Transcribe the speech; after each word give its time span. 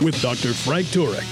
with 0.00 0.20
Dr. 0.22 0.52
Frank 0.54 0.86
Turek. 0.88 1.26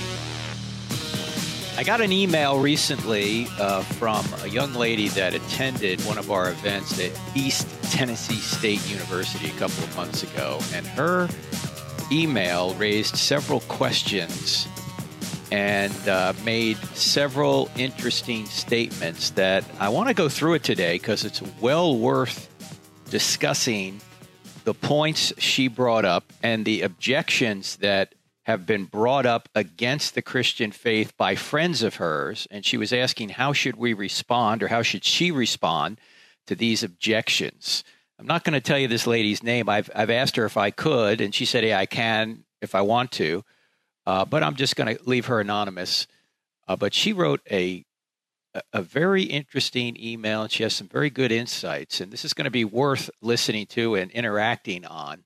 I 1.79 1.83
got 1.83 2.01
an 2.01 2.11
email 2.11 2.59
recently 2.59 3.47
uh, 3.59 3.83
from 3.83 4.25
a 4.43 4.49
young 4.49 4.73
lady 4.73 5.09
that 5.09 5.35
attended 5.35 6.01
one 6.07 6.17
of 6.17 6.31
our 6.31 6.51
events 6.51 6.99
at 6.99 7.13
East 7.35 7.69
Tennessee 7.93 8.41
State 8.41 8.89
University 8.91 9.49
a 9.49 9.59
couple 9.59 9.85
of 9.85 9.95
months 9.97 10.23
ago, 10.23 10.59
and 10.73 10.87
her 10.87 11.29
email 12.11 12.75
raised 12.75 13.17
several 13.17 13.61
questions 13.61 14.67
and 15.53 15.93
uh, 16.09 16.33
made 16.45 16.77
several 16.95 17.71
interesting 17.77 18.47
statements 18.47 19.31
that 19.31 19.65
I 19.79 19.91
want 19.91 20.09
to 20.09 20.15
go 20.15 20.29
through 20.29 20.55
it 20.55 20.65
today 20.65 20.95
because 20.97 21.25
it's 21.25 21.43
well 21.61 21.97
worth 21.97 22.49
discussing 23.11 24.01
the 24.65 24.75
points 24.75 25.33
she 25.39 25.69
brought 25.69 26.05
up 26.05 26.33
and 26.43 26.65
the 26.65 26.83
objections 26.83 27.77
that 27.77 28.16
have 28.47 28.65
been 28.65 28.85
brought 28.85 29.27
up 29.27 29.49
against 29.57 30.15
the 30.15 30.23
Christian 30.23 30.71
faith 30.71 31.17
by 31.17 31.35
friends 31.35 31.83
of 31.83 31.97
hers 31.97 32.47
and 32.49 32.65
she 32.65 32.77
was 32.77 32.93
asking 32.93 33.31
how 33.31 33.53
should 33.53 33.75
we 33.75 33.93
respond 33.93 34.63
or 34.63 34.69
how 34.69 34.83
should 34.83 35.03
she 35.03 35.33
respond 35.33 36.01
to 36.47 36.55
these 36.55 36.85
objections. 36.85 37.83
I'm 38.21 38.27
not 38.27 38.45
going 38.45 38.55
to 38.55 38.61
tell 38.61 38.79
you 38.79 38.87
this 38.87 39.05
lady's 39.05 39.43
name. 39.43 39.69
I've 39.69 39.91
I've 39.93 40.11
asked 40.11 40.37
her 40.37 40.45
if 40.45 40.57
I 40.57 40.71
could 40.71 41.21
and 41.21 41.35
she 41.35 41.45
said, 41.45 41.65
"Yeah, 41.65 41.79
I 41.79 41.87
can 41.87 42.45
if 42.63 42.77
I 42.77 42.83
want 42.83 43.11
to." 43.13 43.45
Uh, 44.07 44.25
but 44.25 44.45
I'm 44.45 44.55
just 44.55 44.77
going 44.77 44.97
to 44.97 45.03
leave 45.05 45.27
her 45.27 45.41
anonymous. 45.41 46.07
Uh, 46.69 46.77
but 46.77 46.95
she 46.95 47.13
wrote 47.13 47.41
a 47.51 47.85
a 48.73 48.81
very 48.81 49.25
interesting 49.25 49.97
email, 50.01 50.43
and 50.43 50.53
she 50.53 50.63
has 50.63 50.73
some 50.73 50.87
very 50.87 51.11
good 51.11 51.33
insights. 51.33 52.01
And 52.01 52.13
this 52.13 52.25
is 52.25 52.33
going 52.33 52.45
to 52.45 52.51
be 52.51 52.65
worth 52.65 53.11
listening 53.21 53.67
to 53.67 53.97
and 53.97 54.11
interacting 54.13 54.87
on. 54.87 55.25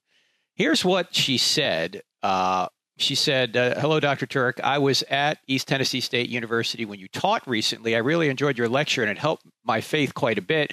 Here's 0.54 0.84
what 0.84 1.14
she 1.14 1.36
said. 1.38 2.02
Uh, 2.22 2.68
she 3.00 3.14
said, 3.14 3.56
uh, 3.56 3.80
"Hello, 3.80 4.00
Dr. 4.00 4.26
Turek. 4.26 4.60
I 4.60 4.78
was 4.78 5.02
at 5.04 5.38
East 5.46 5.68
Tennessee 5.68 6.00
State 6.00 6.28
University 6.28 6.84
when 6.84 6.98
you 6.98 7.08
taught 7.08 7.46
recently. 7.46 7.94
I 7.94 7.98
really 7.98 8.28
enjoyed 8.28 8.58
your 8.58 8.68
lecture, 8.68 9.02
and 9.02 9.10
it 9.10 9.18
helped 9.18 9.44
my 9.64 9.80
faith 9.80 10.14
quite 10.14 10.38
a 10.38 10.42
bit." 10.42 10.72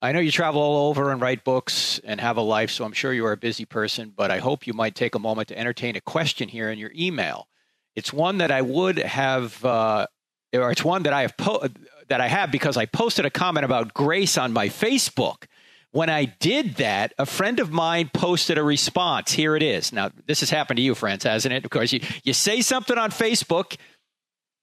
I 0.00 0.12
know 0.12 0.20
you 0.20 0.30
travel 0.30 0.60
all 0.60 0.88
over 0.88 1.10
and 1.10 1.20
write 1.20 1.42
books 1.42 2.00
and 2.04 2.20
have 2.20 2.36
a 2.36 2.40
life, 2.40 2.70
so 2.70 2.84
I'm 2.84 2.92
sure 2.92 3.12
you 3.12 3.26
are 3.26 3.32
a 3.32 3.36
busy 3.36 3.64
person, 3.64 4.12
but 4.14 4.30
I 4.30 4.38
hope 4.38 4.64
you 4.64 4.72
might 4.72 4.94
take 4.94 5.16
a 5.16 5.18
moment 5.18 5.48
to 5.48 5.58
entertain 5.58 5.96
a 5.96 6.00
question 6.00 6.48
here 6.48 6.70
in 6.70 6.78
your 6.78 6.92
email. 6.96 7.48
It's 7.96 8.12
one 8.12 8.38
that 8.38 8.52
I 8.52 8.62
would 8.62 8.98
have, 8.98 9.64
uh, 9.64 10.06
or 10.54 10.70
it's 10.70 10.84
one 10.84 11.02
that 11.02 11.12
I 11.12 11.22
have 11.22 11.36
po- 11.36 11.66
that 12.08 12.20
I 12.20 12.28
have 12.28 12.52
because 12.52 12.76
I 12.76 12.86
posted 12.86 13.26
a 13.26 13.30
comment 13.30 13.64
about 13.64 13.92
grace 13.92 14.38
on 14.38 14.52
my 14.52 14.68
Facebook. 14.68 15.47
When 15.90 16.10
I 16.10 16.26
did 16.26 16.76
that, 16.76 17.14
a 17.18 17.24
friend 17.24 17.60
of 17.60 17.72
mine 17.72 18.10
posted 18.12 18.58
a 18.58 18.62
response. 18.62 19.32
Here 19.32 19.56
it 19.56 19.62
is. 19.62 19.92
Now, 19.92 20.10
this 20.26 20.40
has 20.40 20.50
happened 20.50 20.76
to 20.76 20.82
you, 20.82 20.94
friends, 20.94 21.24
hasn't 21.24 21.54
it? 21.54 21.64
Of 21.64 21.70
course, 21.70 21.92
you, 21.92 22.00
you 22.24 22.34
say 22.34 22.60
something 22.60 22.98
on 22.98 23.10
Facebook, 23.10 23.76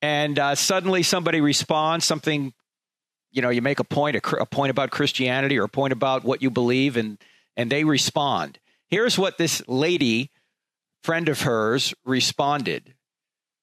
and 0.01 0.37
uh, 0.37 0.53
suddenly 0.53 1.01
somebody 1.01 1.41
responds 1.41 2.05
something 2.05 2.53
you 3.31 3.41
know 3.41 3.49
you 3.49 3.61
make 3.61 3.79
a 3.79 3.83
point 3.83 4.15
a, 4.15 4.37
a, 4.37 4.45
point 4.45 4.71
about 4.71 4.89
christianity 4.89 5.59
or 5.59 5.65
a 5.65 5.69
point 5.69 5.93
about 5.93 6.23
what 6.23 6.41
you 6.41 6.49
believe 6.49 6.97
and 6.97 7.17
and 7.57 7.71
they 7.71 7.83
respond 7.83 8.59
here's 8.89 9.17
what 9.17 9.37
this 9.37 9.61
lady 9.67 10.31
friend 11.03 11.29
of 11.29 11.41
hers 11.41 11.93
responded 12.05 12.93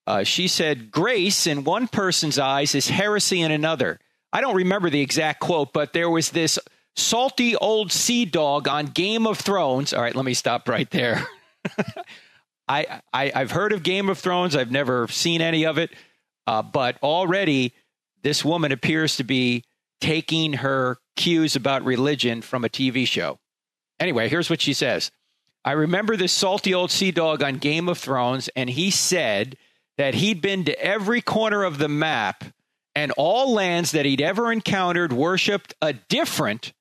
uh, 0.06 0.22
she 0.22 0.46
said 0.46 0.90
grace 0.90 1.46
in 1.46 1.64
one 1.64 1.88
person's 1.88 2.38
eyes 2.38 2.74
is 2.74 2.88
heresy 2.88 3.40
in 3.40 3.50
another 3.50 3.98
i 4.32 4.40
don't 4.40 4.56
remember 4.56 4.90
the 4.90 5.00
exact 5.00 5.40
quote 5.40 5.72
but 5.72 5.92
there 5.92 6.10
was 6.10 6.30
this 6.30 6.58
salty 6.96 7.56
old 7.56 7.92
sea 7.92 8.24
dog 8.24 8.68
on 8.68 8.86
game 8.86 9.26
of 9.26 9.38
thrones. 9.38 9.92
All 9.92 10.02
right 10.02 10.14
let 10.14 10.24
me 10.24 10.34
stop 10.34 10.68
right 10.68 10.90
there. 10.90 11.26
I, 12.68 13.00
I 13.12 13.32
i've 13.34 13.50
heard 13.50 13.72
of 13.72 13.82
game 13.82 14.08
of 14.08 14.18
thrones. 14.18 14.54
I've 14.56 14.70
never 14.70 15.08
seen 15.08 15.40
any 15.40 15.64
of 15.66 15.78
it. 15.78 15.90
Uh, 16.46 16.62
but 16.62 16.96
already 17.02 17.72
this 18.22 18.44
woman 18.44 18.72
appears 18.72 19.16
to 19.16 19.24
be 19.24 19.64
taking 20.00 20.54
her 20.54 20.98
cues 21.16 21.54
about 21.56 21.84
religion 21.84 22.42
from 22.42 22.64
a 22.64 22.68
TV 22.68 23.06
show. 23.06 23.38
Anyway, 24.00 24.28
here's 24.28 24.50
what 24.50 24.60
she 24.60 24.72
says. 24.72 25.10
I 25.64 25.72
remember 25.72 26.16
this 26.16 26.32
salty 26.32 26.74
old 26.74 26.90
sea 26.90 27.12
dog 27.12 27.42
on 27.42 27.54
Game 27.58 27.88
of 27.88 27.98
Thrones, 27.98 28.48
and 28.56 28.68
he 28.68 28.90
said 28.90 29.56
that 29.96 30.14
he'd 30.14 30.42
been 30.42 30.64
to 30.64 30.84
every 30.84 31.20
corner 31.22 31.62
of 31.62 31.78
the 31.78 31.88
map, 31.88 32.44
and 32.96 33.12
all 33.16 33.52
lands 33.52 33.92
that 33.92 34.04
he'd 34.04 34.20
ever 34.20 34.50
encountered 34.50 35.12
worshiped 35.12 35.74
a 35.80 35.92
different 35.92 36.72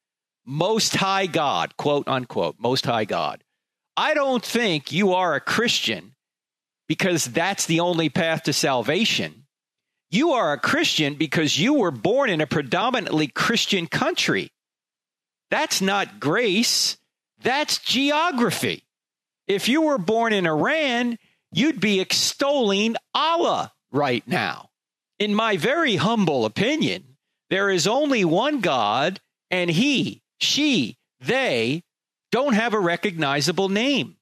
most 0.51 0.97
high 0.97 1.27
God, 1.27 1.77
quote 1.77 2.09
unquote, 2.09 2.57
most 2.59 2.85
high 2.85 3.05
God. 3.05 3.41
I 3.95 4.13
don't 4.13 4.43
think 4.43 4.91
you 4.91 5.13
are 5.13 5.33
a 5.33 5.39
Christian 5.39 6.13
because 6.89 7.25
that's 7.25 7.67
the 7.67 7.79
only 7.79 8.09
path 8.09 8.43
to 8.43 8.53
salvation. 8.53 9.45
You 10.09 10.31
are 10.31 10.51
a 10.51 10.59
Christian 10.59 11.15
because 11.15 11.57
you 11.57 11.75
were 11.75 11.91
born 11.91 12.29
in 12.29 12.41
a 12.41 12.47
predominantly 12.47 13.27
Christian 13.27 13.87
country. 13.87 14.51
That's 15.49 15.81
not 15.81 16.19
grace, 16.19 16.97
that's 17.41 17.77
geography. 17.77 18.83
If 19.47 19.69
you 19.69 19.83
were 19.83 19.97
born 19.97 20.33
in 20.33 20.45
Iran, 20.45 21.17
you'd 21.53 21.79
be 21.79 22.01
extolling 22.01 22.97
Allah 23.13 23.71
right 23.89 24.27
now. 24.27 24.69
In 25.17 25.33
my 25.33 25.55
very 25.55 25.95
humble 25.95 26.43
opinion, 26.43 27.15
there 27.49 27.69
is 27.69 27.87
only 27.87 28.25
one 28.25 28.59
God, 28.59 29.21
and 29.49 29.69
he, 29.69 30.20
she, 30.41 30.97
they 31.19 31.83
don't 32.31 32.53
have 32.53 32.73
a 32.73 32.79
recognizable 32.79 33.69
name. 33.69 34.17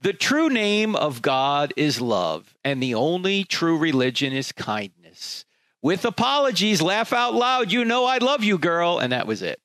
The 0.00 0.12
true 0.12 0.48
name 0.48 0.94
of 0.94 1.22
God 1.22 1.72
is 1.76 2.00
love, 2.00 2.54
and 2.62 2.82
the 2.82 2.94
only 2.94 3.44
true 3.44 3.76
religion 3.76 4.32
is 4.32 4.52
kindness 4.52 5.44
with 5.82 6.04
apologies, 6.04 6.82
laugh 6.82 7.12
out 7.12 7.34
loud, 7.34 7.72
you 7.72 7.84
know 7.84 8.04
I 8.04 8.18
love 8.18 8.42
you, 8.42 8.58
girl. 8.58 8.98
And 8.98 9.12
that 9.12 9.26
was 9.26 9.42
it. 9.42 9.60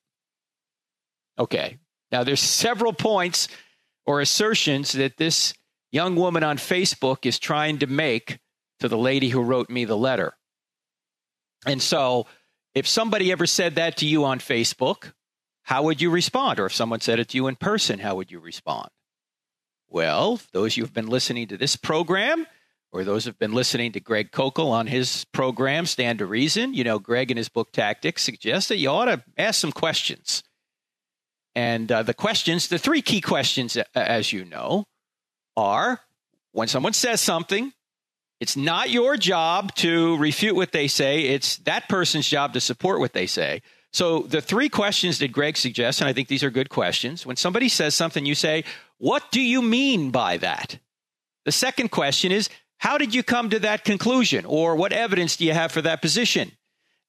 Okay. 1.37 1.77
Now 2.11 2.23
there's 2.23 2.39
several 2.39 2.93
points 2.93 3.47
or 4.05 4.21
assertions 4.21 4.91
that 4.93 5.17
this 5.17 5.53
young 5.91 6.15
woman 6.15 6.43
on 6.43 6.57
Facebook 6.57 7.25
is 7.25 7.39
trying 7.39 7.79
to 7.79 7.87
make 7.87 8.39
to 8.79 8.87
the 8.87 8.97
lady 8.97 9.29
who 9.29 9.41
wrote 9.41 9.69
me 9.69 9.85
the 9.85 9.97
letter. 9.97 10.33
And 11.65 11.81
so 11.81 12.27
if 12.75 12.87
somebody 12.87 13.31
ever 13.31 13.45
said 13.45 13.75
that 13.75 13.97
to 13.97 14.05
you 14.05 14.25
on 14.25 14.39
Facebook, 14.39 15.13
how 15.63 15.83
would 15.83 16.01
you 16.01 16.09
respond? 16.09 16.59
Or 16.59 16.65
if 16.65 16.75
someone 16.75 17.01
said 17.01 17.19
it 17.19 17.29
to 17.29 17.37
you 17.37 17.47
in 17.47 17.55
person, 17.55 17.99
how 17.99 18.15
would 18.15 18.31
you 18.31 18.39
respond? 18.39 18.89
Well, 19.89 20.39
those 20.51 20.73
of 20.73 20.77
you 20.77 20.83
who 20.83 20.87
have 20.87 20.93
been 20.93 21.07
listening 21.07 21.47
to 21.47 21.57
this 21.57 21.75
program, 21.75 22.47
or 22.91 23.03
those 23.03 23.25
who 23.25 23.29
have 23.29 23.39
been 23.39 23.53
listening 23.53 23.91
to 23.93 23.99
Greg 23.99 24.31
Koukl 24.31 24.71
on 24.71 24.87
his 24.87 25.25
program, 25.25 25.85
Stand 25.85 26.19
to 26.19 26.25
Reason, 26.25 26.73
you 26.73 26.83
know, 26.83 26.99
Greg 26.99 27.31
in 27.31 27.37
his 27.37 27.49
book 27.49 27.71
Tactics 27.71 28.23
suggests 28.23 28.69
that 28.69 28.77
you 28.77 28.89
ought 28.89 29.05
to 29.05 29.23
ask 29.37 29.59
some 29.59 29.71
questions. 29.71 30.43
And 31.55 31.91
uh, 31.91 32.03
the 32.03 32.13
questions, 32.13 32.67
the 32.67 32.79
three 32.79 33.01
key 33.01 33.21
questions, 33.21 33.77
as 33.95 34.33
you 34.33 34.45
know, 34.45 34.85
are 35.55 36.01
when 36.51 36.67
someone 36.67 36.93
says 36.93 37.21
something, 37.21 37.71
it's 38.39 38.57
not 38.57 38.89
your 38.89 39.15
job 39.15 39.73
to 39.75 40.17
refute 40.17 40.55
what 40.55 40.71
they 40.71 40.87
say, 40.87 41.21
it's 41.21 41.57
that 41.57 41.87
person's 41.87 42.27
job 42.27 42.53
to 42.53 42.59
support 42.59 42.99
what 42.99 43.13
they 43.13 43.27
say. 43.27 43.61
So 43.93 44.21
the 44.21 44.41
three 44.41 44.69
questions 44.69 45.19
that 45.19 45.31
Greg 45.31 45.55
suggests, 45.55 46.01
and 46.01 46.09
I 46.09 46.13
think 46.13 46.27
these 46.27 46.43
are 46.43 46.49
good 46.49 46.69
questions. 46.69 47.25
When 47.25 47.35
somebody 47.35 47.69
says 47.69 47.93
something, 47.93 48.25
you 48.25 48.35
say, 48.35 48.63
What 48.97 49.31
do 49.31 49.41
you 49.41 49.61
mean 49.61 50.09
by 50.11 50.37
that? 50.37 50.79
The 51.45 51.51
second 51.51 51.89
question 51.89 52.31
is, 52.31 52.49
how 52.77 52.97
did 52.97 53.13
you 53.13 53.23
come 53.23 53.49
to 53.51 53.59
that 53.59 53.85
conclusion? 53.85 54.45
Or 54.45 54.75
what 54.75 54.93
evidence 54.93 55.37
do 55.37 55.45
you 55.45 55.53
have 55.53 55.71
for 55.71 55.81
that 55.81 56.01
position? 56.01 56.51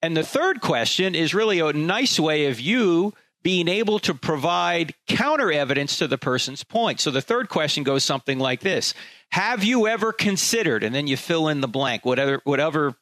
And 0.02 0.16
the 0.16 0.22
third 0.22 0.60
question 0.60 1.14
is 1.14 1.34
really 1.34 1.60
a 1.60 1.72
nice 1.72 2.20
way 2.20 2.46
of 2.46 2.60
you 2.60 3.14
being 3.42 3.68
able 3.68 3.98
to 4.00 4.14
provide 4.14 4.94
counter 5.06 5.52
evidence 5.52 5.98
to 5.98 6.06
the 6.06 6.18
person's 6.18 6.64
point. 6.64 7.00
So 7.00 7.10
the 7.10 7.20
third 7.20 7.48
question 7.48 7.84
goes 7.84 8.04
something 8.04 8.38
like 8.38 8.60
this 8.60 8.94
Have 9.32 9.64
you 9.64 9.86
ever 9.86 10.12
considered, 10.12 10.82
and 10.82 10.94
then 10.94 11.06
you 11.06 11.16
fill 11.16 11.48
in 11.48 11.60
the 11.60 11.68
blank, 11.68 12.04
whatever, 12.04 12.40
whatever, 12.44 12.94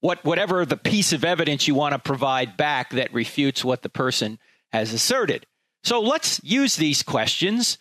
what, 0.00 0.24
whatever 0.24 0.64
the 0.64 0.76
piece 0.76 1.12
of 1.12 1.24
evidence 1.24 1.68
you 1.68 1.74
want 1.74 1.92
to 1.92 1.98
provide 1.98 2.56
back 2.56 2.90
that 2.90 3.12
refutes 3.12 3.64
what 3.64 3.82
the 3.82 3.88
person 3.88 4.38
has 4.72 4.92
asserted. 4.92 5.46
So 5.84 6.00
let's 6.00 6.40
use 6.42 6.76
these 6.76 7.02
questions 7.02 7.78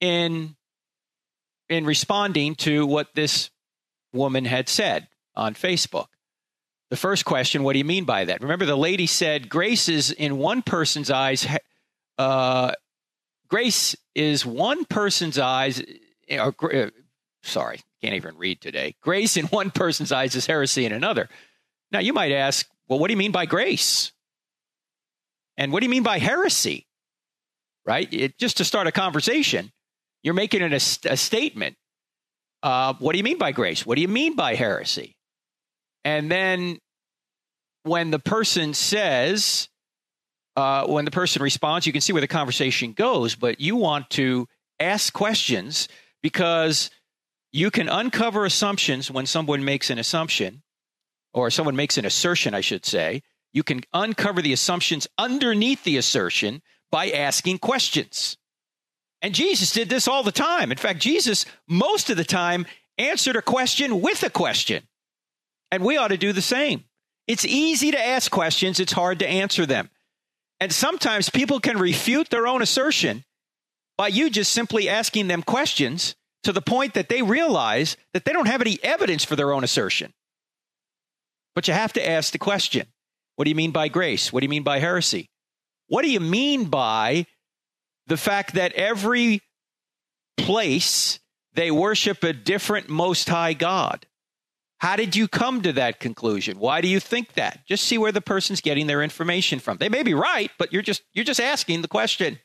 in 0.00 0.56
in 1.68 1.84
responding 1.84 2.54
to 2.54 2.86
what 2.86 3.08
this 3.14 3.50
woman 4.12 4.46
had 4.46 4.68
said 4.68 5.06
on 5.36 5.54
Facebook. 5.54 6.06
The 6.90 6.96
first 6.96 7.26
question, 7.26 7.62
what 7.62 7.74
do 7.74 7.78
you 7.78 7.84
mean 7.84 8.04
by 8.04 8.24
that? 8.24 8.40
Remember, 8.40 8.64
the 8.64 8.76
lady 8.76 9.06
said 9.06 9.50
grace 9.50 9.88
is 9.88 10.10
in 10.10 10.38
one 10.38 10.62
person's 10.62 11.10
eyes. 11.10 11.46
Uh, 12.16 12.72
grace 13.48 13.94
is 14.14 14.46
one 14.46 14.86
person's 14.86 15.38
eyes. 15.38 15.82
Or, 16.30 16.54
uh, 16.74 16.90
sorry, 17.42 17.80
can't 18.02 18.14
even 18.14 18.36
read 18.36 18.60
today. 18.60 18.94
Grace 19.02 19.36
in 19.36 19.46
one 19.46 19.70
person's 19.70 20.12
eyes 20.12 20.34
is 20.34 20.46
heresy 20.46 20.84
in 20.84 20.92
another. 20.92 21.28
Now, 21.90 22.00
you 22.00 22.12
might 22.12 22.32
ask, 22.32 22.66
well, 22.88 22.98
what 22.98 23.08
do 23.08 23.12
you 23.12 23.18
mean 23.18 23.32
by 23.32 23.46
grace? 23.46 24.12
And 25.56 25.72
what 25.72 25.80
do 25.80 25.86
you 25.86 25.90
mean 25.90 26.02
by 26.02 26.18
heresy? 26.18 26.86
Right? 27.84 28.12
It, 28.12 28.38
just 28.38 28.58
to 28.58 28.64
start 28.64 28.86
a 28.86 28.92
conversation, 28.92 29.72
you're 30.22 30.34
making 30.34 30.62
it 30.62 30.72
a, 30.72 31.12
a 31.12 31.16
statement. 31.16 31.76
Uh, 32.62 32.94
what 32.98 33.12
do 33.12 33.18
you 33.18 33.24
mean 33.24 33.38
by 33.38 33.52
grace? 33.52 33.86
What 33.86 33.96
do 33.96 34.02
you 34.02 34.08
mean 34.08 34.36
by 34.36 34.54
heresy? 34.54 35.16
And 36.04 36.30
then 36.30 36.78
when 37.82 38.10
the 38.10 38.18
person 38.18 38.74
says, 38.74 39.68
uh, 40.56 40.86
when 40.86 41.04
the 41.04 41.10
person 41.10 41.42
responds, 41.42 41.86
you 41.86 41.92
can 41.92 42.00
see 42.00 42.12
where 42.12 42.20
the 42.20 42.28
conversation 42.28 42.92
goes, 42.92 43.34
but 43.34 43.60
you 43.60 43.76
want 43.76 44.10
to 44.10 44.46
ask 44.80 45.12
questions 45.12 45.88
because 46.22 46.90
you 47.52 47.70
can 47.70 47.88
uncover 47.88 48.44
assumptions 48.44 49.10
when 49.10 49.26
someone 49.26 49.64
makes 49.64 49.90
an 49.90 49.98
assumption, 49.98 50.62
or 51.32 51.50
someone 51.50 51.76
makes 51.76 51.98
an 51.98 52.04
assertion, 52.04 52.54
I 52.54 52.60
should 52.60 52.84
say. 52.84 53.22
You 53.52 53.62
can 53.62 53.80
uncover 53.94 54.42
the 54.42 54.52
assumptions 54.52 55.08
underneath 55.16 55.84
the 55.84 55.96
assertion 55.96 56.62
by 56.90 57.10
asking 57.10 57.58
questions. 57.58 58.36
And 59.22 59.34
Jesus 59.34 59.72
did 59.72 59.88
this 59.88 60.06
all 60.06 60.22
the 60.22 60.32
time. 60.32 60.70
In 60.70 60.78
fact, 60.78 61.00
Jesus, 61.00 61.44
most 61.66 62.10
of 62.10 62.16
the 62.16 62.24
time, 62.24 62.66
answered 62.98 63.36
a 63.36 63.42
question 63.42 64.00
with 64.00 64.22
a 64.22 64.30
question. 64.30 64.84
And 65.70 65.84
we 65.84 65.96
ought 65.96 66.08
to 66.08 66.16
do 66.16 66.32
the 66.32 66.42
same. 66.42 66.84
It's 67.26 67.44
easy 67.44 67.90
to 67.90 68.00
ask 68.00 68.30
questions, 68.30 68.80
it's 68.80 68.92
hard 68.92 69.18
to 69.18 69.28
answer 69.28 69.66
them. 69.66 69.90
And 70.60 70.72
sometimes 70.72 71.30
people 71.30 71.60
can 71.60 71.78
refute 71.78 72.30
their 72.30 72.46
own 72.46 72.62
assertion 72.62 73.24
by 73.96 74.08
you 74.08 74.30
just 74.30 74.52
simply 74.52 74.88
asking 74.88 75.28
them 75.28 75.42
questions 75.42 76.16
to 76.44 76.52
the 76.52 76.60
point 76.62 76.94
that 76.94 77.08
they 77.08 77.22
realize 77.22 77.96
that 78.12 78.24
they 78.24 78.32
don't 78.32 78.46
have 78.46 78.60
any 78.60 78.78
evidence 78.82 79.24
for 79.24 79.36
their 79.36 79.52
own 79.52 79.64
assertion. 79.64 80.12
But 81.54 81.68
you 81.68 81.74
have 81.74 81.92
to 81.94 82.08
ask 82.08 82.32
the 82.32 82.38
question 82.38 82.86
what 83.36 83.44
do 83.44 83.50
you 83.50 83.56
mean 83.56 83.70
by 83.70 83.88
grace? 83.88 84.32
What 84.32 84.40
do 84.40 84.44
you 84.44 84.50
mean 84.50 84.64
by 84.64 84.78
heresy? 84.78 85.30
What 85.88 86.02
do 86.02 86.10
you 86.10 86.20
mean 86.20 86.66
by 86.66 87.26
the 88.06 88.16
fact 88.16 88.54
that 88.54 88.72
every 88.72 89.40
place 90.36 91.20
they 91.54 91.70
worship 91.70 92.22
a 92.24 92.32
different 92.32 92.88
most 92.88 93.28
high 93.28 93.54
God? 93.54 94.06
How 94.78 94.96
did 94.96 95.16
you 95.16 95.26
come 95.26 95.62
to 95.62 95.72
that 95.72 95.98
conclusion? 95.98 96.58
Why 96.58 96.80
do 96.80 96.88
you 96.88 97.00
think 97.00 97.34
that? 97.34 97.66
Just 97.66 97.84
see 97.84 97.98
where 97.98 98.12
the 98.12 98.20
person's 98.20 98.60
getting 98.60 98.86
their 98.86 99.02
information 99.02 99.58
from. 99.58 99.78
They 99.78 99.88
may 99.88 100.04
be 100.04 100.14
right, 100.14 100.50
but 100.58 100.72
you're 100.72 100.82
just 100.82 101.02
you're 101.12 101.24
just 101.24 101.40
asking 101.40 101.82
the 101.82 101.88
question. 101.88 102.38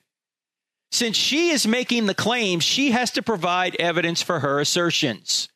Since 0.94 1.18
she 1.18 1.50
is 1.50 1.66
making 1.66 2.06
the 2.06 2.14
claim, 2.14 2.60
she 2.60 2.92
has 2.92 3.10
to 3.12 3.24
provide 3.24 3.76
evidence 3.78 4.22
for 4.22 4.42
her 4.42 4.60
assertions. 4.60 5.50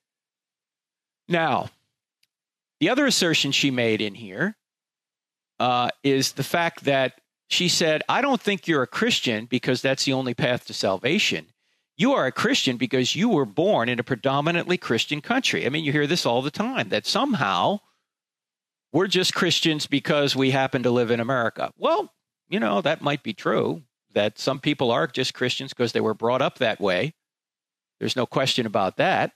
Now, 1.27 1.69
the 2.79 2.89
other 2.89 3.05
assertion 3.05 3.51
she 3.51 3.69
made 3.69 4.01
in 4.01 4.15
here 4.15 4.57
uh, 5.59 5.89
is 6.03 6.31
the 6.31 6.43
fact 6.43 6.85
that 6.85 7.21
she 7.49 7.67
said, 7.67 8.01
I 8.09 8.21
don't 8.21 8.41
think 8.41 8.67
you're 8.67 8.81
a 8.81 8.87
Christian 8.87 9.45
because 9.45 9.79
that's 9.79 10.05
the 10.05 10.13
only 10.13 10.33
path 10.33 10.65
to 10.65 10.73
salvation. 10.73 11.45
You 11.97 12.13
are 12.13 12.25
a 12.25 12.31
Christian 12.31 12.77
because 12.77 13.15
you 13.15 13.29
were 13.29 13.45
born 13.45 13.89
in 13.89 13.99
a 13.99 14.03
predominantly 14.03 14.79
Christian 14.79 15.21
country. 15.21 15.67
I 15.67 15.69
mean, 15.69 15.83
you 15.83 15.91
hear 15.91 16.07
this 16.07 16.25
all 16.25 16.41
the 16.41 16.49
time 16.49 16.89
that 16.89 17.05
somehow 17.05 17.81
we're 18.91 19.05
just 19.05 19.35
Christians 19.35 19.85
because 19.85 20.35
we 20.35 20.49
happen 20.49 20.81
to 20.81 20.89
live 20.89 21.11
in 21.11 21.19
America. 21.19 21.71
Well, 21.77 22.11
you 22.49 22.59
know, 22.59 22.81
that 22.81 23.03
might 23.03 23.21
be 23.21 23.35
true 23.35 23.83
that 24.13 24.39
some 24.39 24.59
people 24.59 24.91
are 24.91 25.07
just 25.07 25.33
Christians 25.33 25.73
because 25.73 25.91
they 25.91 26.01
were 26.01 26.13
brought 26.13 26.41
up 26.41 26.59
that 26.59 26.79
way. 26.79 27.13
There's 27.99 28.15
no 28.15 28.25
question 28.25 28.65
about 28.65 28.97
that. 28.97 29.31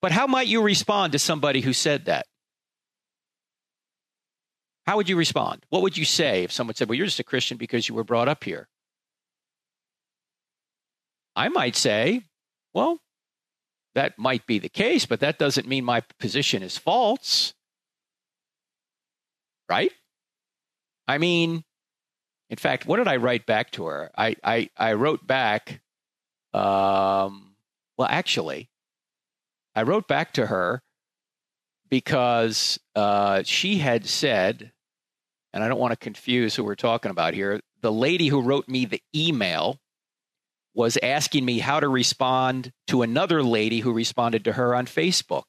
But 0.00 0.12
how 0.12 0.26
might 0.26 0.46
you 0.46 0.62
respond 0.62 1.12
to 1.12 1.18
somebody 1.18 1.60
who 1.60 1.72
said 1.72 2.06
that? 2.06 2.26
How 4.86 4.96
would 4.96 5.08
you 5.08 5.16
respond? 5.16 5.66
What 5.68 5.82
would 5.82 5.96
you 5.96 6.04
say 6.04 6.44
if 6.44 6.52
someone 6.52 6.74
said, 6.74 6.88
Well, 6.88 6.96
you're 6.96 7.06
just 7.06 7.20
a 7.20 7.24
Christian 7.24 7.58
because 7.58 7.88
you 7.88 7.94
were 7.94 8.04
brought 8.04 8.28
up 8.28 8.44
here? 8.44 8.68
I 11.38 11.48
might 11.48 11.76
say, 11.76 12.22
well, 12.74 12.98
that 13.94 14.18
might 14.18 14.44
be 14.44 14.58
the 14.58 14.68
case, 14.68 15.06
but 15.06 15.20
that 15.20 15.38
doesn't 15.38 15.68
mean 15.68 15.84
my 15.84 16.02
position 16.18 16.64
is 16.64 16.76
false. 16.76 17.54
Right? 19.68 19.92
I 21.06 21.18
mean, 21.18 21.62
in 22.50 22.56
fact, 22.56 22.86
what 22.86 22.96
did 22.96 23.08
I 23.08 23.16
write 23.16 23.46
back 23.46 23.70
to 23.72 23.86
her? 23.86 24.10
I, 24.16 24.36
I, 24.42 24.70
I 24.76 24.94
wrote 24.94 25.26
back, 25.26 25.80
um, 26.54 27.54
well, 27.96 28.08
actually, 28.08 28.70
I 29.74 29.82
wrote 29.82 30.08
back 30.08 30.32
to 30.34 30.46
her 30.46 30.82
because 31.90 32.78
uh, 32.94 33.42
she 33.44 33.78
had 33.78 34.06
said, 34.06 34.72
and 35.52 35.62
I 35.62 35.68
don't 35.68 35.78
want 35.78 35.92
to 35.92 35.96
confuse 35.96 36.54
who 36.54 36.64
we're 36.64 36.74
talking 36.74 37.10
about 37.10 37.34
here, 37.34 37.60
the 37.80 37.92
lady 37.92 38.28
who 38.28 38.42
wrote 38.42 38.68
me 38.68 38.84
the 38.84 39.02
email 39.14 39.78
was 40.74 40.98
asking 41.02 41.44
me 41.44 41.58
how 41.58 41.80
to 41.80 41.88
respond 41.88 42.72
to 42.86 43.02
another 43.02 43.42
lady 43.42 43.80
who 43.80 43.92
responded 43.92 44.44
to 44.44 44.52
her 44.52 44.74
on 44.74 44.86
Facebook. 44.86 45.44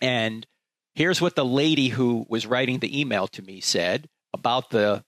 And 0.00 0.46
here's 0.94 1.20
what 1.20 1.36
the 1.36 1.44
lady 1.44 1.88
who 1.88 2.26
was 2.28 2.46
writing 2.46 2.78
the 2.78 3.00
email 3.00 3.26
to 3.28 3.42
me 3.42 3.60
said 3.60 4.08
about 4.34 4.70
the 4.70 5.04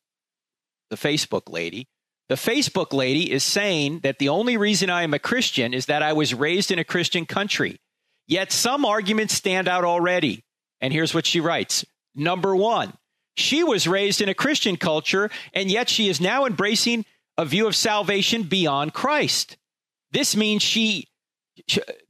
the 0.90 0.96
Facebook 0.96 1.48
lady. 1.48 1.88
The 2.28 2.34
Facebook 2.34 2.92
lady 2.92 3.30
is 3.32 3.42
saying 3.42 4.00
that 4.00 4.18
the 4.18 4.28
only 4.28 4.56
reason 4.56 4.90
I 4.90 5.02
am 5.02 5.14
a 5.14 5.18
Christian 5.18 5.72
is 5.72 5.86
that 5.86 6.02
I 6.02 6.12
was 6.12 6.34
raised 6.34 6.70
in 6.70 6.78
a 6.78 6.84
Christian 6.84 7.24
country. 7.24 7.80
Yet 8.26 8.52
some 8.52 8.84
arguments 8.84 9.34
stand 9.34 9.66
out 9.66 9.84
already. 9.84 10.44
And 10.80 10.92
here's 10.92 11.14
what 11.14 11.26
she 11.26 11.40
writes. 11.40 11.84
Number 12.14 12.54
1, 12.54 12.92
she 13.36 13.64
was 13.64 13.88
raised 13.88 14.20
in 14.20 14.28
a 14.28 14.34
Christian 14.34 14.76
culture 14.76 15.30
and 15.54 15.70
yet 15.70 15.88
she 15.88 16.08
is 16.08 16.20
now 16.20 16.44
embracing 16.44 17.04
a 17.38 17.44
view 17.44 17.66
of 17.66 17.76
salvation 17.76 18.42
beyond 18.42 18.92
Christ. 18.92 19.56
This 20.12 20.36
means 20.36 20.62
she 20.62 21.08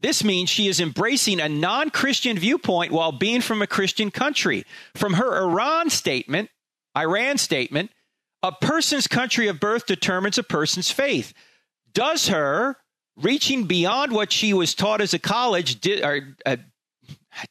this 0.00 0.22
means 0.22 0.50
she 0.50 0.68
is 0.68 0.78
embracing 0.78 1.40
a 1.40 1.48
non-Christian 1.48 2.38
viewpoint 2.38 2.92
while 2.92 3.12
being 3.12 3.40
from 3.40 3.62
a 3.62 3.66
Christian 3.66 4.10
country. 4.10 4.64
From 4.94 5.14
her 5.14 5.42
Iran 5.42 5.88
statement, 5.88 6.50
Iran 6.96 7.38
statement, 7.38 7.90
a 8.42 8.52
person's 8.52 9.06
country 9.06 9.48
of 9.48 9.60
birth 9.60 9.86
determines 9.86 10.38
a 10.38 10.42
person's 10.42 10.90
faith. 10.90 11.32
Does 11.92 12.28
her 12.28 12.76
reaching 13.16 13.64
beyond 13.64 14.12
what 14.12 14.32
she 14.32 14.54
was 14.54 14.74
taught 14.74 15.00
as 15.00 15.12
a 15.12 15.18
college 15.18 15.80
did 15.80 16.04
or 16.04 16.36
uh, 16.46 16.56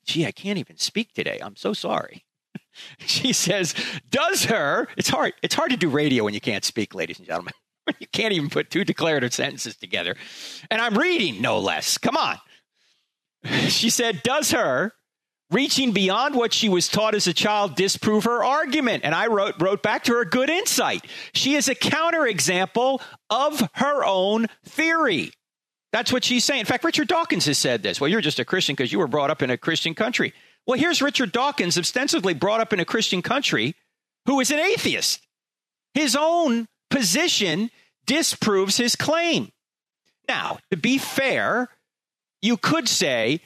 gee, 0.05 0.25
I 0.25 0.31
can't 0.31 0.57
even 0.57 0.77
speak 0.77 1.13
today. 1.13 1.39
I'm 1.41 1.55
so 1.55 1.73
sorry. 1.73 2.25
she 2.99 3.33
says, 3.33 3.73
does 4.09 4.45
her, 4.45 4.87
it's 4.97 5.09
hard, 5.09 5.33
it's 5.41 5.55
hard 5.55 5.71
to 5.71 5.77
do 5.77 5.89
radio 5.89 6.23
when 6.23 6.33
you 6.33 6.41
can't 6.41 6.65
speak, 6.65 6.93
ladies 6.93 7.19
and 7.19 7.27
gentlemen. 7.27 7.53
you 7.99 8.07
can't 8.11 8.33
even 8.33 8.49
put 8.49 8.69
two 8.69 8.83
declarative 8.83 9.33
sentences 9.33 9.75
together. 9.77 10.15
And 10.69 10.81
I'm 10.81 10.97
reading, 10.97 11.41
no 11.41 11.59
less. 11.59 11.97
Come 11.97 12.17
on. 12.17 12.37
She 13.69 13.89
said, 13.89 14.23
Does 14.23 14.51
her 14.51 14.93
reaching 15.51 15.91
beyond 15.91 16.35
what 16.35 16.53
she 16.53 16.69
was 16.69 16.87
taught 16.87 17.15
as 17.15 17.27
a 17.27 17.33
child 17.33 17.75
disprove 17.75 18.25
her 18.25 18.43
argument? 18.43 19.03
And 19.03 19.15
I 19.15 19.27
wrote, 19.27 19.55
wrote 19.61 19.81
back 19.81 20.03
to 20.05 20.13
her 20.13 20.25
good 20.25 20.49
insight. 20.49 21.05
She 21.33 21.55
is 21.55 21.67
a 21.67 21.75
counterexample 21.75 23.01
of 23.29 23.69
her 23.75 24.05
own 24.05 24.47
theory. 24.65 25.31
That's 25.93 26.11
what 26.11 26.23
she's 26.23 26.43
saying. 26.43 26.61
In 26.61 26.65
fact, 26.65 26.83
Richard 26.83 27.07
Dawkins 27.07 27.45
has 27.45 27.57
said 27.57 27.81
this. 27.81 28.01
Well, 28.01 28.09
you're 28.09 28.21
just 28.21 28.39
a 28.39 28.45
Christian 28.45 28.75
because 28.75 28.91
you 28.91 28.99
were 28.99 29.07
brought 29.07 29.31
up 29.31 29.41
in 29.41 29.49
a 29.49 29.57
Christian 29.57 29.95
country. 29.95 30.33
Well, 30.65 30.77
here's 30.77 31.01
Richard 31.01 31.31
Dawkins, 31.31 31.77
ostensibly 31.77 32.33
brought 32.33 32.59
up 32.59 32.73
in 32.73 32.79
a 32.81 32.85
Christian 32.85 33.21
country, 33.21 33.73
who 34.25 34.39
is 34.41 34.51
an 34.51 34.59
atheist. 34.59 35.25
His 35.93 36.15
own 36.19 36.67
position 36.89 37.71
disproves 38.05 38.75
his 38.77 38.95
claim. 38.95 39.49
Now, 40.27 40.59
to 40.71 40.77
be 40.77 40.97
fair, 40.97 41.69
you 42.41 42.57
could 42.57 42.89
say 42.89 43.39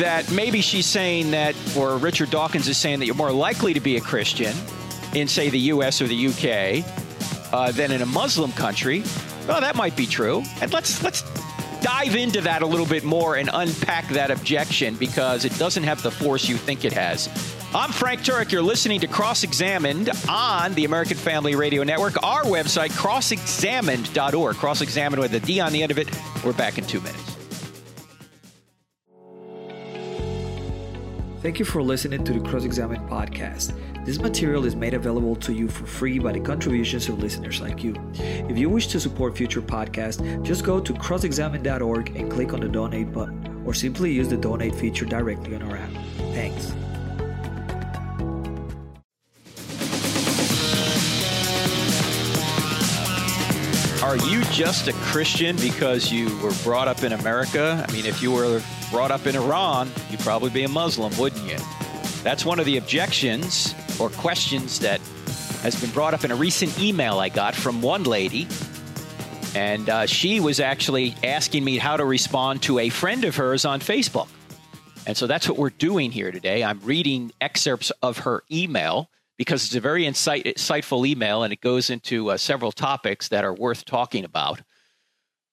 that 0.00 0.30
maybe 0.32 0.60
she's 0.62 0.86
saying 0.86 1.30
that, 1.30 1.54
or 1.76 1.98
Richard 1.98 2.30
Dawkins 2.30 2.68
is 2.68 2.76
saying 2.76 2.98
that 3.00 3.06
you're 3.06 3.14
more 3.14 3.32
likely 3.32 3.74
to 3.74 3.80
be 3.80 3.96
a 3.96 4.00
Christian 4.00 4.56
in, 5.14 5.28
say, 5.28 5.50
the 5.50 5.58
US 5.58 6.00
or 6.00 6.06
the 6.06 6.26
UK 6.26 6.84
uh, 7.52 7.70
than 7.72 7.92
in 7.92 8.00
a 8.02 8.06
Muslim 8.06 8.52
country. 8.52 9.02
Well, 9.46 9.60
that 9.60 9.76
might 9.76 9.96
be 9.96 10.06
true. 10.06 10.42
And 10.60 10.72
let's 10.72 11.02
let's 11.02 11.22
dive 11.82 12.14
into 12.14 12.40
that 12.42 12.62
a 12.62 12.66
little 12.66 12.86
bit 12.86 13.04
more 13.04 13.36
and 13.36 13.50
unpack 13.52 14.08
that 14.08 14.30
objection 14.30 14.96
because 14.96 15.44
it 15.44 15.56
doesn't 15.58 15.82
have 15.82 16.02
the 16.02 16.10
force 16.10 16.48
you 16.48 16.56
think 16.56 16.84
it 16.84 16.92
has. 16.92 17.28
I'm 17.74 17.92
Frank 17.92 18.22
Turek. 18.22 18.50
You're 18.52 18.62
listening 18.62 19.00
to 19.00 19.06
Cross 19.06 19.44
Examined 19.44 20.10
on 20.28 20.74
the 20.74 20.84
American 20.84 21.16
Family 21.16 21.54
Radio 21.54 21.84
Network. 21.84 22.22
Our 22.22 22.42
website, 22.42 22.90
crossexamined.org. 22.90 24.56
Cross 24.56 24.80
Examined 24.80 25.22
with 25.22 25.34
a 25.34 25.40
D 25.40 25.60
on 25.60 25.72
the 25.72 25.82
end 25.82 25.92
of 25.92 25.98
it. 25.98 26.08
We're 26.44 26.52
back 26.52 26.78
in 26.78 26.86
two 26.86 27.00
minutes. 27.00 27.29
Thank 31.42 31.58
you 31.58 31.64
for 31.64 31.82
listening 31.82 32.22
to 32.24 32.34
the 32.34 32.40
Cross 32.40 32.64
Examine 32.64 33.00
podcast. 33.08 33.72
This 34.04 34.18
material 34.18 34.66
is 34.66 34.76
made 34.76 34.92
available 34.92 35.34
to 35.36 35.54
you 35.54 35.68
for 35.68 35.86
free 35.86 36.18
by 36.18 36.32
the 36.32 36.40
contributions 36.40 37.08
of 37.08 37.18
listeners 37.18 37.62
like 37.62 37.82
you. 37.82 37.94
If 38.12 38.58
you 38.58 38.68
wish 38.68 38.88
to 38.88 39.00
support 39.00 39.38
future 39.38 39.62
podcasts, 39.62 40.20
just 40.44 40.64
go 40.64 40.78
to 40.80 40.92
crossexamine.org 40.92 42.14
and 42.14 42.30
click 42.30 42.52
on 42.52 42.60
the 42.60 42.68
donate 42.68 43.10
button, 43.10 43.62
or 43.64 43.72
simply 43.72 44.12
use 44.12 44.28
the 44.28 44.36
donate 44.36 44.74
feature 44.74 45.06
directly 45.06 45.54
on 45.54 45.62
our 45.62 45.78
app. 45.78 45.90
Thanks. 46.34 46.74
Are 54.02 54.16
you 54.28 54.44
just 54.52 54.88
a 54.88 54.92
Christian 54.92 55.56
because 55.56 56.12
you 56.12 56.36
were 56.40 56.52
brought 56.64 56.86
up 56.86 57.02
in 57.02 57.14
America? 57.14 57.82
I 57.88 57.92
mean, 57.92 58.04
if 58.04 58.20
you 58.20 58.30
were 58.30 58.60
brought 58.90 59.10
up 59.10 59.26
in 59.26 59.36
Iran, 59.36 59.90
you'd 60.10 60.20
probably 60.20 60.50
be 60.50 60.64
a 60.64 60.68
Muslim, 60.68 61.16
wouldn't 61.16 61.46
you? 61.48 61.56
That's 62.22 62.44
one 62.44 62.58
of 62.58 62.66
the 62.66 62.76
objections 62.76 63.74
or 63.98 64.10
questions 64.10 64.80
that 64.80 65.00
has 65.62 65.80
been 65.80 65.90
brought 65.90 66.14
up 66.14 66.24
in 66.24 66.30
a 66.30 66.36
recent 66.36 66.78
email 66.80 67.18
I 67.18 67.28
got 67.28 67.54
from 67.54 67.82
one 67.82 68.04
lady. 68.04 68.48
And 69.54 69.88
uh, 69.88 70.06
she 70.06 70.40
was 70.40 70.60
actually 70.60 71.14
asking 71.24 71.64
me 71.64 71.78
how 71.78 71.96
to 71.96 72.04
respond 72.04 72.62
to 72.62 72.78
a 72.78 72.88
friend 72.88 73.24
of 73.24 73.36
hers 73.36 73.64
on 73.64 73.80
Facebook. 73.80 74.28
And 75.06 75.16
so 75.16 75.26
that's 75.26 75.48
what 75.48 75.58
we're 75.58 75.70
doing 75.70 76.12
here 76.12 76.30
today. 76.30 76.62
I'm 76.62 76.80
reading 76.80 77.32
excerpts 77.40 77.90
of 78.02 78.18
her 78.18 78.42
email 78.50 79.10
because 79.38 79.64
it's 79.64 79.74
a 79.74 79.80
very 79.80 80.06
insight, 80.06 80.44
insightful 80.44 81.06
email 81.06 81.42
and 81.42 81.52
it 81.52 81.60
goes 81.60 81.90
into 81.90 82.30
uh, 82.30 82.36
several 82.36 82.72
topics 82.72 83.28
that 83.28 83.44
are 83.44 83.54
worth 83.54 83.84
talking 83.84 84.24
about. 84.24 84.60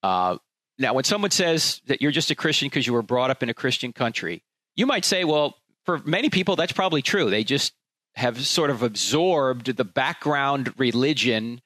Uh, 0.04 0.38
now, 0.80 0.94
when 0.94 1.04
someone 1.04 1.32
says 1.32 1.82
that 1.88 2.02
you're 2.02 2.12
just 2.12 2.32
a 2.32 2.36
Christian 2.36 2.68
because 2.68 2.86
you 2.86 2.94
were 2.94 3.02
brought 3.02 3.32
up 3.32 3.42
in 3.42 3.50
a 3.50 3.54
Christian 3.54 3.94
country, 3.94 4.44
you 4.76 4.86
might 4.86 5.06
say, 5.06 5.24
well, 5.24 5.58
for 5.86 6.00
many 6.06 6.30
people, 6.30 6.56
that's 6.56 6.74
probably 6.74 7.02
true. 7.02 7.30
They 7.30 7.44
just 7.44 7.74
have 8.16 8.46
sort 8.46 8.70
of 8.70 8.84
absorbed 8.84 9.76
the 9.76 9.86
background 9.86 10.74
religion 10.78 11.62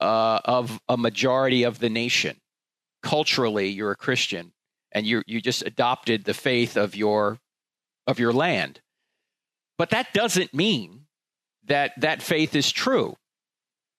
uh, 0.00 0.40
of 0.44 0.80
a 0.88 0.96
majority 0.96 1.62
of 1.62 1.78
the 1.78 1.88
nation. 1.88 2.36
Culturally, 3.02 3.68
you're 3.68 3.90
a 3.90 3.96
Christian, 3.96 4.52
and 4.92 5.06
you 5.06 5.22
you 5.26 5.40
just 5.40 5.62
adopted 5.62 6.24
the 6.24 6.34
faith 6.34 6.76
of 6.76 6.94
your 6.94 7.38
of 8.06 8.18
your 8.18 8.32
land. 8.32 8.80
But 9.76 9.90
that 9.90 10.12
doesn't 10.12 10.54
mean 10.54 11.06
that 11.64 11.92
that 12.00 12.22
faith 12.22 12.54
is 12.54 12.70
true. 12.70 13.16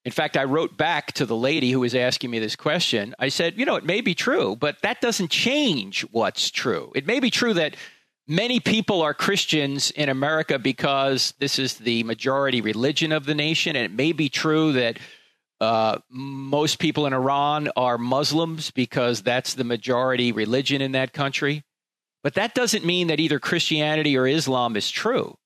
In 0.06 0.12
fact, 0.12 0.36
I 0.36 0.44
wrote 0.44 0.76
back 0.76 1.14
to 1.14 1.26
the 1.26 1.36
lady 1.36 1.72
who 1.72 1.80
was 1.80 1.96
asking 1.96 2.30
me 2.30 2.40
this 2.40 2.58
question. 2.58 3.16
I 3.20 3.30
said, 3.30 3.58
you 3.58 3.66
know, 3.66 3.76
it 3.76 3.86
may 3.86 4.02
be 4.02 4.14
true, 4.14 4.56
but 4.56 4.82
that 4.82 5.00
doesn't 5.00 5.32
change 5.32 6.02
what's 6.12 6.52
true. 6.52 6.92
It 6.94 7.08
may 7.08 7.22
be 7.22 7.30
true 7.30 7.54
that 7.54 7.78
many 8.28 8.60
people 8.60 9.02
are 9.02 9.14
Christians 9.14 9.92
in 9.92 10.10
America 10.10 10.60
because 10.60 11.34
this 11.40 11.58
is 11.58 11.76
the 11.76 12.04
majority 12.04 12.60
religion 12.60 13.14
of 13.14 13.26
the 13.26 13.36
nation. 13.36 13.78
And 13.78 13.86
it 13.86 13.94
may 13.94 14.12
be 14.12 14.28
true 14.28 14.74
that 14.74 15.00
uh, 15.62 16.00
most 16.10 16.80
people 16.80 17.06
in 17.06 17.14
Iran 17.14 17.70
are 17.78 17.98
Muslims 17.98 18.72
because 18.72 19.22
that's 19.22 19.54
the 19.54 19.64
majority 19.64 20.34
religion 20.34 20.82
in 20.82 20.92
that 20.92 21.14
country. 21.14 21.64
But 22.24 22.34
that 22.34 22.54
doesn't 22.54 22.84
mean 22.84 23.08
that 23.08 23.22
either 23.22 23.40
Christianity 23.40 24.18
or 24.18 24.28
Islam 24.28 24.76
is 24.76 24.92
true. 24.92 25.38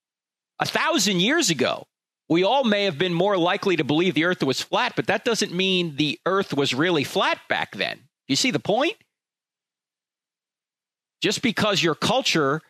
A 0.60 0.66
thousand 0.66 1.20
years 1.20 1.52
ago, 1.52 1.86
we 2.30 2.44
all 2.44 2.64
may 2.64 2.84
have 2.84 2.98
been 2.98 3.14
more 3.14 3.38
likely 3.38 3.78
to 3.78 3.84
believe 3.84 4.14
the 4.14 4.26
earth 4.26 4.44
was 4.44 4.62
flat, 4.62 4.94
but 4.96 5.08
that 5.08 5.24
doesn't 5.24 5.54
mean 5.54 5.96
the 5.96 6.20
earth 6.26 6.54
was 6.54 6.74
really 6.74 7.04
flat 7.04 7.40
back 7.48 7.76
then. 7.76 8.02
You 8.28 8.36
see 8.36 8.52
the 8.52 8.60
point? 8.60 8.96
Just 11.22 11.42
because 11.42 11.82
your 11.82 11.96
culture 11.96 12.62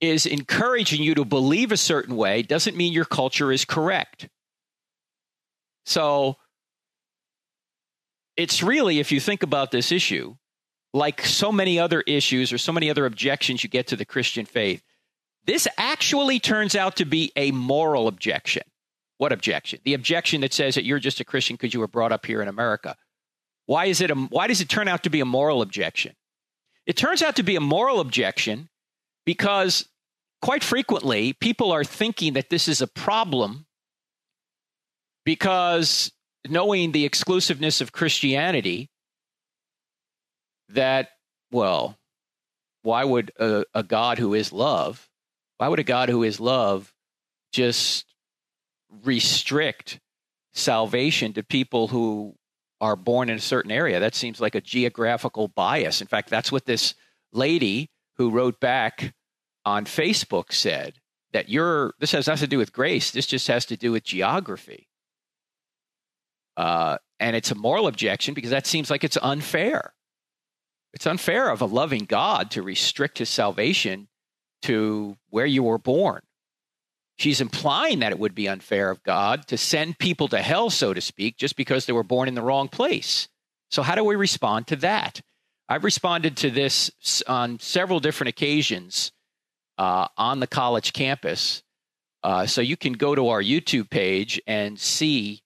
is 0.00 0.26
encouraging 0.26 1.02
you 1.02 1.14
to 1.14 1.24
believe 1.24 1.72
a 1.72 1.76
certain 1.76 2.16
way 2.16 2.42
doesn't 2.42 2.76
mean 2.76 2.92
your 2.92 3.04
culture 3.04 3.52
is 3.52 3.64
correct. 3.64 4.28
So 5.86 6.36
it's 8.36 8.62
really, 8.62 8.98
if 8.98 9.12
you 9.12 9.20
think 9.20 9.42
about 9.42 9.70
this 9.70 9.92
issue, 9.92 10.34
like 10.92 11.24
so 11.24 11.52
many 11.52 11.78
other 11.78 12.00
issues 12.02 12.52
or 12.52 12.58
so 12.58 12.72
many 12.72 12.90
other 12.90 13.06
objections 13.06 13.62
you 13.62 13.70
get 13.70 13.86
to 13.88 13.96
the 13.96 14.04
Christian 14.04 14.44
faith, 14.44 14.82
this 15.46 15.68
actually 15.76 16.40
turns 16.40 16.74
out 16.74 16.96
to 16.96 17.04
be 17.04 17.32
a 17.36 17.50
moral 17.50 18.08
objection. 18.08 18.62
What 19.18 19.32
objection? 19.32 19.80
The 19.84 19.94
objection 19.94 20.40
that 20.40 20.52
says 20.52 20.74
that 20.74 20.84
you're 20.84 20.98
just 20.98 21.20
a 21.20 21.24
Christian 21.24 21.54
because 21.54 21.74
you 21.74 21.80
were 21.80 21.88
brought 21.88 22.12
up 22.12 22.26
here 22.26 22.42
in 22.42 22.48
America. 22.48 22.96
Why 23.66 23.86
is 23.86 24.00
it 24.00 24.10
a, 24.10 24.14
why 24.14 24.46
does 24.46 24.60
it 24.60 24.68
turn 24.68 24.88
out 24.88 25.04
to 25.04 25.10
be 25.10 25.20
a 25.20 25.24
moral 25.24 25.62
objection? 25.62 26.14
It 26.86 26.96
turns 26.96 27.22
out 27.22 27.36
to 27.36 27.42
be 27.42 27.56
a 27.56 27.60
moral 27.60 28.00
objection 28.00 28.68
because 29.24 29.88
quite 30.42 30.62
frequently 30.62 31.32
people 31.32 31.72
are 31.72 31.84
thinking 31.84 32.34
that 32.34 32.50
this 32.50 32.68
is 32.68 32.82
a 32.82 32.86
problem 32.86 33.66
because 35.24 36.12
knowing 36.46 36.92
the 36.92 37.06
exclusiveness 37.06 37.80
of 37.80 37.92
Christianity 37.92 38.90
that 40.68 41.08
well 41.50 41.96
why 42.82 43.04
would 43.04 43.32
a, 43.38 43.64
a 43.72 43.82
God 43.82 44.18
who 44.18 44.34
is 44.34 44.52
love 44.52 45.08
why 45.58 45.68
would 45.68 45.78
a 45.78 45.84
God 45.84 46.08
who 46.08 46.22
is 46.22 46.40
love 46.40 46.92
just 47.52 48.06
restrict 49.04 50.00
salvation 50.52 51.32
to 51.32 51.42
people 51.42 51.88
who 51.88 52.34
are 52.80 52.96
born 52.96 53.28
in 53.28 53.36
a 53.36 53.40
certain 53.40 53.70
area? 53.70 54.00
That 54.00 54.14
seems 54.14 54.40
like 54.40 54.54
a 54.54 54.60
geographical 54.60 55.48
bias. 55.48 56.00
In 56.00 56.06
fact, 56.06 56.30
that's 56.30 56.52
what 56.52 56.66
this 56.66 56.94
lady 57.32 57.90
who 58.16 58.30
wrote 58.30 58.60
back 58.60 59.14
on 59.64 59.84
Facebook 59.84 60.52
said 60.52 60.94
that 61.32 61.48
you're 61.48 61.94
this 61.98 62.12
has 62.12 62.26
nothing 62.26 62.46
to 62.46 62.50
do 62.50 62.58
with 62.58 62.72
grace. 62.72 63.10
This 63.10 63.26
just 63.26 63.48
has 63.48 63.66
to 63.66 63.76
do 63.76 63.92
with 63.92 64.04
geography. 64.04 64.88
Uh, 66.56 66.98
and 67.18 67.34
it's 67.34 67.50
a 67.50 67.56
moral 67.56 67.86
objection 67.86 68.34
because 68.34 68.50
that 68.50 68.66
seems 68.66 68.90
like 68.90 69.02
it's 69.02 69.18
unfair. 69.20 69.94
It's 70.92 71.06
unfair 71.06 71.50
of 71.50 71.60
a 71.60 71.66
loving 71.66 72.04
God 72.04 72.52
to 72.52 72.62
restrict 72.62 73.18
his 73.18 73.28
salvation 73.28 74.08
to 74.64 75.16
where 75.30 75.46
you 75.46 75.62
were 75.62 75.78
born. 75.78 76.20
She's 77.16 77.40
implying 77.40 78.00
that 78.00 78.12
it 78.12 78.18
would 78.18 78.34
be 78.34 78.48
unfair 78.48 78.90
of 78.90 79.02
God 79.02 79.46
to 79.48 79.56
send 79.56 79.98
people 79.98 80.26
to 80.28 80.42
hell, 80.42 80.68
so 80.70 80.92
to 80.92 81.00
speak, 81.00 81.36
just 81.36 81.56
because 81.56 81.86
they 81.86 81.92
were 81.92 82.02
born 82.02 82.28
in 82.28 82.34
the 82.34 82.42
wrong 82.42 82.68
place. 82.68 83.28
So, 83.70 83.82
how 83.82 83.94
do 83.94 84.02
we 84.04 84.16
respond 84.16 84.66
to 84.68 84.76
that? 84.76 85.20
I've 85.68 85.84
responded 85.84 86.36
to 86.38 86.50
this 86.50 86.90
on 87.26 87.58
several 87.60 88.00
different 88.00 88.30
occasions 88.30 89.12
uh, 89.78 90.08
on 90.16 90.40
the 90.40 90.46
college 90.46 90.92
campus. 90.92 91.62
Uh, 92.22 92.46
so, 92.46 92.60
you 92.60 92.76
can 92.76 92.94
go 92.94 93.14
to 93.14 93.28
our 93.28 93.42
YouTube 93.42 93.90
page 93.90 94.40
and 94.46 94.78
see 94.78 95.42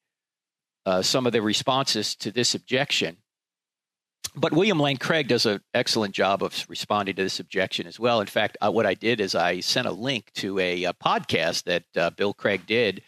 uh, 0.87 1.03
some 1.03 1.27
of 1.27 1.33
the 1.33 1.43
responses 1.43 2.15
to 2.17 2.31
this 2.31 2.55
objection 2.55 3.19
but 4.35 4.53
William 4.53 4.79
Lane 4.79 4.97
Craig 4.97 5.29
does 5.29 5.47
an 5.47 5.61
excellent 5.75 6.15
job 6.15 6.43
of 6.43 6.65
responding 6.69 7.17
to 7.17 7.23
this 7.23 7.41
objection 7.41 7.87
as 7.87 7.99
well. 7.99 8.21
In 8.21 8.27
fact, 8.27 8.57
uh, 8.61 8.71
what 8.71 8.87
I 8.87 8.95
did 8.95 9.21
is 9.21 9.35
I 9.35 9.61
sent 9.61 9.87
a 9.87 9.93
link 9.93 10.31
to 10.35 10.59
a, 10.59 10.85
a 10.85 10.93
podcast 10.93 11.65
that 11.65 11.85
uh, 11.97 12.11
Bill 12.11 12.33
Craig 12.33 12.67
did 12.67 13.03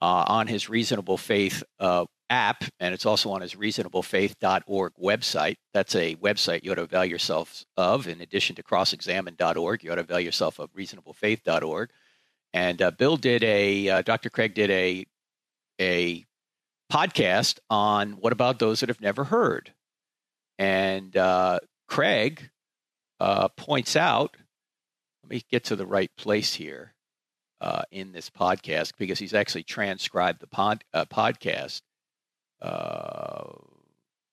uh, 0.00 0.24
on 0.26 0.46
his 0.46 0.68
Reasonable 0.68 1.16
Faith 1.16 1.62
uh, 1.80 2.06
app, 2.30 2.64
and 2.80 2.94
it's 2.94 3.06
also 3.06 3.30
on 3.30 3.40
his 3.40 3.54
reasonablefaith.org 3.54 4.92
website. 5.00 5.56
That's 5.74 5.94
a 5.94 6.16
website 6.16 6.64
you 6.64 6.72
ought 6.72 6.76
to 6.76 6.82
avail 6.82 7.04
yourself 7.04 7.64
of. 7.76 8.08
In 8.08 8.20
addition 8.20 8.56
to 8.56 8.62
crossexamine.org, 8.62 9.84
you 9.84 9.92
ought 9.92 9.96
to 9.96 10.02
avail 10.02 10.20
yourself 10.20 10.58
of 10.58 10.72
reasonablefaith.org. 10.74 11.90
And 12.54 12.82
uh, 12.82 12.90
Bill 12.90 13.16
did 13.16 13.42
a, 13.44 13.88
uh, 13.88 14.02
Dr. 14.02 14.30
Craig 14.30 14.54
did 14.54 14.70
a, 14.70 15.06
a 15.80 16.24
podcast 16.92 17.58
on 17.70 18.12
what 18.12 18.32
about 18.32 18.58
those 18.58 18.80
that 18.80 18.90
have 18.90 19.00
never 19.00 19.24
heard? 19.24 19.72
And 20.62 21.16
uh, 21.16 21.58
Craig 21.88 22.48
uh, 23.18 23.48
points 23.48 23.96
out, 23.96 24.36
let 25.24 25.30
me 25.30 25.42
get 25.50 25.64
to 25.64 25.76
the 25.76 25.84
right 25.84 26.12
place 26.16 26.54
here 26.54 26.94
uh, 27.60 27.82
in 27.90 28.12
this 28.12 28.30
podcast 28.30 28.92
because 28.96 29.18
he's 29.18 29.34
actually 29.34 29.64
transcribed 29.64 30.38
the 30.38 30.46
pod, 30.46 30.84
uh, 30.94 31.04
podcast. 31.06 31.80
Uh, 32.60 33.54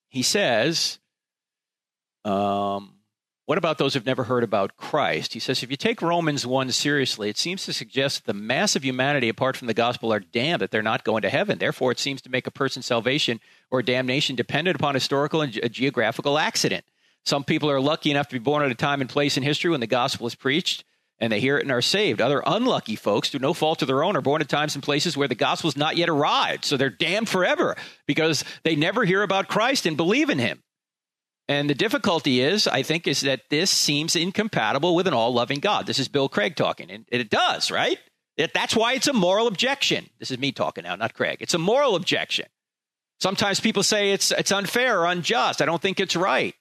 he 0.09 0.21
says, 0.21 0.99
um, 2.25 2.98
what 3.49 3.57
about 3.57 3.79
those 3.79 3.95
who've 3.95 4.05
never 4.05 4.25
heard 4.25 4.43
about 4.43 4.77
Christ? 4.77 5.33
He 5.33 5.39
says, 5.39 5.63
if 5.63 5.71
you 5.71 5.75
take 5.75 6.03
Romans 6.03 6.45
1 6.45 6.71
seriously, 6.71 7.29
it 7.29 7.37
seems 7.39 7.65
to 7.65 7.73
suggest 7.73 8.17
that 8.17 8.25
the 8.27 8.39
mass 8.39 8.75
of 8.75 8.85
humanity 8.85 9.27
apart 9.27 9.57
from 9.57 9.65
the 9.65 9.73
gospel 9.73 10.13
are 10.13 10.19
damned, 10.19 10.61
that 10.61 10.69
they're 10.69 10.83
not 10.83 11.03
going 11.03 11.23
to 11.23 11.31
heaven. 11.31 11.57
Therefore, 11.57 11.91
it 11.91 11.97
seems 11.97 12.21
to 12.21 12.29
make 12.29 12.45
a 12.45 12.51
person's 12.51 12.85
salvation 12.85 13.39
or 13.71 13.81
damnation 13.81 14.35
dependent 14.35 14.75
upon 14.75 14.93
historical 14.93 15.41
and 15.41 15.51
geographical 15.71 16.37
accident. 16.37 16.85
Some 17.25 17.43
people 17.43 17.71
are 17.71 17.81
lucky 17.81 18.11
enough 18.11 18.27
to 18.27 18.35
be 18.35 18.37
born 18.37 18.61
at 18.61 18.69
a 18.69 18.75
time 18.75 19.01
and 19.01 19.09
place 19.09 19.35
in 19.35 19.41
history 19.41 19.71
when 19.71 19.79
the 19.79 19.87
gospel 19.87 20.27
is 20.27 20.35
preached 20.35 20.83
and 21.17 21.33
they 21.33 21.39
hear 21.39 21.57
it 21.57 21.63
and 21.63 21.71
are 21.71 21.81
saved. 21.81 22.21
Other 22.21 22.43
unlucky 22.45 22.97
folks, 22.97 23.31
through 23.31 23.39
no 23.39 23.55
fault 23.55 23.81
of 23.81 23.87
their 23.87 24.03
own, 24.03 24.15
are 24.15 24.21
born 24.21 24.43
at 24.43 24.47
times 24.47 24.75
and 24.75 24.83
places 24.83 25.17
where 25.17 25.27
the 25.27 25.33
gospel's 25.33 25.75
not 25.75 25.97
yet 25.97 26.07
arrived. 26.07 26.65
So 26.65 26.77
they're 26.77 26.91
damned 26.91 27.29
forever 27.29 27.75
because 28.05 28.43
they 28.61 28.75
never 28.75 29.05
hear 29.05 29.23
about 29.23 29.47
Christ 29.47 29.87
and 29.87 29.97
believe 29.97 30.29
in 30.29 30.37
him. 30.37 30.61
And 31.49 31.67
the 31.67 31.73
difficulty 31.75 32.41
is, 32.41 32.67
I 32.67 32.83
think, 32.83 33.07
is 33.07 33.21
that 33.21 33.49
this 33.49 33.71
seems 33.71 34.15
incompatible 34.15 34.93
with 34.93 35.07
an 35.07 35.15
all 35.15 35.33
loving 35.33 35.59
God. 35.59 35.87
This 35.87 35.97
is 35.97 36.07
Bill 36.07 36.29
Craig 36.29 36.55
talking, 36.55 36.91
and 36.91 37.05
it 37.11 37.31
does, 37.31 37.71
right? 37.71 37.97
It, 38.37 38.53
that's 38.53 38.75
why 38.75 38.93
it's 38.93 39.07
a 39.07 39.13
moral 39.13 39.47
objection. 39.47 40.07
This 40.19 40.29
is 40.29 40.37
me 40.37 40.51
talking 40.51 40.83
now, 40.83 40.95
not 40.95 41.15
Craig. 41.15 41.37
It's 41.39 41.55
a 41.55 41.57
moral 41.57 41.95
objection. 41.95 42.45
Sometimes 43.19 43.59
people 43.59 43.81
say 43.81 44.11
it's, 44.11 44.31
it's 44.31 44.51
unfair 44.51 45.01
or 45.01 45.07
unjust. 45.07 45.59
I 45.59 45.65
don't 45.65 45.81
think 45.81 45.99
it's 45.99 46.15
right. 46.15 46.53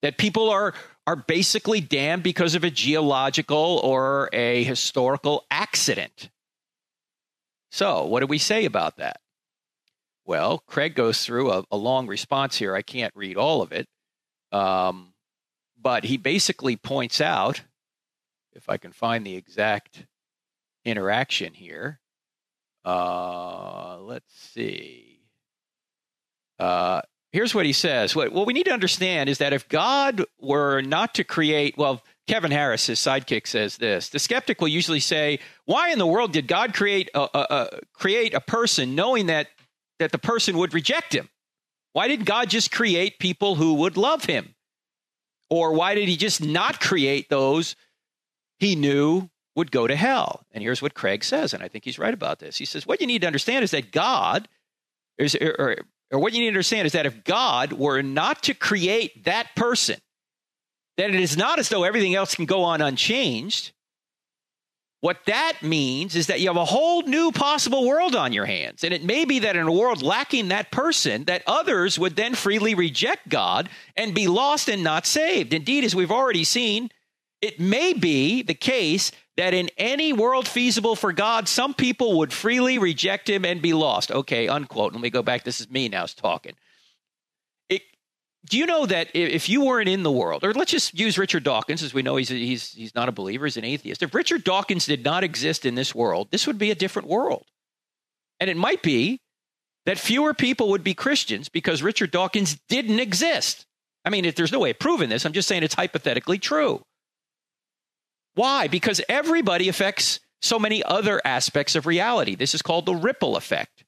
That 0.00 0.16
people 0.16 0.48
are, 0.48 0.72
are 1.06 1.16
basically 1.16 1.82
damned 1.82 2.22
because 2.22 2.54
of 2.54 2.64
a 2.64 2.70
geological 2.70 3.78
or 3.84 4.30
a 4.32 4.64
historical 4.64 5.44
accident. 5.50 6.30
So, 7.70 8.06
what 8.06 8.20
do 8.20 8.26
we 8.26 8.38
say 8.38 8.64
about 8.64 8.96
that? 8.96 9.20
Well, 10.24 10.62
Craig 10.66 10.94
goes 10.94 11.26
through 11.26 11.52
a, 11.52 11.64
a 11.70 11.76
long 11.76 12.06
response 12.06 12.56
here. 12.56 12.74
I 12.74 12.80
can't 12.80 13.12
read 13.14 13.36
all 13.36 13.60
of 13.60 13.70
it. 13.70 13.86
Um, 14.54 15.12
but 15.80 16.04
he 16.04 16.16
basically 16.16 16.76
points 16.76 17.20
out, 17.20 17.62
if 18.52 18.68
I 18.68 18.76
can 18.76 18.92
find 18.92 19.26
the 19.26 19.34
exact 19.34 20.06
interaction 20.84 21.54
here, 21.54 21.98
uh, 22.84 23.98
let's 24.00 24.32
see. 24.32 25.22
Uh, 26.60 27.02
here's 27.32 27.52
what 27.52 27.66
he 27.66 27.72
says. 27.72 28.14
What, 28.14 28.32
what 28.32 28.46
we 28.46 28.52
need 28.52 28.66
to 28.66 28.72
understand 28.72 29.28
is 29.28 29.38
that 29.38 29.52
if 29.52 29.68
God 29.68 30.24
were 30.40 30.82
not 30.82 31.14
to 31.16 31.24
create, 31.24 31.76
well, 31.76 32.04
Kevin 32.28 32.52
Harris, 32.52 32.86
his 32.86 33.00
sidekick, 33.00 33.48
says 33.48 33.76
this: 33.78 34.08
the 34.08 34.20
skeptic 34.20 34.60
will 34.60 34.68
usually 34.68 35.00
say, 35.00 35.40
"Why 35.64 35.90
in 35.90 35.98
the 35.98 36.06
world 36.06 36.32
did 36.32 36.46
God 36.46 36.74
create 36.74 37.10
a, 37.12 37.28
a, 37.34 37.46
a, 37.50 37.80
create 37.92 38.34
a 38.34 38.40
person, 38.40 38.94
knowing 38.94 39.26
that 39.26 39.48
that 39.98 40.12
the 40.12 40.18
person 40.18 40.56
would 40.58 40.72
reject 40.72 41.12
him? 41.12 41.28
Why 41.94 42.08
did 42.08 42.26
God 42.26 42.50
just 42.50 42.72
create 42.72 43.20
people 43.20 43.54
who 43.54 43.74
would 43.74 43.96
love 43.96 44.24
him? 44.24 44.56
Or 45.48 45.72
why 45.72 45.94
did 45.94 46.08
he 46.08 46.16
just 46.16 46.42
not 46.42 46.80
create 46.80 47.28
those 47.28 47.76
he 48.58 48.74
knew 48.74 49.30
would 49.54 49.70
go 49.70 49.86
to 49.86 49.94
hell? 49.94 50.44
And 50.50 50.60
here's 50.60 50.82
what 50.82 50.94
Craig 50.94 51.22
says, 51.22 51.54
and 51.54 51.62
I 51.62 51.68
think 51.68 51.84
he's 51.84 51.98
right 51.98 52.12
about 52.12 52.40
this. 52.40 52.56
He 52.56 52.64
says, 52.64 52.84
What 52.84 53.00
you 53.00 53.06
need 53.06 53.20
to 53.20 53.28
understand 53.28 53.62
is 53.62 53.70
that 53.70 53.92
God, 53.92 54.48
is, 55.18 55.36
or, 55.36 55.84
or 56.10 56.18
what 56.18 56.32
you 56.32 56.40
need 56.40 56.46
to 56.46 56.52
understand 56.52 56.86
is 56.86 56.92
that 56.92 57.06
if 57.06 57.22
God 57.22 57.72
were 57.72 58.02
not 58.02 58.42
to 58.42 58.54
create 58.54 59.24
that 59.24 59.54
person, 59.54 60.00
then 60.96 61.14
it 61.14 61.20
is 61.20 61.36
not 61.36 61.60
as 61.60 61.68
though 61.68 61.84
everything 61.84 62.16
else 62.16 62.34
can 62.34 62.44
go 62.44 62.64
on 62.64 62.82
unchanged. 62.82 63.72
What 65.04 65.26
that 65.26 65.58
means 65.60 66.16
is 66.16 66.28
that 66.28 66.40
you 66.40 66.46
have 66.46 66.56
a 66.56 66.64
whole 66.64 67.02
new 67.02 67.30
possible 67.30 67.86
world 67.86 68.16
on 68.16 68.32
your 68.32 68.46
hands. 68.46 68.84
And 68.84 68.94
it 68.94 69.04
may 69.04 69.26
be 69.26 69.40
that 69.40 69.54
in 69.54 69.66
a 69.66 69.70
world 69.70 70.02
lacking 70.02 70.48
that 70.48 70.70
person, 70.70 71.24
that 71.24 71.42
others 71.46 71.98
would 71.98 72.16
then 72.16 72.34
freely 72.34 72.74
reject 72.74 73.28
God 73.28 73.68
and 73.98 74.14
be 74.14 74.28
lost 74.28 74.66
and 74.66 74.82
not 74.82 75.04
saved. 75.04 75.52
Indeed, 75.52 75.84
as 75.84 75.94
we've 75.94 76.10
already 76.10 76.42
seen, 76.42 76.88
it 77.42 77.60
may 77.60 77.92
be 77.92 78.40
the 78.40 78.54
case 78.54 79.12
that 79.36 79.52
in 79.52 79.68
any 79.76 80.14
world 80.14 80.48
feasible 80.48 80.96
for 80.96 81.12
God, 81.12 81.48
some 81.48 81.74
people 81.74 82.16
would 82.20 82.32
freely 82.32 82.78
reject 82.78 83.28
him 83.28 83.44
and 83.44 83.60
be 83.60 83.74
lost. 83.74 84.10
Okay, 84.10 84.48
unquote. 84.48 84.94
Let 84.94 85.02
me 85.02 85.10
go 85.10 85.22
back. 85.22 85.44
This 85.44 85.60
is 85.60 85.68
me 85.68 85.90
now 85.90 86.06
talking 86.06 86.54
do 88.46 88.58
you 88.58 88.66
know 88.66 88.84
that 88.86 89.08
if 89.14 89.48
you 89.48 89.64
weren't 89.64 89.88
in 89.88 90.02
the 90.02 90.12
world, 90.12 90.44
or 90.44 90.52
let's 90.52 90.70
just 90.70 90.98
use 90.98 91.16
Richard 91.16 91.44
Dawkins, 91.44 91.82
as 91.82 91.94
we 91.94 92.02
know 92.02 92.16
he's 92.16 92.28
he's 92.28 92.70
he's 92.72 92.94
not 92.94 93.08
a 93.08 93.12
believer, 93.12 93.46
he's 93.46 93.56
an 93.56 93.64
atheist. 93.64 94.02
If 94.02 94.14
Richard 94.14 94.44
Dawkins 94.44 94.86
did 94.86 95.04
not 95.04 95.24
exist 95.24 95.64
in 95.64 95.74
this 95.74 95.94
world, 95.94 96.28
this 96.30 96.46
would 96.46 96.58
be 96.58 96.70
a 96.70 96.74
different 96.74 97.08
world, 97.08 97.46
and 98.40 98.50
it 98.50 98.56
might 98.56 98.82
be 98.82 99.20
that 99.86 99.98
fewer 99.98 100.34
people 100.34 100.70
would 100.70 100.84
be 100.84 100.94
Christians 100.94 101.48
because 101.48 101.82
Richard 101.82 102.10
Dawkins 102.10 102.58
didn't 102.68 103.00
exist. 103.00 103.66
I 104.04 104.10
mean, 104.10 104.24
if 104.24 104.34
there's 104.34 104.52
no 104.52 104.60
way 104.60 104.70
of 104.70 104.78
proving 104.78 105.08
this, 105.08 105.24
I'm 105.24 105.32
just 105.32 105.48
saying 105.48 105.62
it's 105.62 105.74
hypothetically 105.74 106.38
true. 106.38 106.82
Why? 108.34 108.68
Because 108.68 109.00
everybody 109.08 109.68
affects 109.68 110.20
so 110.42 110.58
many 110.58 110.82
other 110.82 111.20
aspects 111.24 111.74
of 111.74 111.86
reality. 111.86 112.34
This 112.34 112.54
is 112.54 112.62
called 112.62 112.84
the 112.84 112.94
ripple 112.94 113.36
effect. 113.36 113.83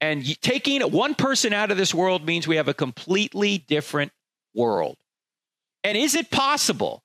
And 0.00 0.24
taking 0.40 0.80
one 0.82 1.14
person 1.14 1.52
out 1.52 1.70
of 1.70 1.76
this 1.76 1.94
world 1.94 2.24
means 2.24 2.48
we 2.48 2.56
have 2.56 2.68
a 2.68 2.74
completely 2.74 3.58
different 3.58 4.12
world. 4.54 4.96
And 5.84 5.96
is 5.96 6.14
it 6.14 6.30
possible 6.30 7.02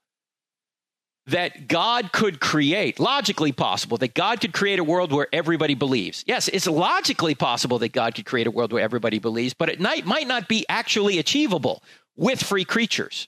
that 1.28 1.68
God 1.68 2.12
could 2.12 2.40
create, 2.40 3.00
logically 3.00 3.52
possible, 3.52 3.98
that 3.98 4.14
God 4.14 4.40
could 4.40 4.54
create 4.54 4.80
a 4.80 4.84
world 4.84 5.12
where 5.12 5.28
everybody 5.34 5.74
believes? 5.74 6.24
Yes, 6.28 6.48
it's 6.48 6.68
logically 6.68 7.36
possible 7.36 7.80
that 7.80 7.94
God 7.94 8.16
could 8.16 8.26
create 8.26 8.48
a 8.48 8.52
world 8.52 8.72
where 8.72 8.84
everybody 8.84 9.20
believes, 9.20 9.54
but 9.54 9.70
it 9.70 9.80
might 9.80 10.28
not 10.28 10.48
be 10.48 10.66
actually 10.70 11.18
achievable 11.18 11.84
with 12.16 12.44
free 12.44 12.66
creatures 12.66 13.28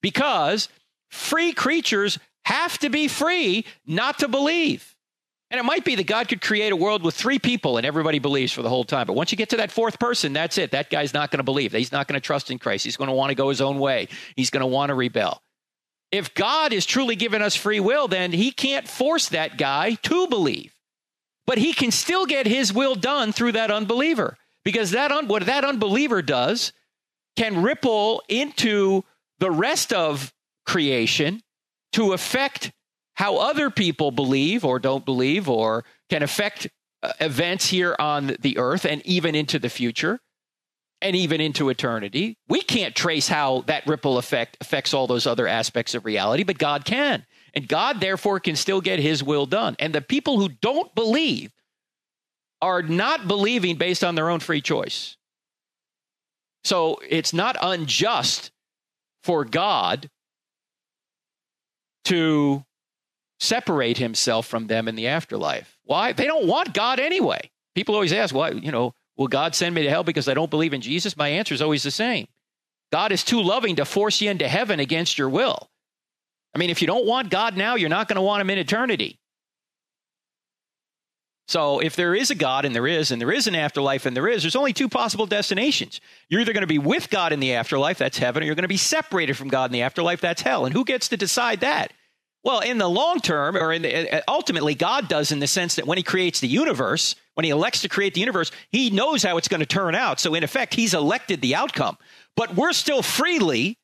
because 0.00 0.68
free 1.08 1.52
creatures 1.52 2.18
have 2.46 2.78
to 2.78 2.90
be 2.90 3.08
free 3.08 3.64
not 3.86 4.18
to 4.18 4.28
believe. 4.28 4.93
And 5.50 5.60
it 5.60 5.64
might 5.64 5.84
be 5.84 5.94
that 5.94 6.06
God 6.06 6.28
could 6.28 6.40
create 6.40 6.72
a 6.72 6.76
world 6.76 7.02
with 7.02 7.14
three 7.14 7.38
people 7.38 7.76
and 7.76 7.86
everybody 7.86 8.18
believes 8.18 8.52
for 8.52 8.62
the 8.62 8.68
whole 8.68 8.84
time. 8.84 9.06
But 9.06 9.14
once 9.14 9.30
you 9.30 9.38
get 9.38 9.50
to 9.50 9.58
that 9.58 9.70
fourth 9.70 10.00
person, 10.00 10.32
that's 10.32 10.58
it. 10.58 10.72
That 10.72 10.90
guy's 10.90 11.14
not 11.14 11.30
going 11.30 11.38
to 11.38 11.44
believe. 11.44 11.72
He's 11.72 11.92
not 11.92 12.08
going 12.08 12.20
to 12.20 12.24
trust 12.24 12.50
in 12.50 12.58
Christ. 12.58 12.84
He's 12.84 12.96
going 12.96 13.08
to 13.08 13.14
want 13.14 13.30
to 13.30 13.34
go 13.34 13.50
his 13.50 13.60
own 13.60 13.78
way. 13.78 14.08
He's 14.36 14.50
going 14.50 14.62
to 14.62 14.66
want 14.66 14.90
to 14.90 14.94
rebel. 14.94 15.42
If 16.10 16.34
God 16.34 16.72
is 16.72 16.86
truly 16.86 17.16
giving 17.16 17.42
us 17.42 17.56
free 17.56 17.80
will, 17.80 18.08
then 18.08 18.32
he 18.32 18.52
can't 18.52 18.88
force 18.88 19.28
that 19.30 19.58
guy 19.58 19.94
to 20.02 20.26
believe. 20.28 20.74
But 21.46 21.58
he 21.58 21.72
can 21.72 21.90
still 21.90 22.24
get 22.24 22.46
his 22.46 22.72
will 22.72 22.94
done 22.94 23.32
through 23.32 23.52
that 23.52 23.70
unbeliever. 23.70 24.38
Because 24.64 24.92
that 24.92 25.12
un- 25.12 25.28
what 25.28 25.46
that 25.46 25.64
unbeliever 25.64 26.22
does 26.22 26.72
can 27.36 27.62
ripple 27.62 28.22
into 28.28 29.04
the 29.40 29.50
rest 29.50 29.92
of 29.92 30.32
creation 30.64 31.42
to 31.92 32.12
affect 32.12 32.72
how 33.14 33.36
other 33.36 33.70
people 33.70 34.10
believe 34.10 34.64
or 34.64 34.78
don't 34.78 35.04
believe 35.04 35.48
or 35.48 35.84
can 36.10 36.22
affect 36.22 36.68
uh, 37.02 37.12
events 37.20 37.66
here 37.66 37.94
on 37.98 38.36
the 38.40 38.58
earth 38.58 38.84
and 38.84 39.04
even 39.06 39.34
into 39.34 39.58
the 39.58 39.68
future 39.68 40.20
and 41.00 41.14
even 41.14 41.40
into 41.40 41.68
eternity. 41.68 42.38
We 42.48 42.62
can't 42.62 42.94
trace 42.94 43.28
how 43.28 43.62
that 43.66 43.86
ripple 43.86 44.18
effect 44.18 44.56
affects 44.60 44.94
all 44.94 45.06
those 45.06 45.26
other 45.26 45.46
aspects 45.46 45.94
of 45.94 46.04
reality, 46.04 46.44
but 46.44 46.58
God 46.58 46.84
can. 46.84 47.26
And 47.52 47.68
God, 47.68 48.00
therefore, 48.00 48.40
can 48.40 48.56
still 48.56 48.80
get 48.80 48.98
his 48.98 49.22
will 49.22 49.46
done. 49.46 49.76
And 49.78 49.94
the 49.94 50.00
people 50.00 50.38
who 50.38 50.48
don't 50.48 50.92
believe 50.94 51.52
are 52.60 52.82
not 52.82 53.28
believing 53.28 53.76
based 53.76 54.02
on 54.02 54.14
their 54.14 54.30
own 54.30 54.40
free 54.40 54.62
choice. 54.62 55.16
So 56.64 56.98
it's 57.06 57.34
not 57.34 57.56
unjust 57.60 58.50
for 59.22 59.44
God 59.44 60.08
to 62.06 62.64
separate 63.44 63.98
himself 63.98 64.46
from 64.46 64.66
them 64.66 64.88
in 64.88 64.94
the 64.94 65.08
afterlife. 65.08 65.78
Why? 65.84 66.12
They 66.12 66.26
don't 66.26 66.46
want 66.46 66.74
God 66.74 66.98
anyway. 66.98 67.50
People 67.74 67.94
always 67.94 68.12
ask, 68.12 68.34
why, 68.34 68.50
you 68.50 68.72
know, 68.72 68.94
will 69.16 69.28
God 69.28 69.54
send 69.54 69.74
me 69.74 69.82
to 69.82 69.90
hell 69.90 70.04
because 70.04 70.28
I 70.28 70.34
don't 70.34 70.50
believe 70.50 70.74
in 70.74 70.80
Jesus? 70.80 71.16
My 71.16 71.28
answer 71.28 71.54
is 71.54 71.62
always 71.62 71.82
the 71.82 71.90
same. 71.90 72.26
God 72.92 73.12
is 73.12 73.24
too 73.24 73.42
loving 73.42 73.76
to 73.76 73.84
force 73.84 74.20
you 74.20 74.30
into 74.30 74.48
heaven 74.48 74.80
against 74.80 75.18
your 75.18 75.28
will. 75.28 75.68
I 76.54 76.58
mean, 76.58 76.70
if 76.70 76.80
you 76.80 76.86
don't 76.86 77.06
want 77.06 77.30
God 77.30 77.56
now, 77.56 77.74
you're 77.74 77.88
not 77.88 78.08
going 78.08 78.16
to 78.16 78.22
want 78.22 78.40
him 78.40 78.50
in 78.50 78.58
eternity. 78.58 79.18
So 81.46 81.80
if 81.80 81.94
there 81.94 82.14
is 82.14 82.30
a 82.30 82.34
God, 82.34 82.64
and 82.64 82.74
there 82.74 82.86
is, 82.86 83.10
and 83.10 83.20
there 83.20 83.32
is 83.32 83.46
an 83.46 83.54
afterlife, 83.54 84.06
and 84.06 84.16
there 84.16 84.28
is, 84.28 84.42
there's 84.42 84.56
only 84.56 84.72
two 84.72 84.88
possible 84.88 85.26
destinations. 85.26 86.00
You're 86.28 86.40
either 86.40 86.54
going 86.54 86.62
to 86.62 86.66
be 86.66 86.78
with 86.78 87.10
God 87.10 87.32
in 87.32 87.40
the 87.40 87.54
afterlife, 87.54 87.98
that's 87.98 88.16
heaven, 88.16 88.42
or 88.42 88.46
you're 88.46 88.54
going 88.54 88.62
to 88.62 88.68
be 88.68 88.78
separated 88.78 89.36
from 89.36 89.48
God 89.48 89.66
in 89.66 89.72
the 89.72 89.82
afterlife, 89.82 90.22
that's 90.22 90.40
hell. 90.40 90.64
And 90.64 90.72
who 90.72 90.84
gets 90.84 91.08
to 91.08 91.18
decide 91.18 91.60
that? 91.60 91.92
Well, 92.44 92.60
in 92.60 92.76
the 92.76 92.88
long 92.88 93.20
term, 93.20 93.56
or 93.56 93.76
the, 93.78 94.18
uh, 94.18 94.20
ultimately, 94.28 94.74
God 94.74 95.08
does 95.08 95.32
in 95.32 95.40
the 95.40 95.46
sense 95.46 95.76
that 95.76 95.86
when 95.86 95.96
He 95.96 96.04
creates 96.04 96.40
the 96.40 96.48
universe, 96.48 97.16
when 97.34 97.44
He 97.44 97.50
elects 97.50 97.80
to 97.82 97.88
create 97.88 98.12
the 98.12 98.20
universe, 98.20 98.50
He 98.70 98.90
knows 98.90 99.22
how 99.22 99.38
it's 99.38 99.48
going 99.48 99.60
to 99.60 99.66
turn 99.66 99.94
out. 99.94 100.20
So, 100.20 100.34
in 100.34 100.44
effect, 100.44 100.74
He's 100.74 100.92
elected 100.92 101.40
the 101.40 101.54
outcome. 101.54 101.96
But 102.36 102.54
we're 102.54 102.74
still 102.74 103.02
freely 103.02 103.78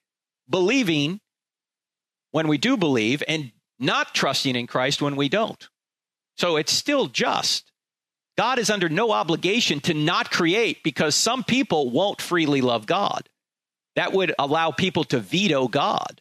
believing 0.48 1.20
when 2.32 2.48
we 2.48 2.58
do 2.58 2.76
believe 2.76 3.22
and 3.26 3.50
not 3.78 4.14
trusting 4.14 4.54
in 4.54 4.66
Christ 4.66 5.00
when 5.00 5.16
we 5.16 5.30
don't. 5.30 5.68
So, 6.36 6.56
it's 6.56 6.72
still 6.72 7.06
just. 7.06 7.72
God 8.36 8.58
is 8.58 8.70
under 8.70 8.90
no 8.90 9.10
obligation 9.10 9.80
to 9.80 9.94
not 9.94 10.30
create 10.30 10.82
because 10.82 11.14
some 11.14 11.44
people 11.44 11.90
won't 11.90 12.20
freely 12.20 12.60
love 12.60 12.86
God. 12.86 13.28
That 13.96 14.12
would 14.12 14.34
allow 14.38 14.70
people 14.70 15.04
to 15.04 15.18
veto 15.18 15.66
God. 15.66 16.20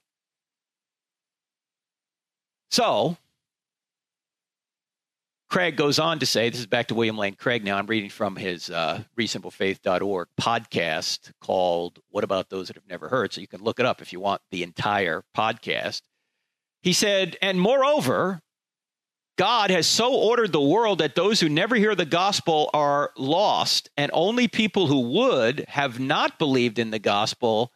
So, 2.70 3.18
Craig 5.50 5.76
goes 5.76 5.98
on 5.98 6.20
to 6.20 6.28
say, 6.28 6.52
this 6.52 6.60
is 6.60 6.68
back 6.68 6.88
to 6.90 6.96
William 6.96 7.18
Lane 7.18 7.34
Craig 7.34 7.64
now. 7.64 7.78
I'm 7.78 7.88
reading 7.88 8.12
from 8.12 8.36
his 8.36 8.70
uh, 8.70 9.02
reasonablefaith.org 9.18 10.28
podcast 10.40 11.32
called 11.42 12.00
What 12.12 12.24
About 12.24 12.50
Those 12.50 12.68
That 12.68 12.76
Have 12.76 12.88
Never 12.88 13.10
Heard? 13.10 13.34
So 13.34 13.42
you 13.42 13.48
can 13.48 13.64
look 13.64 13.80
it 13.80 13.86
up 13.88 14.02
if 14.02 14.14
you 14.14 14.20
want 14.20 14.42
the 14.52 14.62
entire 14.62 15.24
podcast. 15.36 16.04
He 16.84 16.94
said, 16.94 17.36
and 17.42 17.60
moreover, 17.60 18.42
God 19.40 19.72
has 19.72 19.88
so 19.88 20.14
ordered 20.14 20.52
the 20.52 20.62
world 20.62 21.00
that 21.00 21.16
those 21.16 21.40
who 21.40 21.50
never 21.50 21.76
hear 21.76 21.96
the 21.96 22.06
gospel 22.06 22.70
are 22.74 23.12
lost, 23.18 23.90
and 23.98 24.12
only 24.14 24.48
people 24.48 24.86
who 24.86 25.00
would 25.00 25.66
have 25.68 26.00
not 26.00 26.38
believed 26.38 26.78
in 26.78 26.92
the 26.92 27.00
gospel 27.00 27.72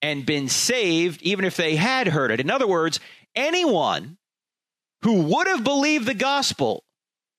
and 0.00 0.24
been 0.24 0.48
saved, 0.48 1.22
even 1.22 1.44
if 1.44 1.56
they 1.56 1.74
had 1.74 2.06
heard 2.06 2.30
it. 2.30 2.38
In 2.38 2.50
other 2.50 2.68
words, 2.68 3.00
anyone 3.34 4.16
who 5.02 5.22
would 5.22 5.46
have 5.46 5.64
believed 5.64 6.06
the 6.06 6.14
gospel 6.14 6.84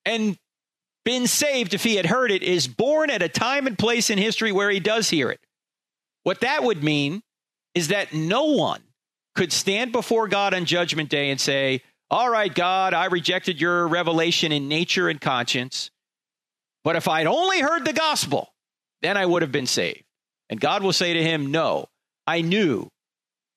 and 0.06 0.38
been 1.04 1.28
saved 1.28 1.74
if 1.74 1.84
he 1.84 1.96
had 1.96 2.06
heard 2.06 2.32
it 2.32 2.44
is 2.44 2.68
born 2.68 3.10
at 3.10 3.22
a 3.22 3.30
time 3.30 3.68
and 3.68 3.78
place 3.78 4.10
in 4.10 4.18
history 4.18 4.52
where 4.52 4.70
he 4.70 4.80
does 4.80 5.10
hear 5.10 5.30
it. 5.30 5.40
What 6.24 6.42
that 6.42 6.64
would 6.64 6.84
mean 6.84 7.22
is 7.74 7.88
that 7.88 8.14
no 8.14 8.46
one 8.46 8.82
could 9.36 9.52
stand 9.52 9.92
before 9.92 10.28
God 10.28 10.54
on 10.54 10.66
Judgment 10.66 11.10
Day 11.10 11.32
and 11.32 11.40
say, 11.40 11.82
All 12.10 12.30
right, 12.30 12.54
God, 12.54 12.94
I 12.94 13.06
rejected 13.06 13.60
your 13.60 13.88
revelation 13.88 14.52
in 14.52 14.68
nature 14.68 15.10
and 15.10 15.20
conscience, 15.20 15.90
but 16.84 16.96
if 16.96 17.08
I'd 17.08 17.28
only 17.28 17.62
heard 17.62 17.86
the 17.86 17.94
gospel, 17.94 18.50
then 19.02 19.18
I 19.18 19.26
would 19.26 19.42
have 19.42 19.52
been 19.52 19.68
saved. 19.68 20.04
And 20.50 20.60
God 20.60 20.84
will 20.84 20.94
say 20.94 21.14
to 21.14 21.24
him, 21.24 21.52
No, 21.52 21.86
I 22.28 22.42
knew 22.42 22.90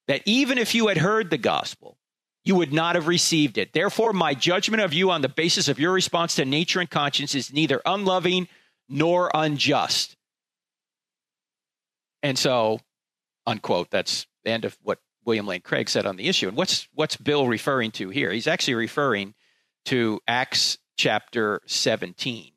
that 0.09 0.23
even 0.25 0.59
if 0.59 0.75
you 0.75 0.89
had 0.89 0.99
heard 0.99 1.31
the 1.31 1.39
gospel, 1.39 1.97
you 2.45 2.55
would 2.55 2.73
not 2.73 2.95
have 2.95 3.09
received 3.09 3.57
it. 3.59 3.73
Therefore, 3.73 4.13
my 4.13 4.35
judgment 4.35 4.83
of 4.83 4.93
you 4.93 5.11
on 5.11 5.23
the 5.23 5.29
basis 5.29 5.69
of 5.69 5.79
your 5.79 5.93
response 5.93 6.35
to 6.37 6.45
nature 6.45 6.81
and 6.81 6.91
conscience 6.91 7.35
is 7.35 7.53
neither 7.53 7.81
unloving 7.87 8.49
nor 8.89 9.31
unjust. 9.35 10.17
And 12.23 12.39
so, 12.39 12.81
unquote, 13.47 13.91
that's 13.91 14.27
the 14.45 14.51
end 14.51 14.65
of 14.65 14.77
what 14.83 14.99
William 15.25 15.47
Lane 15.47 15.63
Craig 15.63 15.89
said 15.89 16.07
on 16.07 16.17
the 16.17 16.29
issue. 16.29 16.49
And 16.49 16.57
what's 16.57 16.89
what's 16.95 17.17
Bill 17.17 17.49
referring 17.49 17.91
to 17.93 18.11
here? 18.11 18.31
He's 18.31 18.47
actually 18.47 18.75
referring 18.75 19.35
to 19.87 20.21
Acts 20.29 20.79
chapter 20.97 21.61
17. 21.67 22.53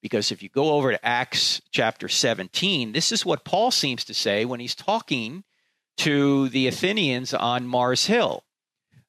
Because 0.00 0.30
if 0.30 0.42
you 0.42 0.48
go 0.48 0.72
over 0.74 0.92
to 0.92 1.06
Acts 1.06 1.60
chapter 1.72 2.08
17, 2.08 2.92
this 2.92 3.10
is 3.10 3.26
what 3.26 3.44
Paul 3.44 3.70
seems 3.70 4.04
to 4.04 4.14
say 4.14 4.44
when 4.44 4.60
he's 4.60 4.76
talking 4.76 5.42
to 5.98 6.48
the 6.50 6.68
Athenians 6.68 7.34
on 7.34 7.66
Mars 7.66 8.06
Hill. 8.06 8.44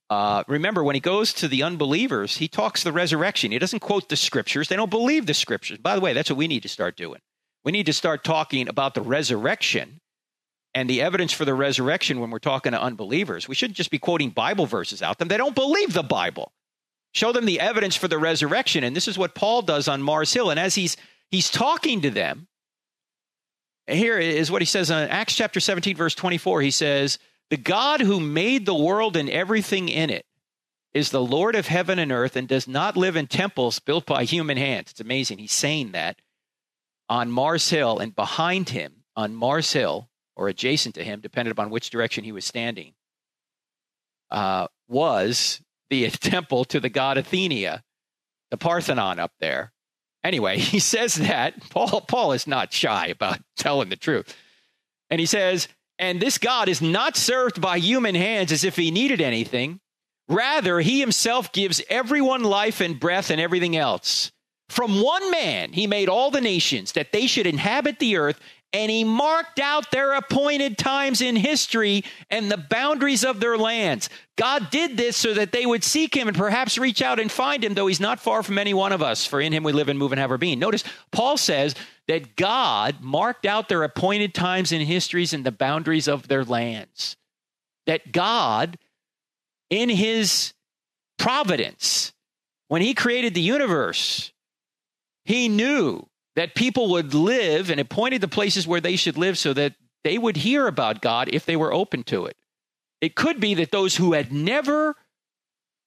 Uh, 0.09 0.43
remember, 0.47 0.83
when 0.83 0.95
he 0.95 0.99
goes 0.99 1.33
to 1.33 1.47
the 1.47 1.61
unbelievers, 1.61 2.37
he 2.37 2.47
talks 2.47 2.83
the 2.83 2.91
resurrection. 2.91 3.51
He 3.51 3.59
doesn't 3.59 3.81
quote 3.81 4.09
the 4.09 4.15
scriptures. 4.15 4.67
They 4.67 4.75
don't 4.75 4.89
believe 4.89 5.27
the 5.27 5.35
scriptures. 5.35 5.77
By 5.77 5.95
the 5.95 6.01
way, 6.01 6.13
that's 6.13 6.31
what 6.31 6.37
we 6.37 6.47
need 6.47 6.63
to 6.63 6.69
start 6.69 6.97
doing. 6.97 7.21
We 7.63 7.71
need 7.71 7.85
to 7.85 7.93
start 7.93 8.23
talking 8.23 8.67
about 8.67 8.95
the 8.95 9.01
resurrection 9.01 9.99
and 10.73 10.89
the 10.89 11.01
evidence 11.01 11.31
for 11.31 11.45
the 11.45 11.53
resurrection 11.53 12.19
when 12.19 12.31
we're 12.31 12.39
talking 12.39 12.71
to 12.71 12.81
unbelievers. 12.81 13.47
We 13.47 13.55
shouldn't 13.55 13.77
just 13.77 13.91
be 13.91 13.99
quoting 13.99 14.29
Bible 14.29 14.65
verses 14.65 15.01
out 15.01 15.19
them. 15.19 15.27
They 15.27 15.37
don't 15.37 15.55
believe 15.55 15.93
the 15.93 16.03
Bible. 16.03 16.51
Show 17.11 17.31
them 17.31 17.45
the 17.45 17.59
evidence 17.59 17.95
for 17.95 18.07
the 18.07 18.19
resurrection. 18.19 18.83
And 18.83 18.95
this 18.95 19.07
is 19.07 19.17
what 19.17 19.35
Paul 19.35 19.61
does 19.61 19.87
on 19.87 20.01
Mars 20.01 20.33
Hill. 20.33 20.49
And 20.51 20.59
as 20.59 20.75
he's 20.75 20.95
he's 21.29 21.49
talking 21.49 22.01
to 22.01 22.09
them, 22.09 22.47
here 23.87 24.19
is 24.19 24.51
what 24.51 24.61
he 24.61 24.67
says 24.67 24.91
in 24.91 24.97
Acts 24.97 25.35
chapter 25.35 25.59
17, 25.59 25.95
verse 25.95 26.13
24. 26.13 26.61
He 26.61 26.71
says, 26.71 27.17
the 27.49 27.57
God 27.57 28.01
who 28.01 28.19
made 28.19 28.65
the 28.65 28.75
world 28.75 29.15
and 29.15 29.29
everything 29.29 29.89
in 29.89 30.09
it 30.09 30.25
is 30.93 31.11
the 31.11 31.21
Lord 31.21 31.55
of 31.55 31.67
heaven 31.67 31.99
and 31.99 32.11
earth 32.11 32.35
and 32.35 32.47
does 32.47 32.67
not 32.67 32.97
live 32.97 33.15
in 33.15 33.27
temples 33.27 33.79
built 33.79 34.05
by 34.05 34.23
human 34.23 34.57
hands. 34.57 34.91
It's 34.91 35.01
amazing. 35.01 35.37
He's 35.37 35.51
saying 35.51 35.91
that 35.91 36.19
on 37.07 37.31
Mars 37.31 37.69
Hill 37.69 37.99
and 37.99 38.15
behind 38.15 38.69
him 38.69 39.03
on 39.15 39.35
Mars 39.35 39.71
Hill 39.73 40.09
or 40.35 40.47
adjacent 40.47 40.95
to 40.95 41.03
him, 41.03 41.19
depending 41.19 41.51
upon 41.51 41.69
which 41.69 41.89
direction 41.89 42.23
he 42.23 42.31
was 42.31 42.45
standing, 42.45 42.93
uh, 44.31 44.67
was 44.87 45.61
the 45.89 46.09
temple 46.09 46.65
to 46.65 46.79
the 46.79 46.89
god 46.89 47.17
Athenia, 47.17 47.81
the 48.51 48.57
Parthenon 48.57 49.19
up 49.19 49.33
there. 49.39 49.73
Anyway, 50.23 50.57
he 50.59 50.79
says 50.79 51.15
that 51.15 51.69
Paul 51.69 52.01
Paul 52.01 52.31
is 52.33 52.47
not 52.47 52.73
shy 52.73 53.07
about 53.07 53.39
telling 53.57 53.89
the 53.89 53.95
truth. 53.95 54.35
And 55.11 55.19
he 55.19 55.25
says, 55.25 55.67
and 55.99 56.21
this 56.21 56.37
God 56.37 56.69
is 56.69 56.81
not 56.81 57.17
served 57.17 57.61
by 57.61 57.77
human 57.77 58.15
hands 58.15 58.51
as 58.51 58.63
if 58.63 58.75
he 58.77 58.89
needed 58.89 59.21
anything. 59.21 59.79
Rather, 60.29 60.79
he 60.79 60.99
himself 60.99 61.51
gives 61.51 61.81
everyone 61.89 62.43
life 62.43 62.81
and 62.81 62.99
breath 62.99 63.29
and 63.29 63.41
everything 63.41 63.75
else. 63.75 64.31
From 64.69 65.01
one 65.01 65.31
man, 65.31 65.73
he 65.73 65.87
made 65.87 66.07
all 66.07 66.31
the 66.31 66.41
nations 66.41 66.93
that 66.93 67.11
they 67.11 67.27
should 67.27 67.47
inhabit 67.47 67.99
the 67.99 68.17
earth 68.17 68.39
and 68.71 68.91
he 68.91 69.03
marked 69.03 69.59
out 69.59 69.89
their 69.91 70.13
appointed 70.13 70.77
times 70.77 71.21
in 71.21 71.35
history 71.35 72.03
and 72.29 72.51
the 72.51 72.57
boundaries 72.57 73.25
of 73.25 73.39
their 73.39 73.57
lands. 73.57 74.09
God 74.37 74.69
did 74.69 74.95
this 74.95 75.17
so 75.17 75.33
that 75.33 75.51
they 75.51 75.65
would 75.65 75.83
seek 75.83 76.15
him 76.15 76.27
and 76.27 76.37
perhaps 76.37 76.77
reach 76.77 77.01
out 77.01 77.19
and 77.19 77.31
find 77.31 77.63
him, 77.63 77.73
though 77.73 77.87
he's 77.87 77.99
not 77.99 78.19
far 78.19 78.43
from 78.43 78.59
any 78.59 78.73
one 78.73 78.91
of 78.91 79.01
us, 79.01 79.25
for 79.25 79.41
in 79.41 79.53
him 79.53 79.63
we 79.63 79.71
live 79.71 79.89
and 79.89 79.97
move 79.97 80.11
and 80.11 80.19
have 80.19 80.31
our 80.31 80.37
being. 80.37 80.59
Notice 80.59 80.83
Paul 81.11 81.37
says 81.37 81.73
that 82.09 82.35
God 82.35 83.01
marked 83.01 83.45
out 83.45 83.69
their 83.69 83.83
appointed 83.83 84.33
times 84.33 84.71
and 84.71 84.81
histories 84.81 85.31
and 85.31 85.45
the 85.45 85.51
boundaries 85.51 86.07
of 86.07 86.27
their 86.27 86.43
lands. 86.43 87.15
That 87.85 88.11
God, 88.11 88.79
in 89.69 89.89
his 89.89 90.53
providence, 91.19 92.11
when 92.67 92.81
he 92.81 92.95
created 92.95 93.35
the 93.35 93.41
universe, 93.41 94.33
he 95.23 95.49
knew 95.49 96.07
that 96.35 96.55
people 96.55 96.89
would 96.89 97.13
live 97.13 97.69
and 97.69 97.79
appointed 97.79 98.21
the 98.21 98.27
places 98.27 98.65
where 98.65 98.81
they 98.81 98.95
should 98.95 99.15
live 99.15 99.37
so 99.37 99.53
that 99.53 99.75
they 100.03 100.17
would 100.17 100.37
hear 100.37 100.65
about 100.65 101.01
God 101.01 101.29
if 101.31 101.45
they 101.45 101.55
were 101.55 101.71
open 101.71 102.01
to 102.05 102.25
it. 102.25 102.37
It 103.01 103.13
could 103.13 103.39
be 103.39 103.53
that 103.53 103.69
those 103.69 103.97
who 103.97 104.13
had 104.13 104.33
never 104.33 104.95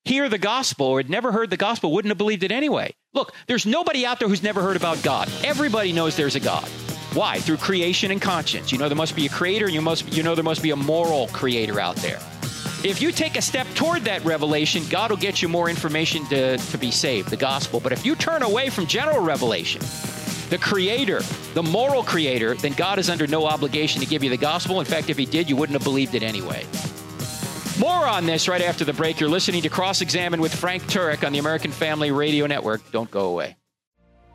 hear 0.05 0.29
the 0.29 0.39
gospel 0.39 0.87
or 0.87 0.99
had 0.99 1.11
never 1.11 1.33
heard 1.33 1.51
the 1.51 1.57
gospel 1.57 1.93
wouldn't 1.93 2.11
have 2.11 2.19
believed 2.19 2.43
it 2.43 2.53
anyway. 2.53 2.95
Look, 3.15 3.33
there's 3.47 3.67
nobody 3.67 4.05
out 4.07 4.19
there 4.19 4.29
who's 4.29 4.43
never 4.43 4.63
heard 4.63 4.77
about 4.77 5.03
God. 5.03 5.31
Everybody 5.45 5.93
knows 5.93 6.17
there's 6.17 6.37
a 6.37 6.41
God. 6.41 6.67
Why? 7.15 7.41
Through 7.41 7.59
creation 7.59 8.11
and 8.11 8.21
conscience. 8.21 8.73
You 8.73 8.79
know 8.79 8.89
there 8.89 8.97
must 8.97 9.15
be 9.15 9.27
a 9.27 9.29
creator, 9.29 9.67
and 9.67 9.75
you 9.75 9.83
must 9.83 10.13
you 10.13 10.23
know 10.23 10.35
there 10.35 10.45
must 10.45 10.63
be 10.63 10.71
a 10.71 10.77
moral 10.77 11.29
creator 11.29 11.79
out 11.79 11.97
there. 11.97 12.21
If 12.85 13.01
you 13.01 13.13
take 13.13 13.37
a 13.37 13.43
step 13.43 13.67
toward 13.75 14.03
that 14.03 14.25
revelation, 14.25 14.83
God 14.91 15.11
will 15.11 15.19
get 15.19 15.41
you 15.41 15.49
more 15.49 15.69
information 15.69 16.27
to, 16.27 16.57
to 16.57 16.79
be 16.79 16.91
saved, 16.91 17.29
the 17.29 17.37
gospel. 17.37 17.79
But 17.79 17.93
if 17.93 18.05
you 18.05 18.17
turn 18.17 18.43
away 18.43 18.71
from 18.71 18.87
general 18.87 19.21
revelation, 19.21 19.81
the 20.51 20.59
creator, 20.59 21.21
the 21.55 21.63
moral 21.63 22.03
creator, 22.03 22.55
then 22.55 22.73
God 22.73 22.99
is 22.99 23.09
under 23.09 23.29
no 23.29 23.47
obligation 23.47 24.01
to 24.01 24.07
give 24.07 24.25
you 24.25 24.31
the 24.31 24.37
gospel. 24.37 24.81
In 24.81 24.87
fact, 24.87 25.11
if 25.11 25.17
he 25.17 25.27
did, 25.27 25.49
you 25.49 25.55
wouldn't 25.55 25.75
have 25.75 25.85
believed 25.85 26.17
it 26.17 26.25
anyway. 26.25 26.67
More 27.83 28.07
on 28.07 28.27
this 28.27 28.47
right 28.47 28.63
after 28.63 28.85
the 28.85 28.93
break. 28.93 29.19
You're 29.19 29.29
listening 29.29 29.61
to 29.63 29.69
Cross 29.69 30.03
Examine 30.03 30.41
with 30.41 30.55
Frank 30.55 30.85
Turek 30.85 31.27
on 31.27 31.33
the 31.33 31.41
American 31.41 31.73
Family 31.73 32.13
Radio 32.13 32.47
Network. 32.47 32.81
Don't 32.93 33.11
go 33.11 33.31
away. 33.31 33.57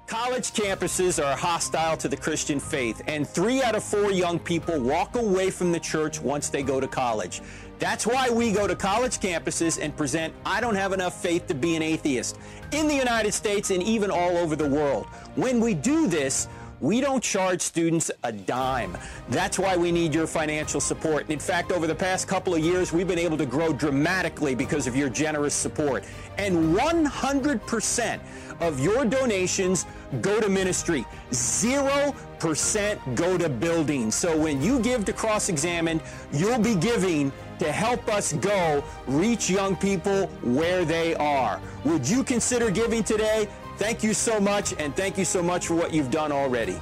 College 0.05 0.51
campuses 0.51 1.23
are 1.23 1.33
hostile 1.33 1.95
to 1.95 2.09
the 2.09 2.17
Christian 2.17 2.59
faith, 2.59 3.01
and 3.07 3.25
three 3.25 3.63
out 3.63 3.73
of 3.73 3.85
four 3.85 4.11
young 4.11 4.37
people 4.37 4.77
walk 4.81 5.15
away 5.15 5.49
from 5.49 5.71
the 5.71 5.79
church 5.79 6.19
once 6.19 6.49
they 6.49 6.61
go 6.61 6.81
to 6.81 6.89
college. 6.89 7.41
That's 7.79 8.05
why 8.05 8.29
we 8.29 8.51
go 8.51 8.67
to 8.67 8.75
college 8.75 9.19
campuses 9.19 9.81
and 9.81 9.95
present 9.95 10.33
I 10.45 10.59
Don't 10.59 10.75
Have 10.75 10.91
Enough 10.91 11.21
Faith 11.21 11.47
to 11.47 11.53
Be 11.53 11.77
an 11.77 11.81
Atheist 11.81 12.37
in 12.73 12.89
the 12.89 12.95
United 12.95 13.33
States 13.33 13.71
and 13.71 13.81
even 13.81 14.11
all 14.11 14.35
over 14.35 14.57
the 14.57 14.67
world. 14.67 15.05
When 15.35 15.61
we 15.61 15.73
do 15.73 16.07
this, 16.07 16.49
we 16.79 17.01
don't 17.01 17.23
charge 17.23 17.61
students 17.61 18.11
a 18.23 18.31
dime. 18.31 18.97
That's 19.29 19.57
why 19.57 19.75
we 19.77 19.91
need 19.91 20.13
your 20.13 20.27
financial 20.27 20.79
support. 20.79 21.29
In 21.29 21.39
fact, 21.39 21.71
over 21.71 21.87
the 21.87 21.95
past 21.95 22.27
couple 22.27 22.53
of 22.53 22.59
years, 22.61 22.93
we've 22.93 23.07
been 23.07 23.19
able 23.19 23.37
to 23.37 23.45
grow 23.45 23.73
dramatically 23.73 24.55
because 24.55 24.87
of 24.87 24.95
your 24.95 25.09
generous 25.09 25.55
support. 25.55 26.03
And 26.37 26.75
100% 26.75 28.19
of 28.59 28.79
your 28.79 29.05
donations 29.05 29.85
go 30.21 30.39
to 30.39 30.49
ministry. 30.49 31.05
0% 31.31 33.15
go 33.15 33.37
to 33.37 33.49
building. 33.49 34.11
So 34.11 34.37
when 34.37 34.61
you 34.61 34.79
give 34.79 35.05
to 35.05 35.13
Cross 35.13 35.49
Examined, 35.49 36.01
you'll 36.31 36.59
be 36.59 36.75
giving 36.75 37.31
to 37.59 37.71
help 37.71 38.07
us 38.07 38.33
go 38.33 38.83
reach 39.07 39.49
young 39.49 39.75
people 39.75 40.27
where 40.43 40.85
they 40.85 41.15
are. 41.15 41.59
Would 41.85 42.07
you 42.07 42.23
consider 42.23 42.69
giving 42.69 43.03
today? 43.03 43.47
Thank 43.77 44.03
you 44.03 44.15
so 44.15 44.39
much, 44.39 44.73
and 44.79 44.95
thank 44.95 45.19
you 45.19 45.25
so 45.25 45.43
much 45.43 45.67
for 45.67 45.75
what 45.75 45.93
you've 45.93 46.09
done 46.09 46.31
already. 46.31 46.79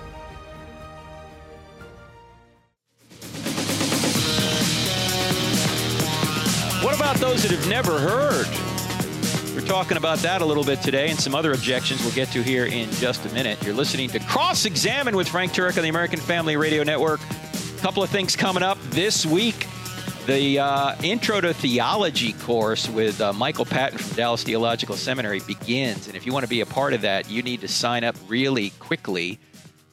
What 6.81 6.95
about 6.95 7.17
those 7.17 7.43
that 7.43 7.51
have 7.51 7.67
never 7.67 7.99
heard? 7.99 8.47
We're 9.53 9.67
talking 9.67 9.97
about 9.97 10.19
that 10.19 10.41
a 10.41 10.45
little 10.45 10.63
bit 10.63 10.81
today 10.81 11.10
and 11.10 11.19
some 11.19 11.36
other 11.36 11.51
objections 11.51 12.01
we'll 12.01 12.13
get 12.13 12.29
to 12.29 12.41
here 12.41 12.65
in 12.65 12.89
just 12.91 13.25
a 13.25 13.34
minute. 13.34 13.62
You're 13.63 13.73
listening 13.73 14.10
to 14.10 14.19
Cross 14.19 14.65
Examine 14.65 15.17
with 15.17 15.27
Frank 15.27 15.51
Turek 15.51 15.77
on 15.77 15.84
the 15.84 15.89
American 15.89 16.19
Family 16.19 16.55
Radio 16.55 16.84
Network. 16.84 17.19
A 17.77 17.81
couple 17.81 18.03
of 18.03 18.10
things 18.10 18.36
coming 18.36 18.63
up 18.63 18.77
this 18.91 19.25
week. 19.25 19.67
The 20.25 20.57
uh, 20.57 20.95
Intro 21.03 21.39
to 21.39 21.53
Theology 21.53 22.33
course 22.33 22.89
with 22.89 23.21
uh, 23.21 23.31
Michael 23.31 23.63
Patton 23.63 23.99
from 23.99 24.17
Dallas 24.17 24.41
Theological 24.41 24.95
Seminary 24.95 25.39
begins. 25.39 26.07
And 26.07 26.15
if 26.15 26.25
you 26.25 26.33
want 26.33 26.43
to 26.43 26.49
be 26.49 26.61
a 26.61 26.65
part 26.65 26.93
of 26.93 27.01
that, 27.01 27.29
you 27.29 27.43
need 27.43 27.61
to 27.61 27.67
sign 27.67 28.03
up 28.03 28.15
really 28.27 28.71
quickly. 28.79 29.38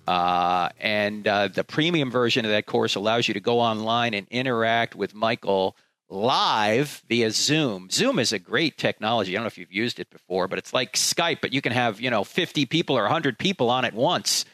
Uh, 0.08 0.70
and 0.80 1.28
uh, 1.28 1.48
the 1.48 1.64
premium 1.64 2.10
version 2.10 2.46
of 2.46 2.50
that 2.50 2.64
course 2.64 2.94
allows 2.94 3.28
you 3.28 3.34
to 3.34 3.40
go 3.40 3.60
online 3.60 4.14
and 4.14 4.26
interact 4.30 4.94
with 4.94 5.14
Michael 5.14 5.76
live 6.08 7.02
via 7.10 7.30
Zoom. 7.30 7.90
Zoom 7.90 8.18
is 8.18 8.32
a 8.32 8.38
great 8.38 8.78
technology. 8.78 9.32
I 9.32 9.34
don't 9.34 9.42
know 9.42 9.48
if 9.48 9.58
you've 9.58 9.70
used 9.70 10.00
it 10.00 10.08
before, 10.08 10.48
but 10.48 10.58
it's 10.58 10.72
like 10.72 10.94
Skype, 10.94 11.42
but 11.42 11.52
you 11.52 11.60
can 11.60 11.72
have, 11.72 12.00
you 12.00 12.08
know, 12.08 12.24
50 12.24 12.64
people 12.64 12.96
or 12.96 13.02
100 13.02 13.38
people 13.38 13.68
on 13.68 13.84
at 13.84 13.92
once 13.92 14.46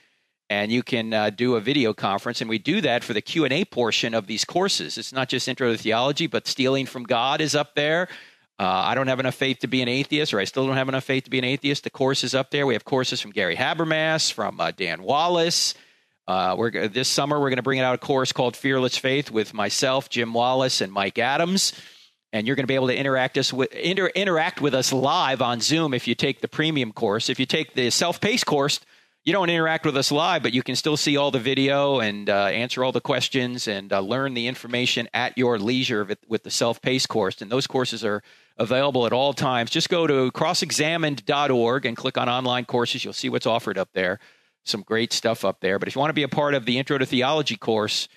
and 0.50 0.72
you 0.72 0.82
can 0.82 1.12
uh, 1.12 1.30
do 1.30 1.56
a 1.56 1.60
video 1.60 1.92
conference 1.92 2.40
and 2.40 2.48
we 2.48 2.58
do 2.58 2.80
that 2.80 3.04
for 3.04 3.12
the 3.12 3.20
q&a 3.20 3.64
portion 3.66 4.14
of 4.14 4.26
these 4.26 4.44
courses. 4.44 4.98
It's 4.98 5.12
not 5.12 5.28
just 5.28 5.48
intro 5.48 5.72
to 5.72 5.78
theology 5.78 6.26
but 6.26 6.46
stealing 6.46 6.86
from 6.86 7.04
god 7.04 7.40
is 7.40 7.54
up 7.54 7.74
there. 7.74 8.08
Uh, 8.60 8.64
i 8.86 8.94
don't 8.94 9.08
have 9.08 9.20
enough 9.20 9.34
faith 9.34 9.60
to 9.60 9.66
be 9.66 9.82
an 9.82 9.88
atheist 9.88 10.34
or 10.34 10.40
i 10.40 10.44
still 10.44 10.66
don't 10.66 10.76
have 10.76 10.88
enough 10.88 11.04
faith 11.04 11.24
to 11.24 11.30
be 11.30 11.38
an 11.38 11.44
atheist. 11.44 11.84
The 11.84 11.90
course 11.90 12.24
is 12.24 12.34
up 12.34 12.50
there. 12.50 12.66
We 12.66 12.74
have 12.74 12.84
courses 12.84 13.20
from 13.20 13.32
gary 13.32 13.56
habermas 13.56 14.32
from 14.32 14.60
uh, 14.60 14.70
dan 14.70 15.02
wallace. 15.02 15.74
Uh, 16.26 16.54
we're, 16.58 16.88
this 16.88 17.08
summer 17.08 17.40
we're 17.40 17.48
going 17.48 17.56
to 17.56 17.62
bring 17.62 17.80
out 17.80 17.94
a 17.94 17.98
course 17.98 18.32
called 18.32 18.54
fearless 18.54 18.96
faith 18.96 19.30
with 19.30 19.54
myself 19.54 20.08
jim 20.08 20.32
wallace 20.34 20.80
and 20.80 20.92
mike 20.92 21.18
adams. 21.18 21.72
And 22.30 22.46
you're 22.46 22.56
going 22.56 22.64
to 22.64 22.68
be 22.68 22.74
able 22.74 22.88
to 22.88 22.96
interact 22.96 23.38
us 23.38 23.54
with 23.54 23.72
inter, 23.72 24.08
interact 24.08 24.60
with 24.60 24.74
us 24.74 24.92
live 24.92 25.40
on 25.40 25.62
zoom 25.62 25.94
if 25.94 26.06
you 26.06 26.14
take 26.14 26.42
the 26.42 26.48
premium 26.48 26.92
course. 26.92 27.30
If 27.30 27.40
you 27.40 27.46
take 27.46 27.72
the 27.72 27.88
self-paced 27.88 28.44
course 28.44 28.80
you 29.28 29.34
don't 29.34 29.50
interact 29.50 29.84
with 29.84 29.94
us 29.94 30.10
live, 30.10 30.42
but 30.42 30.54
you 30.54 30.62
can 30.62 30.74
still 30.74 30.96
see 30.96 31.18
all 31.18 31.30
the 31.30 31.38
video 31.38 32.00
and 32.00 32.30
uh, 32.30 32.46
answer 32.46 32.82
all 32.82 32.92
the 32.92 33.00
questions 33.00 33.68
and 33.68 33.92
uh, 33.92 34.00
learn 34.00 34.32
the 34.32 34.46
information 34.46 35.06
at 35.12 35.36
your 35.36 35.58
leisure 35.58 36.08
with, 36.26 36.42
the 36.44 36.50
self 36.50 36.80
paced 36.80 37.10
course. 37.10 37.42
And 37.42 37.52
those 37.52 37.66
courses 37.66 38.02
are 38.06 38.22
available 38.56 39.04
at 39.04 39.12
all 39.12 39.34
times. 39.34 39.70
Just 39.70 39.90
go 39.90 40.06
to 40.06 40.32
crossexamined.org 40.32 41.84
and 41.84 41.94
click 41.94 42.16
on 42.16 42.30
online 42.30 42.64
courses. 42.64 43.04
You'll 43.04 43.12
see 43.12 43.28
what's 43.28 43.44
offered 43.44 43.76
up 43.76 43.90
there. 43.92 44.18
Some 44.64 44.80
great 44.80 45.12
stuff 45.12 45.44
up 45.44 45.60
there. 45.60 45.78
But 45.78 45.88
if 45.88 45.94
you 45.94 46.00
want 46.00 46.08
to 46.08 46.14
be 46.14 46.22
a 46.22 46.28
part 46.28 46.54
of 46.54 46.64
the 46.64 46.78
Intro 46.78 46.96
to 46.96 47.04
Theology 47.04 47.56
course, 47.56 48.08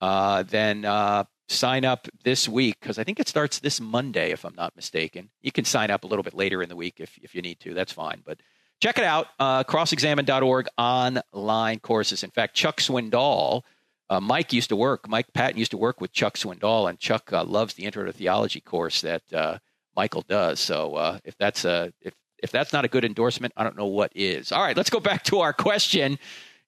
uh, 0.00 0.42
then 0.42 0.84
uh, 0.84 1.26
sign 1.48 1.84
up 1.84 2.08
this 2.24 2.48
week 2.48 2.80
because 2.80 2.98
I 2.98 3.04
think 3.04 3.20
it 3.20 3.28
starts 3.28 3.60
this 3.60 3.80
Monday, 3.80 4.32
if 4.32 4.44
I'm 4.44 4.56
not 4.56 4.74
mistaken. 4.74 5.30
You 5.42 5.52
can 5.52 5.64
sign 5.64 5.92
up 5.92 6.02
a 6.02 6.08
little 6.08 6.24
bit 6.24 6.34
later 6.34 6.60
in 6.60 6.68
the 6.68 6.74
week 6.74 6.94
if, 6.98 7.16
if 7.22 7.36
you 7.36 7.42
need 7.42 7.60
to. 7.60 7.72
That's 7.72 7.92
fine. 7.92 8.22
But 8.26 8.40
check 8.80 8.98
it 8.98 9.04
out 9.04 9.28
uh, 9.38 9.64
crossexamined.org 9.64 10.68
online 10.78 11.78
courses. 11.80 12.22
In 12.22 12.30
fact 12.30 12.54
chuck 12.54 12.78
swindoll 12.78 13.62
uh, 14.08 14.20
mike 14.20 14.52
used 14.52 14.68
to 14.68 14.76
work 14.76 15.08
mike 15.08 15.32
patton 15.32 15.58
used 15.58 15.70
to 15.70 15.76
work 15.76 16.00
with 16.00 16.12
chuck 16.12 16.36
swindoll 16.36 16.88
and 16.88 16.98
chuck 16.98 17.32
uh, 17.32 17.44
loves 17.44 17.74
the 17.74 17.84
intro 17.84 18.04
to 18.04 18.12
theology 18.12 18.60
course 18.60 19.00
that 19.00 19.22
uh, 19.32 19.58
michael 19.94 20.22
does. 20.22 20.60
So 20.60 20.94
uh, 20.94 21.18
if 21.24 21.36
that's 21.38 21.64
a 21.64 21.92
if, 22.00 22.14
if 22.42 22.50
that's 22.50 22.72
not 22.72 22.84
a 22.84 22.88
good 22.88 23.04
endorsement 23.04 23.52
i 23.56 23.64
don't 23.64 23.76
know 23.76 23.86
what 23.86 24.12
is. 24.14 24.52
All 24.52 24.62
right 24.62 24.76
let's 24.76 24.90
go 24.90 25.00
back 25.00 25.24
to 25.24 25.40
our 25.40 25.52
question 25.52 26.18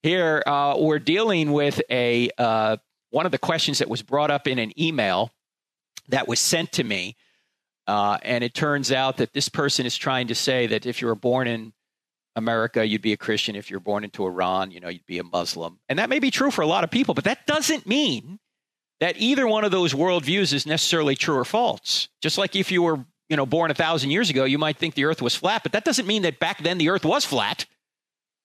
here. 0.01 0.43
Uh, 0.45 0.75
we're 0.77 0.99
dealing 0.99 1.51
with 1.51 1.81
a 1.89 2.29
one 3.11 3.25
of 3.25 3.31
the 3.31 3.39
questions 3.39 3.79
that 3.79 3.89
was 3.89 4.03
brought 4.03 4.29
up 4.29 4.47
in 4.47 4.59
an 4.59 4.71
email 4.79 5.31
that 6.09 6.27
was 6.27 6.39
sent 6.39 6.71
to 6.73 6.83
me 6.83 7.15
and 7.87 8.43
it 8.43 8.53
turns 8.53 8.91
out 8.91 9.17
that 9.17 9.33
this 9.33 9.49
person 9.49 9.85
is 9.85 9.97
trying 9.97 10.27
to 10.27 10.35
say 10.35 10.67
that 10.67 10.85
if 10.85 11.01
you 11.01 11.07
were 11.07 11.15
born 11.15 11.47
in 11.47 11.73
America, 12.39 12.85
you'd 12.85 13.03
be 13.03 13.13
a 13.13 13.17
Christian. 13.17 13.55
If 13.55 13.69
you're 13.69 13.79
born 13.79 14.03
into 14.03 14.25
Iran, 14.25 14.71
you 14.71 14.79
know, 14.79 14.89
you'd 14.89 15.05
be 15.05 15.19
a 15.19 15.23
Muslim. 15.23 15.79
And 15.87 15.99
that 15.99 16.09
may 16.09 16.17
be 16.17 16.31
true 16.31 16.49
for 16.49 16.61
a 16.61 16.67
lot 16.67 16.83
of 16.83 16.89
people, 16.89 17.13
but 17.13 17.25
that 17.25 17.45
doesn't 17.45 17.85
mean 17.85 18.39
that 18.99 19.15
either 19.17 19.47
one 19.47 19.63
of 19.63 19.71
those 19.71 19.93
worldviews 19.93 20.53
is 20.53 20.65
necessarily 20.65 21.15
true 21.15 21.37
or 21.37 21.45
false. 21.45 22.09
Just 22.21 22.37
like 22.37 22.55
if 22.55 22.71
you 22.71 22.81
were, 22.81 23.05
you 23.29 23.37
know, 23.37 23.45
born 23.45 23.69
a 23.69 23.75
thousand 23.75 24.09
years 24.09 24.29
ago, 24.29 24.43
you 24.43 24.57
might 24.57 24.77
think 24.77 24.95
the 24.95 25.05
earth 25.05 25.21
was 25.21 25.35
flat, 25.35 25.63
but 25.63 25.71
that 25.73 25.85
doesn't 25.85 26.07
mean 26.07 26.23
that 26.23 26.39
back 26.39 26.63
then 26.63 26.77
the 26.77 26.89
earth 26.89 27.05
was 27.05 27.25
flat. 27.25 27.65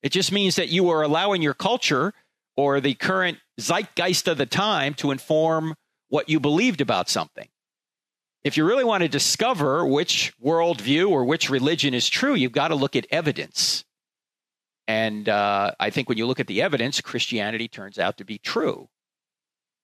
It 0.03 0.13
just 0.13 0.31
means 0.31 0.57
that 0.57 0.69
you 0.69 0.91
are 0.91 1.03
allowing 1.03 1.41
your 1.41 1.55
culture 1.55 2.13
or 2.57 2.81
the 2.81 2.95
current 2.95 3.39
zeitgeist 3.59 4.29
of 4.29 4.37
the 4.39 4.47
time 4.47 4.95
to 4.95 5.11
inform 5.11 5.75
what 6.09 6.29
you 6.29 6.39
believed 6.39 6.81
about 6.81 7.09
something 7.09 7.49
if 8.45 8.59
you 8.59 8.67
really 8.67 8.85
want 8.85 9.03
to 9.03 9.09
discover 9.09 9.87
which 9.87 10.35
worldview 10.43 11.09
or 11.09 11.25
which 11.25 11.49
religion 11.49 11.95
is 11.95 12.09
true, 12.09 12.35
you've 12.35 12.53
got 12.53 12.69
to 12.69 12.75
look 12.75 12.95
at 12.95 13.07
evidence. 13.11 13.85
And 14.87 15.29
uh, 15.29 15.73
I 15.81 15.89
think 15.89 16.11
when 16.11 16.19
you 16.19 16.27
look 16.27 16.41
at 16.41 16.47
the 16.47 16.61
evidence, 16.61 17.01
Christianity 17.01 17.69
turns 17.69 17.99
out 17.99 18.19
to 18.19 18.25
be 18.25 18.37
true. 18.37 18.89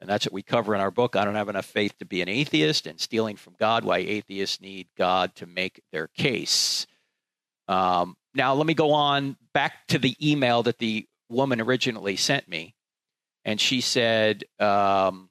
And 0.01 0.09
that's 0.09 0.27
what 0.27 0.33
we 0.33 0.43
cover 0.43 0.75
in 0.75 0.81
our 0.81 0.91
book. 0.91 1.17
I 1.17 1.25
don't 1.25 1.35
have 1.35 1.49
enough 1.49 1.67
faith 1.67 1.97
to 1.99 2.07
be 2.07 2.23
an 2.23 2.29
atheist 2.29 2.87
and 2.87 2.99
stealing 2.99 3.37
from 3.37 3.55
God, 3.59 3.85
why 3.85 3.99
atheists 3.99 4.61
need 4.61 4.89
God 4.97 5.35
to 5.37 5.47
make 5.47 5.83
their 5.93 6.09
case. 6.09 6.87
Um, 7.69 8.17
now, 8.35 8.55
let 8.55 8.67
me 8.67 8.75
go 8.75 8.93
on 8.93 9.37
back 9.53 9.87
to 9.89 9.99
the 9.99 10.17
email 10.23 10.63
that 10.63 10.79
the 10.79 11.07
woman 11.29 11.61
originally 11.61 12.17
sent 12.17 12.49
me. 12.49 12.75
And 13.45 13.61
she 13.61 13.81
said 13.81 14.45
um, 14.59 15.29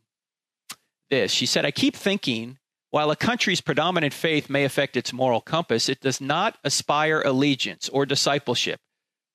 this 1.09 1.31
She 1.31 1.45
said, 1.45 1.65
I 1.65 1.71
keep 1.71 1.95
thinking 1.95 2.58
while 2.91 3.11
a 3.11 3.15
country's 3.15 3.61
predominant 3.61 4.13
faith 4.13 4.49
may 4.49 4.63
affect 4.63 4.97
its 4.97 5.13
moral 5.13 5.41
compass, 5.41 5.89
it 5.89 6.01
does 6.01 6.19
not 6.19 6.57
aspire 6.63 7.21
allegiance 7.21 7.87
or 7.89 8.05
discipleship. 8.05 8.79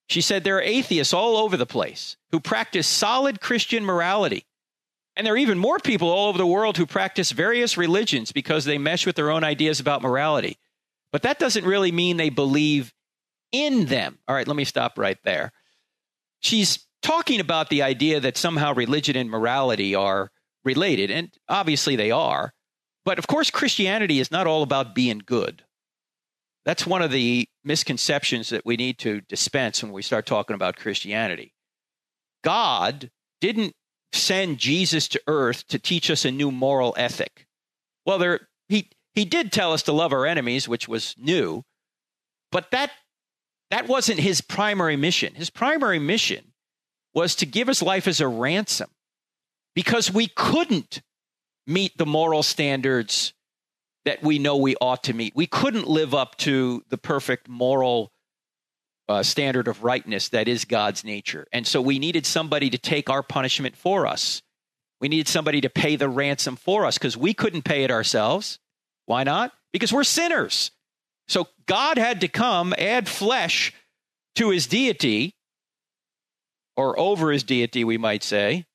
She 0.09 0.21
said 0.21 0.45
there 0.45 0.59
are 0.59 0.63
atheists 0.63 1.15
all 1.15 1.37
over 1.37 1.57
the 1.57 1.67
place 1.67 2.17
who 2.31 2.41
practice 2.41 2.87
solid 2.87 3.41
Christian 3.41 3.85
morality. 3.85 4.45
And 5.17 5.27
there 5.27 5.35
are 5.35 5.39
even 5.39 5.59
more 5.59 5.79
people 5.79 6.11
all 6.11 6.29
over 6.29 6.39
the 6.39 6.47
world 6.47 6.77
who 6.77 6.87
practice 6.87 7.31
various 7.31 7.77
religions 7.77 8.33
because 8.33 8.65
they 8.65 8.79
mesh 8.79 9.07
with 9.07 9.15
their 9.15 9.31
own 9.31 9.45
ideas 9.45 9.79
about 9.79 10.03
morality. 10.03 10.59
But 11.13 11.23
that 11.23 11.39
doesn't 11.39 11.65
really 11.65 11.93
mean 11.93 12.17
they 12.17 12.31
believe 12.31 12.93
in 13.53 13.87
them. 13.87 14.19
All 14.27 14.35
right, 14.35 14.49
let 14.49 14.57
me 14.57 14.65
stop 14.65 14.99
right 14.99 15.19
there. 15.23 15.53
She's 16.41 16.85
talking 17.03 17.39
about 17.39 17.71
the 17.71 17.83
idea 17.83 18.19
that 18.19 18.37
somehow 18.37 18.75
religion 18.75 19.15
and 19.15 19.31
morality 19.31 19.95
are 19.95 20.33
related, 20.65 21.13
and 21.13 21.33
obviously 21.49 21.95
they 21.95 22.11
are. 22.11 22.53
But 23.05 23.19
of 23.19 23.27
course, 23.27 23.51
Christianity 23.51 24.19
is 24.19 24.31
not 24.31 24.47
all 24.47 24.63
about 24.63 24.95
being 24.95 25.21
good. 25.25 25.65
That's 26.65 26.87
one 26.87 27.03
of 27.03 27.11
the 27.11 27.47
misconceptions 27.63 28.49
that 28.49 28.65
we 28.65 28.77
need 28.77 28.99
to 29.01 29.21
dispense 29.23 29.83
when 29.83 29.93
we 29.93 30.03
start 30.03 30.25
talking 30.25 30.55
about 30.55 30.77
Christianity. 30.77 31.53
God 32.43 33.11
didn't 33.41 33.75
send 34.13 34.59
Jesus 34.59 35.09
to 35.09 35.21
earth 35.27 35.67
to 35.69 35.79
teach 35.79 36.11
us 36.11 36.25
a 36.25 36.31
new 36.31 36.51
moral 36.51 36.95
ethic. 36.97 37.47
Well, 38.07 38.19
there, 38.19 38.49
he, 38.69 38.91
he 39.13 39.25
did 39.25 39.53
tell 39.53 39.73
us 39.73 39.83
to 39.83 39.93
love 39.93 40.13
our 40.13 40.25
enemies, 40.25 40.69
which 40.69 40.89
was 40.89 41.15
new, 41.19 41.63
but 42.51 42.71
that, 42.71 42.91
that 43.71 43.89
wasn't 43.89 44.21
his 44.21 44.41
primary 44.41 44.97
mission. 44.97 45.35
His 45.35 45.51
primary 45.51 45.99
mission 45.99 46.53
was 47.13 47.35
to 47.37 47.47
give 47.47 47.69
his 47.69 47.83
life 47.83 48.09
as 48.09 48.21
a 48.21 48.29
ransom 48.29 48.91
because 49.75 50.13
we 50.13 50.29
couldn't 50.29 51.03
meet 51.67 51.97
the 51.97 52.07
moral 52.07 52.43
standards 52.43 53.33
that 54.05 54.23
we 54.23 54.39
know 54.39 54.57
we 54.57 54.77
ought 54.81 55.05
to 55.05 55.15
meet. 55.15 55.35
We 55.35 55.47
couldn't 55.47 55.89
live 55.89 56.15
up 56.15 56.37
to 56.39 56.85
the 56.91 56.99
perfect 56.99 57.49
moral 57.49 58.13
uh, 59.09 59.23
standard 59.23 59.69
of 59.69 59.83
rightness 59.83 60.31
that 60.31 60.49
is 60.49 60.65
God's 60.65 61.05
nature. 61.05 61.47
And 61.53 61.67
so 61.67 61.81
we 61.81 61.99
needed 61.99 62.27
somebody 62.27 62.71
to 62.71 62.79
take 62.79 63.11
our 63.11 63.23
punishment 63.23 63.77
for 63.77 64.07
us. 64.07 64.43
We 65.01 65.09
needed 65.09 65.29
somebody 65.29 65.61
to 65.63 65.71
pay 65.71 65.97
the 65.97 66.09
ransom 66.09 66.57
for 66.57 66.87
us 66.87 66.97
because 66.97 67.17
we 67.17 67.35
couldn't 67.35 67.63
pay 67.63 67.85
it 67.85 67.91
ourselves. 67.91 68.59
Why 69.07 69.25
not? 69.25 69.53
Because 69.73 69.93
we're 69.93 70.05
sinners. 70.05 70.71
So 71.29 71.49
God 71.67 71.99
had 71.99 72.21
to 72.23 72.29
come, 72.29 72.75
add 72.79 73.09
flesh 73.09 73.73
to 74.37 74.51
his 74.51 74.67
deity, 74.67 75.35
or 76.77 76.99
over 76.99 77.31
his 77.31 77.43
deity, 77.43 77.85
we 77.85 77.99
might 77.99 78.23
say, 78.23 78.67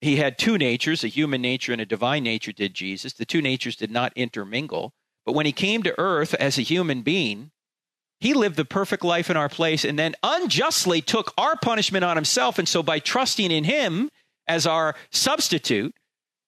he 0.00 0.16
had 0.16 0.38
two 0.38 0.58
natures, 0.58 1.04
a 1.04 1.08
human 1.08 1.40
nature 1.40 1.72
and 1.72 1.80
a 1.80 1.86
divine 1.86 2.22
nature, 2.22 2.52
did 2.52 2.74
Jesus. 2.74 3.12
The 3.12 3.24
two 3.24 3.40
natures 3.40 3.76
did 3.76 3.90
not 3.90 4.12
intermingle. 4.14 4.92
But 5.24 5.34
when 5.34 5.46
he 5.46 5.52
came 5.52 5.82
to 5.82 5.98
earth 5.98 6.34
as 6.34 6.58
a 6.58 6.62
human 6.62 7.02
being, 7.02 7.50
he 8.20 8.34
lived 8.34 8.56
the 8.56 8.64
perfect 8.64 9.04
life 9.04 9.30
in 9.30 9.36
our 9.36 9.48
place 9.48 9.84
and 9.84 9.98
then 9.98 10.14
unjustly 10.22 11.02
took 11.02 11.32
our 11.36 11.56
punishment 11.56 12.04
on 12.04 12.16
himself. 12.16 12.58
And 12.58 12.68
so 12.68 12.82
by 12.82 12.98
trusting 12.98 13.50
in 13.50 13.64
him 13.64 14.10
as 14.46 14.66
our 14.66 14.94
substitute, 15.10 15.94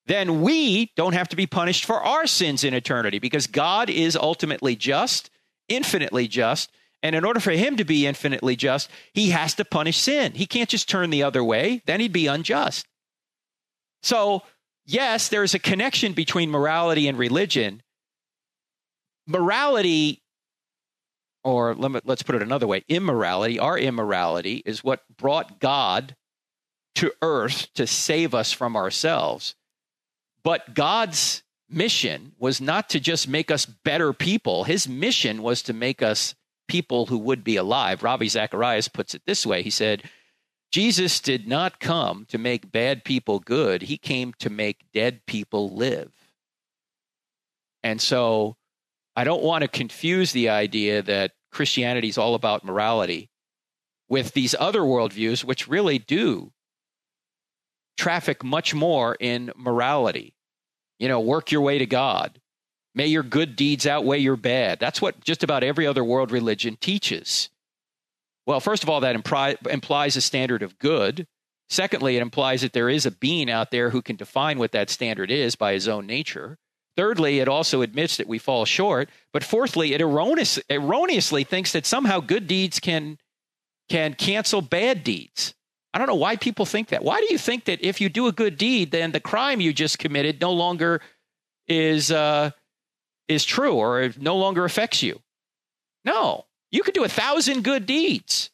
then 0.06 0.40
we 0.40 0.90
don't 0.96 1.12
have 1.12 1.28
to 1.28 1.36
be 1.36 1.46
punished 1.46 1.84
for 1.84 2.02
our 2.02 2.26
sins 2.26 2.64
in 2.64 2.72
eternity 2.72 3.18
because 3.18 3.46
God 3.46 3.90
is 3.90 4.16
ultimately 4.16 4.74
just, 4.74 5.30
infinitely 5.68 6.28
just. 6.28 6.70
And 7.02 7.14
in 7.14 7.24
order 7.24 7.40
for 7.40 7.50
him 7.50 7.76
to 7.76 7.84
be 7.84 8.06
infinitely 8.06 8.56
just, 8.56 8.90
he 9.12 9.30
has 9.30 9.54
to 9.54 9.64
punish 9.64 9.98
sin. 9.98 10.32
He 10.32 10.46
can't 10.46 10.70
just 10.70 10.88
turn 10.88 11.10
the 11.10 11.22
other 11.22 11.44
way, 11.44 11.82
then 11.86 12.00
he'd 12.00 12.12
be 12.12 12.26
unjust. 12.26 12.87
So, 14.02 14.42
yes, 14.86 15.28
there's 15.28 15.54
a 15.54 15.58
connection 15.58 16.12
between 16.12 16.50
morality 16.50 17.08
and 17.08 17.18
religion. 17.18 17.82
Morality, 19.26 20.22
or 21.44 21.74
let 21.74 22.06
let's 22.06 22.22
put 22.22 22.34
it 22.34 22.42
another 22.42 22.66
way 22.66 22.84
immorality, 22.88 23.58
our 23.58 23.78
immorality, 23.78 24.62
is 24.64 24.82
what 24.82 25.02
brought 25.16 25.60
God 25.60 26.16
to 26.96 27.12
earth 27.22 27.68
to 27.74 27.86
save 27.86 28.34
us 28.34 28.52
from 28.52 28.76
ourselves. 28.76 29.54
But 30.42 30.74
God's 30.74 31.42
mission 31.68 32.32
was 32.38 32.60
not 32.60 32.88
to 32.90 33.00
just 33.00 33.28
make 33.28 33.50
us 33.50 33.66
better 33.66 34.12
people, 34.12 34.64
His 34.64 34.88
mission 34.88 35.42
was 35.42 35.62
to 35.62 35.72
make 35.72 36.02
us 36.02 36.34
people 36.68 37.06
who 37.06 37.18
would 37.18 37.44
be 37.44 37.56
alive. 37.56 38.02
Ravi 38.02 38.28
Zacharias 38.28 38.88
puts 38.88 39.14
it 39.14 39.22
this 39.26 39.44
way 39.44 39.62
He 39.62 39.70
said, 39.70 40.02
Jesus 40.70 41.20
did 41.20 41.48
not 41.48 41.80
come 41.80 42.26
to 42.26 42.38
make 42.38 42.70
bad 42.70 43.04
people 43.04 43.38
good, 43.38 43.82
he 43.82 43.96
came 43.96 44.34
to 44.38 44.50
make 44.50 44.84
dead 44.92 45.24
people 45.26 45.70
live. 45.74 46.12
And 47.82 48.00
so 48.00 48.56
I 49.16 49.24
don't 49.24 49.42
want 49.42 49.62
to 49.62 49.68
confuse 49.68 50.32
the 50.32 50.50
idea 50.50 51.02
that 51.02 51.32
Christianity 51.50 52.08
is 52.08 52.18
all 52.18 52.34
about 52.34 52.64
morality 52.64 53.30
with 54.08 54.32
these 54.32 54.54
other 54.58 54.80
worldviews, 54.80 55.44
which 55.44 55.68
really 55.68 55.98
do 55.98 56.52
traffic 57.96 58.44
much 58.44 58.74
more 58.74 59.16
in 59.18 59.50
morality. 59.56 60.34
You 60.98 61.08
know, 61.08 61.20
work 61.20 61.50
your 61.50 61.62
way 61.62 61.78
to 61.78 61.86
God. 61.86 62.40
May 62.94 63.06
your 63.06 63.22
good 63.22 63.56
deeds 63.56 63.86
outweigh 63.86 64.18
your 64.18 64.36
bad. 64.36 64.80
That's 64.80 65.00
what 65.00 65.20
just 65.20 65.44
about 65.44 65.62
every 65.62 65.86
other 65.86 66.04
world 66.04 66.30
religion 66.30 66.76
teaches. 66.80 67.50
Well, 68.48 68.60
first 68.60 68.82
of 68.82 68.88
all, 68.88 69.00
that 69.00 69.14
impri- 69.14 69.58
implies 69.66 70.16
a 70.16 70.22
standard 70.22 70.62
of 70.62 70.78
good. 70.78 71.26
Secondly, 71.68 72.16
it 72.16 72.22
implies 72.22 72.62
that 72.62 72.72
there 72.72 72.88
is 72.88 73.04
a 73.04 73.10
being 73.10 73.50
out 73.50 73.70
there 73.70 73.90
who 73.90 74.00
can 74.00 74.16
define 74.16 74.58
what 74.58 74.72
that 74.72 74.88
standard 74.88 75.30
is 75.30 75.54
by 75.54 75.74
his 75.74 75.86
own 75.86 76.06
nature. 76.06 76.56
Thirdly, 76.96 77.40
it 77.40 77.46
also 77.46 77.82
admits 77.82 78.16
that 78.16 78.26
we 78.26 78.38
fall 78.38 78.64
short. 78.64 79.10
But 79.34 79.44
fourthly, 79.44 79.92
it 79.92 80.00
erroneous, 80.00 80.58
erroneously 80.70 81.44
thinks 81.44 81.72
that 81.72 81.84
somehow 81.84 82.20
good 82.20 82.46
deeds 82.46 82.80
can, 82.80 83.18
can 83.90 84.14
cancel 84.14 84.62
bad 84.62 85.04
deeds. 85.04 85.52
I 85.92 85.98
don't 85.98 86.08
know 86.08 86.14
why 86.14 86.36
people 86.36 86.64
think 86.64 86.88
that. 86.88 87.04
Why 87.04 87.20
do 87.20 87.26
you 87.30 87.36
think 87.36 87.66
that 87.66 87.86
if 87.86 88.00
you 88.00 88.08
do 88.08 88.28
a 88.28 88.32
good 88.32 88.56
deed, 88.56 88.92
then 88.92 89.12
the 89.12 89.20
crime 89.20 89.60
you 89.60 89.74
just 89.74 89.98
committed 89.98 90.40
no 90.40 90.52
longer 90.52 91.02
is 91.66 92.10
uh, 92.10 92.52
is 93.28 93.44
true 93.44 93.74
or 93.74 94.10
no 94.18 94.36
longer 94.38 94.64
affects 94.64 95.02
you? 95.02 95.20
No, 96.06 96.46
you 96.70 96.82
could 96.82 96.94
do 96.94 97.04
a 97.04 97.08
thousand 97.08 97.64
good 97.64 97.86
deeds, 97.86 98.50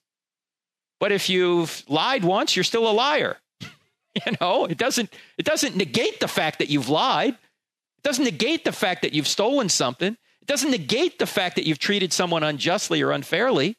but 1.00 1.12
if 1.12 1.28
you've 1.28 1.84
lied 1.88 2.24
once, 2.24 2.56
you're 2.56 2.64
still 2.64 2.88
a 2.88 2.92
liar. 2.92 3.36
you 3.60 4.32
know, 4.40 4.64
it 4.66 4.78
doesn't 4.78 5.12
it 5.38 5.44
doesn't 5.44 5.76
negate 5.76 6.20
the 6.20 6.28
fact 6.28 6.58
that 6.58 6.68
you've 6.68 6.88
lied. 6.88 7.34
It 7.34 8.02
doesn't 8.02 8.24
negate 8.24 8.64
the 8.64 8.72
fact 8.72 9.02
that 9.02 9.12
you've 9.12 9.28
stolen 9.28 9.68
something. 9.68 10.12
It 10.12 10.46
doesn't 10.46 10.70
negate 10.70 11.18
the 11.18 11.26
fact 11.26 11.56
that 11.56 11.66
you've 11.66 11.78
treated 11.78 12.12
someone 12.12 12.42
unjustly 12.42 13.02
or 13.02 13.12
unfairly. 13.12 13.76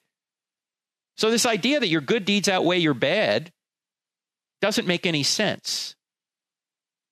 So 1.18 1.32
this 1.32 1.46
idea 1.46 1.80
that 1.80 1.88
your 1.88 2.02
good 2.02 2.26
deeds 2.26 2.50
outweigh 2.50 2.80
your 2.80 2.94
bad 2.94 3.52
doesn't 4.62 4.88
make 4.88 5.06
any 5.06 5.24
sense 5.24 5.96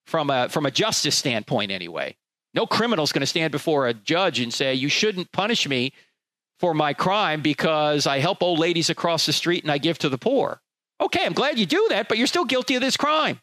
from 0.05 0.29
a 0.29 0.49
from 0.49 0.65
a 0.65 0.71
justice 0.71 1.15
standpoint 1.15 1.71
anyway. 1.71 2.17
No 2.53 2.67
criminal's 2.67 3.12
going 3.12 3.21
to 3.21 3.27
stand 3.27 3.51
before 3.51 3.88
a 3.88 3.93
judge 3.93 4.39
and 4.39 4.53
say 4.53 4.73
you 4.73 4.89
shouldn't 4.89 5.31
punish 5.31 5.67
me 5.67 5.93
for 6.63 6.73
my 6.73 6.93
crime 6.93 7.41
because 7.41 8.08
I 8.08 8.19
help 8.19 8.41
old 8.41 8.58
ladies 8.58 8.89
across 8.89 9.26
the 9.26 9.34
street 9.34 9.65
and 9.65 9.71
I 9.71 9.80
give 9.80 9.97
to 9.97 10.08
the 10.08 10.17
poor. 10.17 10.62
Okay, 11.02 11.19
I'm 11.26 11.34
glad 11.34 11.60
you 11.60 11.65
do 11.65 11.88
that, 11.89 12.08
but 12.08 12.17
you're 12.17 12.26
still 12.26 12.45
guilty 12.45 12.76
of 12.76 12.82
this 12.82 12.95
crime. 12.95 13.41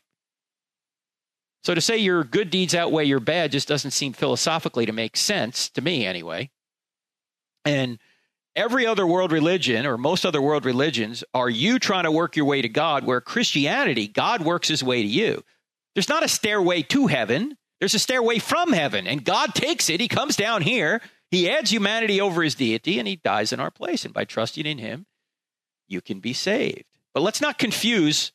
So 1.63 1.75
to 1.75 1.83
say 1.83 1.99
your 1.99 2.25
good 2.25 2.49
deeds 2.49 2.75
outweigh 2.75 3.05
your 3.05 3.21
bad 3.21 3.53
just 3.53 3.69
doesn't 3.69 3.91
seem 3.91 4.15
philosophically 4.15 4.87
to 4.87 4.93
make 4.93 5.19
sense 5.19 5.69
to 5.69 5.83
me 5.83 6.07
anyway. 6.07 6.51
And 7.67 7.99
every 8.57 8.87
other 8.87 9.07
world 9.07 9.33
religion 9.33 9.85
or 9.85 9.99
most 9.99 10.25
other 10.25 10.41
world 10.41 10.65
religions 10.65 11.23
are 11.35 11.51
you 11.51 11.79
trying 11.79 12.05
to 12.05 12.11
work 12.11 12.37
your 12.37 12.47
way 12.47 12.63
to 12.63 12.71
God, 12.71 13.05
where 13.05 13.21
Christianity, 13.21 14.09
God 14.09 14.41
works 14.41 14.69
his 14.69 14.83
way 14.83 15.03
to 15.03 15.09
you. 15.09 15.45
There's 15.95 16.09
not 16.09 16.25
a 16.25 16.29
stairway 16.29 16.81
to 16.85 17.07
heaven, 17.07 17.59
there's 17.81 17.95
a 17.95 17.99
stairway 17.99 18.39
from 18.39 18.73
heaven, 18.73 19.07
and 19.07 19.23
God 19.23 19.55
takes 19.55 19.91
it. 19.91 20.01
He 20.01 20.09
comes 20.09 20.37
down 20.37 20.63
here, 20.63 21.03
he 21.31 21.51
adds 21.51 21.71
humanity 21.71 22.21
over 22.21 22.43
his 22.43 22.55
deity, 22.55 22.99
and 22.99 23.07
he 23.07 23.17
dies 23.17 23.53
in 23.53 23.61
our 23.61 23.71
place. 23.71 24.05
And 24.05 24.15
by 24.15 24.25
trusting 24.25 24.67
in 24.67 24.79
him, 24.79 25.07
you 25.89 26.01
can 26.01 26.21
be 26.21 26.33
saved. 26.33 26.85
But 27.15 27.23
let's 27.23 27.41
not 27.41 27.59
confuse 27.59 28.33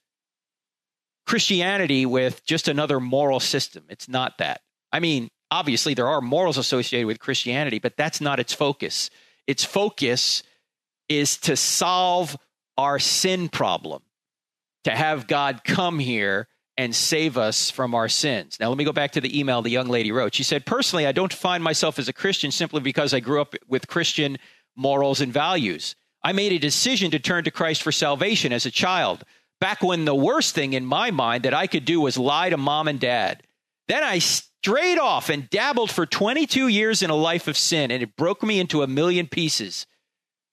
Christianity 1.26 2.06
with 2.06 2.46
just 2.46 2.68
another 2.68 3.00
moral 3.00 3.40
system. 3.40 3.86
It's 3.90 4.08
not 4.08 4.38
that. 4.38 4.62
I 4.92 5.00
mean, 5.00 5.30
obviously, 5.52 5.94
there 5.94 6.08
are 6.08 6.22
morals 6.22 6.58
associated 6.58 7.08
with 7.08 7.20
Christianity, 7.20 7.80
but 7.80 7.98
that's 7.98 8.22
not 8.22 8.40
its 8.40 8.54
focus 8.54 9.10
its 9.48 9.64
focus 9.64 10.44
is 11.10 11.38
to 11.38 11.56
solve 11.56 12.38
our 12.78 13.00
sin 13.00 13.50
problem, 13.50 14.02
to 14.84 14.92
have 14.92 15.28
God 15.28 15.64
come 15.64 16.00
here 16.00 16.48
and 16.78 16.94
save 16.96 17.38
us 17.38 17.70
from 17.70 17.96
our 17.96 18.10
sins. 18.10 18.58
Now, 18.60 18.70
let 18.70 18.78
me 18.78 18.84
go 18.84 18.92
back 18.92 19.12
to 19.12 19.22
the 19.22 19.38
email 19.40 19.62
the 19.62 19.70
young 19.70 19.88
lady 19.88 20.12
wrote. 20.12 20.36
She 20.36 20.44
said, 20.44 20.66
Personally, 20.66 21.08
I 21.08 21.12
don't 21.12 21.32
define 21.32 21.62
myself 21.62 21.98
as 22.00 22.10
a 22.10 22.14
Christian 22.14 22.52
simply 22.52 22.82
because 22.82 23.14
I 23.14 23.22
grew 23.22 23.42
up 23.42 23.56
with 23.68 23.88
Christian 23.88 24.38
morals 24.76 25.22
and 25.22 25.32
values. 25.32 25.96
I 26.24 26.34
made 26.34 26.52
a 26.52 26.60
decision 26.60 27.12
to 27.12 27.20
turn 27.20 27.44
to 27.46 27.52
Christ 27.52 27.82
for 27.84 27.92
salvation 27.92 28.52
as 28.52 28.66
a 28.66 28.72
child, 28.72 29.24
back 29.62 29.82
when 29.82 30.06
the 30.06 30.16
worst 30.16 30.56
thing 30.56 30.74
in 30.74 30.86
my 30.86 31.12
mind 31.12 31.44
that 31.44 31.54
I 31.54 31.68
could 31.68 31.86
do 31.86 32.02
was 32.02 32.18
lie 32.18 32.50
to 32.50 32.58
mom 32.58 32.88
and 32.88 33.00
dad. 33.00 33.44
Then 33.88 34.04
I 34.04 34.20
strayed 34.20 34.98
off 34.98 35.30
and 35.30 35.50
dabbled 35.50 35.92
for 35.92 36.06
22 36.06 36.68
years 36.68 37.04
in 37.04 37.10
a 37.10 37.16
life 37.16 37.48
of 37.48 37.58
sin, 37.58 37.92
and 37.92 38.02
it 38.02 38.16
broke 38.16 38.44
me 38.44 38.60
into 38.60 38.82
a 38.82 38.88
million 38.88 39.28
pieces. 39.28 39.86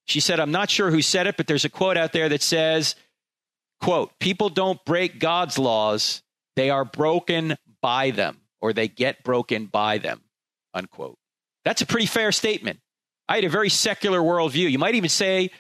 She 0.05 0.21
said, 0.21 0.39
I'm 0.39 0.53
not 0.53 0.71
sure 0.71 0.91
who 0.91 1.03
said 1.03 1.27
it, 1.27 1.37
but 1.37 1.47
there's 1.47 1.65
a 1.65 1.71
quote 1.71 1.97
out 1.97 2.13
there 2.13 2.29
that 2.29 2.43
says, 2.43 2.95
quote, 3.83 4.19
people 4.19 4.49
don't 4.49 4.83
break 4.87 5.19
God's 5.19 5.59
laws, 5.59 6.23
they 6.57 6.71
are 6.71 6.85
broken 6.85 7.57
by 7.83 8.13
them, 8.13 8.41
or 8.61 8.73
they 8.73 8.89
get 8.89 9.25
broken 9.25 9.67
by 9.67 9.99
them, 9.99 10.23
unquote. 10.73 11.19
That's 11.65 11.83
a 11.83 11.87
pretty 11.87 12.07
fair 12.07 12.33
statement. 12.33 12.81
I 13.29 13.37
had 13.37 13.45
a 13.45 13.51
very 13.51 13.69
secular 13.69 14.21
worldview. 14.21 14.71
You 14.71 14.79
might 14.79 14.95
even 14.95 15.11
say 15.11 15.51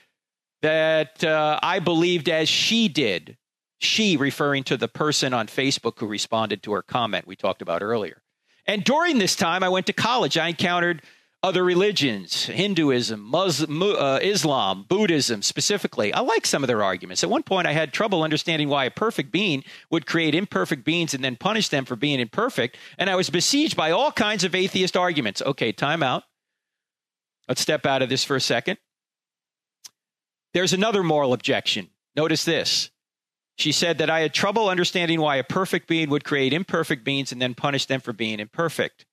that 0.63 1.23
uh, 1.25 1.59
I 1.63 1.81
believed 1.81 2.29
as 2.29 2.49
she 2.49 2.89
did. 2.89 3.37
She 3.81 4.17
referring 4.17 4.63
to 4.65 4.77
the 4.77 4.89
person 4.89 5.35
on 5.35 5.49
Facebook 5.49 5.99
who 5.99 6.07
responded 6.07 6.63
to 6.63 6.73
her 6.73 6.83
comment 6.83 7.27
we 7.27 7.35
talked 7.35 7.63
about 7.63 7.83
earlier. 7.83 8.23
And 8.67 8.85
during 8.85 9.19
this 9.19 9.35
time, 9.35 9.65
I 9.65 9.69
went 9.69 9.87
to 9.87 9.93
college. 9.93 10.39
I 10.39 10.49
encountered 10.49 11.03
other 11.42 11.64
religions, 11.64 12.44
Hinduism, 12.46 13.20
Muslim, 13.20 13.83
uh, 13.83 14.18
Islam, 14.22 14.85
Buddhism 14.88 15.42
specifically. 15.42 16.12
I 16.12 16.20
like 16.20 16.46
some 16.46 16.62
of 16.62 16.68
their 16.68 16.83
arguments. 16.83 17.24
At 17.24 17.31
one 17.31 17.42
point, 17.42 17.66
I 17.66 17.72
had 17.72 17.92
trouble 17.92 18.22
understanding 18.22 18.68
why 18.68 18.85
a 18.85 18.90
perfect 18.90 19.33
being 19.33 19.64
would 19.90 20.07
create 20.07 20.35
imperfect 20.35 20.85
beings 20.85 21.14
and 21.14 21.24
then 21.24 21.37
punish 21.37 21.68
them 21.68 21.85
for 21.85 21.96
being 21.96 22.20
imperfect. 22.20 22.76
And 22.96 23.11
I 23.11 23.16
was 23.16 23.28
besieged 23.28 23.76
by 23.76 23.90
all 23.90 24.12
kinds 24.12 24.44
of 24.44 24.55
atheist 24.55 24.96
arguments. 24.96 25.42
Okay, 25.42 25.72
time 25.72 26.02
out. 26.02 26.22
Let's 27.48 27.61
step 27.61 27.87
out 27.87 28.02
of 28.02 28.09
this 28.09 28.24
for 28.24 28.37
a 28.37 28.40
second. 28.40 28.78
There's 30.55 30.72
another 30.72 31.02
moral 31.02 31.33
objection. 31.33 31.88
Notice 32.14 32.44
this 32.44 32.90
she 33.57 33.72
said 33.72 33.98
that 33.98 34.11
I 34.11 34.20
had 34.20 34.33
trouble 34.33 34.68
understanding 34.68 35.20
why 35.20 35.37
a 35.37 35.44
perfect 35.44 35.87
being 35.87 36.11
would 36.11 36.24
create 36.24 36.52
imperfect 36.52 37.05
beings 37.05 37.33
and 37.33 37.40
then 37.40 37.55
punish 37.55 37.87
them 37.87 38.00
for 38.00 38.12
being 38.12 38.40
imperfect. 38.40 39.05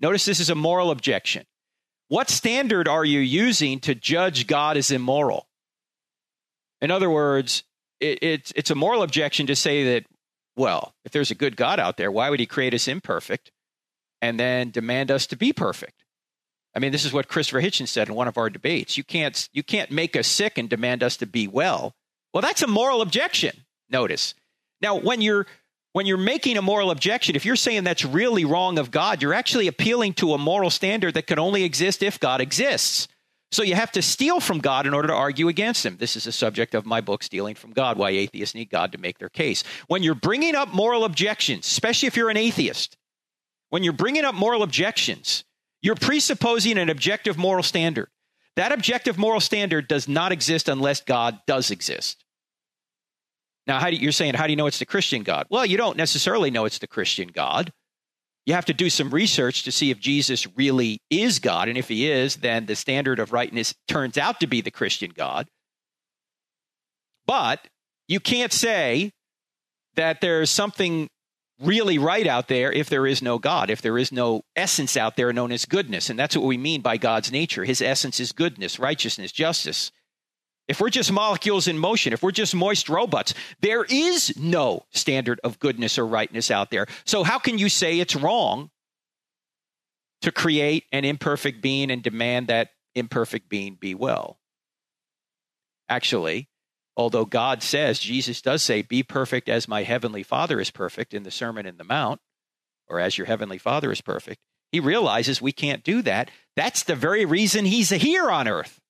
Notice 0.00 0.24
this 0.24 0.40
is 0.40 0.50
a 0.50 0.54
moral 0.54 0.90
objection. 0.90 1.46
What 2.08 2.30
standard 2.30 2.88
are 2.88 3.04
you 3.04 3.20
using 3.20 3.80
to 3.80 3.94
judge 3.94 4.46
God 4.46 4.76
as 4.76 4.90
immoral? 4.90 5.46
In 6.80 6.90
other 6.90 7.10
words, 7.10 7.64
it, 8.00 8.18
it's, 8.22 8.52
it's 8.56 8.70
a 8.70 8.74
moral 8.74 9.02
objection 9.02 9.46
to 9.46 9.56
say 9.56 9.94
that, 9.94 10.06
well, 10.56 10.94
if 11.04 11.12
there's 11.12 11.30
a 11.30 11.36
good 11.36 11.56
God 11.56 11.78
out 11.78 11.96
there, 11.96 12.10
why 12.10 12.30
would 12.30 12.40
he 12.40 12.46
create 12.46 12.74
us 12.74 12.88
imperfect 12.88 13.52
and 14.22 14.40
then 14.40 14.70
demand 14.70 15.10
us 15.10 15.26
to 15.28 15.36
be 15.36 15.52
perfect? 15.52 16.04
I 16.74 16.80
mean, 16.80 16.92
this 16.92 17.04
is 17.04 17.12
what 17.12 17.28
Christopher 17.28 17.60
Hitchens 17.60 17.88
said 17.88 18.08
in 18.08 18.14
one 18.14 18.28
of 18.28 18.38
our 18.38 18.50
debates. 18.50 18.96
You 18.96 19.04
can't, 19.04 19.48
you 19.52 19.62
can't 19.62 19.90
make 19.90 20.16
us 20.16 20.26
sick 20.26 20.58
and 20.58 20.68
demand 20.68 21.02
us 21.02 21.16
to 21.18 21.26
be 21.26 21.48
well. 21.48 21.94
Well, 22.32 22.42
that's 22.42 22.62
a 22.62 22.66
moral 22.66 23.02
objection 23.02 23.64
notice. 23.90 24.34
Now, 24.80 24.96
when 24.96 25.20
you're 25.20 25.46
when 25.98 26.06
you're 26.06 26.16
making 26.16 26.56
a 26.56 26.62
moral 26.62 26.92
objection, 26.92 27.34
if 27.34 27.44
you're 27.44 27.56
saying 27.56 27.82
that's 27.82 28.04
really 28.04 28.44
wrong 28.44 28.78
of 28.78 28.92
God, 28.92 29.20
you're 29.20 29.34
actually 29.34 29.66
appealing 29.66 30.12
to 30.12 30.32
a 30.32 30.38
moral 30.38 30.70
standard 30.70 31.14
that 31.14 31.26
can 31.26 31.40
only 31.40 31.64
exist 31.64 32.04
if 32.04 32.20
God 32.20 32.40
exists. 32.40 33.08
So 33.50 33.64
you 33.64 33.74
have 33.74 33.90
to 33.90 34.00
steal 34.00 34.38
from 34.38 34.60
God 34.60 34.86
in 34.86 34.94
order 34.94 35.08
to 35.08 35.14
argue 35.14 35.48
against 35.48 35.84
him. 35.84 35.96
This 35.96 36.14
is 36.14 36.22
the 36.22 36.30
subject 36.30 36.76
of 36.76 36.86
my 36.86 37.00
book, 37.00 37.24
Stealing 37.24 37.56
from 37.56 37.72
God 37.72 37.98
Why 37.98 38.10
Atheists 38.10 38.54
Need 38.54 38.70
God 38.70 38.92
to 38.92 38.98
Make 38.98 39.18
Their 39.18 39.28
Case. 39.28 39.64
When 39.88 40.04
you're 40.04 40.14
bringing 40.14 40.54
up 40.54 40.72
moral 40.72 41.02
objections, 41.02 41.66
especially 41.66 42.06
if 42.06 42.16
you're 42.16 42.30
an 42.30 42.36
atheist, 42.36 42.96
when 43.70 43.82
you're 43.82 43.92
bringing 43.92 44.24
up 44.24 44.36
moral 44.36 44.62
objections, 44.62 45.42
you're 45.82 45.96
presupposing 45.96 46.78
an 46.78 46.90
objective 46.90 47.36
moral 47.36 47.64
standard. 47.64 48.08
That 48.54 48.70
objective 48.70 49.18
moral 49.18 49.40
standard 49.40 49.88
does 49.88 50.06
not 50.06 50.30
exist 50.30 50.68
unless 50.68 51.00
God 51.00 51.40
does 51.48 51.72
exist. 51.72 52.24
Now, 53.68 53.78
how 53.78 53.90
do, 53.90 53.96
you're 53.96 54.12
saying, 54.12 54.34
how 54.34 54.46
do 54.46 54.52
you 54.52 54.56
know 54.56 54.66
it's 54.66 54.78
the 54.78 54.86
Christian 54.86 55.22
God? 55.22 55.46
Well, 55.50 55.66
you 55.66 55.76
don't 55.76 55.98
necessarily 55.98 56.50
know 56.50 56.64
it's 56.64 56.78
the 56.78 56.86
Christian 56.86 57.28
God. 57.28 57.70
You 58.46 58.54
have 58.54 58.64
to 58.64 58.72
do 58.72 58.88
some 58.88 59.10
research 59.10 59.64
to 59.64 59.72
see 59.72 59.90
if 59.90 60.00
Jesus 60.00 60.46
really 60.56 61.02
is 61.10 61.38
God. 61.38 61.68
And 61.68 61.76
if 61.76 61.88
he 61.88 62.10
is, 62.10 62.36
then 62.36 62.64
the 62.64 62.74
standard 62.74 63.18
of 63.18 63.34
rightness 63.34 63.74
turns 63.86 64.16
out 64.16 64.40
to 64.40 64.46
be 64.46 64.62
the 64.62 64.70
Christian 64.70 65.12
God. 65.14 65.48
But 67.26 67.68
you 68.08 68.20
can't 68.20 68.54
say 68.54 69.12
that 69.96 70.22
there's 70.22 70.48
something 70.48 71.08
really 71.60 71.98
right 71.98 72.26
out 72.26 72.48
there 72.48 72.72
if 72.72 72.88
there 72.88 73.06
is 73.06 73.20
no 73.20 73.38
God, 73.38 73.68
if 73.68 73.82
there 73.82 73.98
is 73.98 74.10
no 74.10 74.42
essence 74.56 74.96
out 74.96 75.16
there 75.16 75.30
known 75.30 75.52
as 75.52 75.66
goodness. 75.66 76.08
And 76.08 76.18
that's 76.18 76.34
what 76.34 76.46
we 76.46 76.56
mean 76.56 76.80
by 76.80 76.96
God's 76.96 77.30
nature. 77.30 77.64
His 77.64 77.82
essence 77.82 78.18
is 78.18 78.32
goodness, 78.32 78.78
righteousness, 78.78 79.30
justice. 79.30 79.92
If 80.68 80.80
we're 80.80 80.90
just 80.90 81.10
molecules 81.10 81.66
in 81.66 81.78
motion, 81.78 82.12
if 82.12 82.22
we're 82.22 82.30
just 82.30 82.54
moist 82.54 82.90
robots, 82.90 83.32
there 83.60 83.84
is 83.84 84.36
no 84.36 84.84
standard 84.90 85.40
of 85.42 85.58
goodness 85.58 85.98
or 85.98 86.06
rightness 86.06 86.50
out 86.50 86.70
there. 86.70 86.86
So, 87.04 87.24
how 87.24 87.38
can 87.38 87.58
you 87.58 87.70
say 87.70 87.98
it's 87.98 88.14
wrong 88.14 88.70
to 90.20 90.30
create 90.30 90.84
an 90.92 91.06
imperfect 91.06 91.62
being 91.62 91.90
and 91.90 92.02
demand 92.02 92.48
that 92.48 92.70
imperfect 92.94 93.48
being 93.48 93.76
be 93.76 93.94
well? 93.94 94.38
Actually, 95.88 96.50
although 96.96 97.24
God 97.24 97.62
says, 97.62 97.98
Jesus 97.98 98.42
does 98.42 98.62
say, 98.62 98.82
Be 98.82 99.02
perfect 99.02 99.48
as 99.48 99.68
my 99.68 99.84
heavenly 99.84 100.22
Father 100.22 100.60
is 100.60 100.70
perfect 100.70 101.14
in 101.14 101.22
the 101.22 101.30
Sermon 101.30 101.64
in 101.64 101.78
the 101.78 101.84
Mount, 101.84 102.20
or 102.88 103.00
as 103.00 103.16
your 103.16 103.26
heavenly 103.26 103.58
Father 103.58 103.90
is 103.90 104.02
perfect. 104.02 104.38
He 104.70 104.80
realizes 104.80 105.40
we 105.40 105.52
can't 105.52 105.82
do 105.82 106.02
that. 106.02 106.30
That's 106.56 106.82
the 106.82 106.94
very 106.94 107.24
reason 107.24 107.64
he's 107.64 107.88
here 107.88 108.30
on 108.30 108.46
earth. 108.46 108.82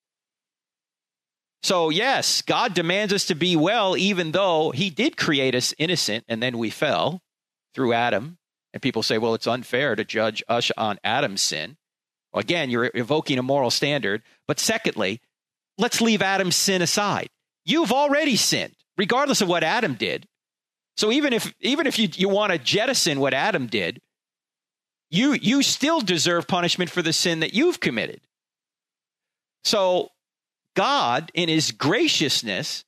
So, 1.61 1.89
yes, 1.89 2.41
God 2.41 2.73
demands 2.73 3.11
us 3.11 3.25
to 3.25 3.35
be 3.35 3.55
well, 3.55 3.97
even 3.97 4.31
though 4.31 4.71
he 4.71 4.89
did 4.89 5.17
create 5.17 5.55
us 5.55 5.73
innocent 5.77 6.23
and 6.27 6.41
then 6.41 6.57
we 6.57 6.69
fell 6.69 7.21
through 7.73 7.93
Adam. 7.93 8.37
And 8.73 8.81
people 8.81 9.03
say, 9.03 9.17
well, 9.17 9.33
it's 9.33 9.47
unfair 9.47 9.95
to 9.95 10.05
judge 10.05 10.43
us 10.47 10.71
on 10.77 10.99
Adam's 11.03 11.41
sin. 11.41 11.77
Well, 12.31 12.41
again, 12.41 12.69
you're 12.69 12.91
evoking 12.93 13.39
a 13.39 13.43
moral 13.43 13.71
standard. 13.71 14.21
But 14.47 14.59
secondly, 14.59 15.21
let's 15.77 16.01
leave 16.01 16.21
Adam's 16.21 16.55
sin 16.55 16.81
aside. 16.81 17.29
You've 17.65 17.91
already 17.91 18.35
sinned, 18.35 18.75
regardless 18.97 19.41
of 19.41 19.49
what 19.49 19.63
Adam 19.63 19.95
did. 19.95 20.27
So 20.97 21.11
even 21.11 21.33
if 21.33 21.53
even 21.61 21.87
if 21.87 21.97
you, 21.97 22.09
you 22.13 22.29
want 22.29 22.51
to 22.51 22.59
jettison 22.59 23.19
what 23.19 23.33
Adam 23.33 23.67
did, 23.67 23.99
you 25.09 25.33
you 25.33 25.63
still 25.63 26.01
deserve 26.01 26.47
punishment 26.47 26.91
for 26.91 27.01
the 27.01 27.13
sin 27.13 27.39
that 27.39 27.53
you've 27.53 27.79
committed. 27.79 28.21
So 29.63 30.09
God, 30.79 31.29
in 31.33 31.49
his 31.49 31.73
graciousness, 31.73 32.85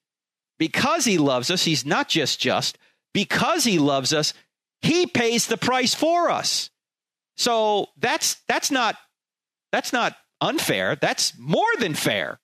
because 0.58 1.04
he 1.04 1.18
loves 1.18 1.52
us, 1.52 1.66
he's 1.66 1.86
not 1.86 2.08
just 2.08 2.40
just, 2.40 2.78
because 3.14 3.66
he 3.66 3.80
loves 3.80 4.14
us, 4.14 4.34
he 4.82 5.06
pays 5.06 5.48
the 5.48 5.58
price 5.58 5.94
for 5.94 6.30
us. 6.30 6.70
So 7.36 7.88
that's 7.98 8.38
that's 8.48 8.72
not 8.72 8.96
that's 9.74 9.92
not 9.92 10.16
unfair. 10.40 10.96
That's 10.96 11.38
more 11.38 11.68
than 11.80 11.94
fair. 11.94 12.40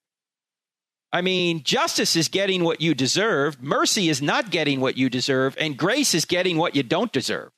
I 1.14 1.22
mean, 1.22 1.64
justice 1.64 2.18
is 2.18 2.28
getting 2.28 2.66
what 2.66 2.82
you 2.82 2.94
deserve, 2.94 3.64
mercy 3.64 4.10
is 4.10 4.22
not 4.22 4.52
getting 4.52 4.82
what 4.82 4.98
you 4.98 5.10
deserve, 5.10 5.56
and 5.58 5.78
grace 5.78 6.14
is 6.14 6.26
getting 6.26 6.58
what 6.58 6.76
you 6.76 6.84
don't 6.84 7.14
deserve. 7.14 7.54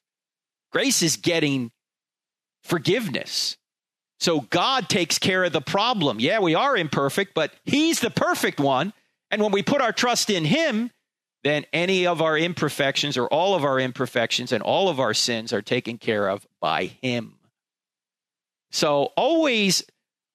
Grace 0.71 1.01
is 1.01 1.15
getting 1.15 1.71
forgiveness. 2.61 3.57
So 4.19 4.41
God 4.41 4.89
takes 4.89 5.17
care 5.17 5.43
of 5.45 5.53
the 5.53 5.61
problem. 5.61 6.19
Yeah, 6.19 6.39
we 6.39 6.55
are 6.55 6.75
imperfect, 6.75 7.33
but 7.33 7.53
He's 7.63 7.99
the 7.99 8.09
perfect 8.09 8.59
one. 8.59 8.93
And 9.31 9.41
when 9.41 9.51
we 9.51 9.63
put 9.63 9.81
our 9.81 9.93
trust 9.93 10.29
in 10.29 10.45
Him, 10.45 10.91
then 11.43 11.65
any 11.71 12.05
of 12.05 12.21
our 12.21 12.37
imperfections 12.37 13.17
or 13.17 13.27
all 13.27 13.55
of 13.55 13.63
our 13.63 13.79
imperfections 13.79 14.51
and 14.51 14.61
all 14.61 14.89
of 14.89 14.99
our 14.99 15.13
sins 15.13 15.53
are 15.53 15.61
taken 15.61 15.97
care 15.97 16.27
of 16.27 16.45
by 16.59 16.85
Him. 17.01 17.35
So 18.71 19.13
always 19.15 19.83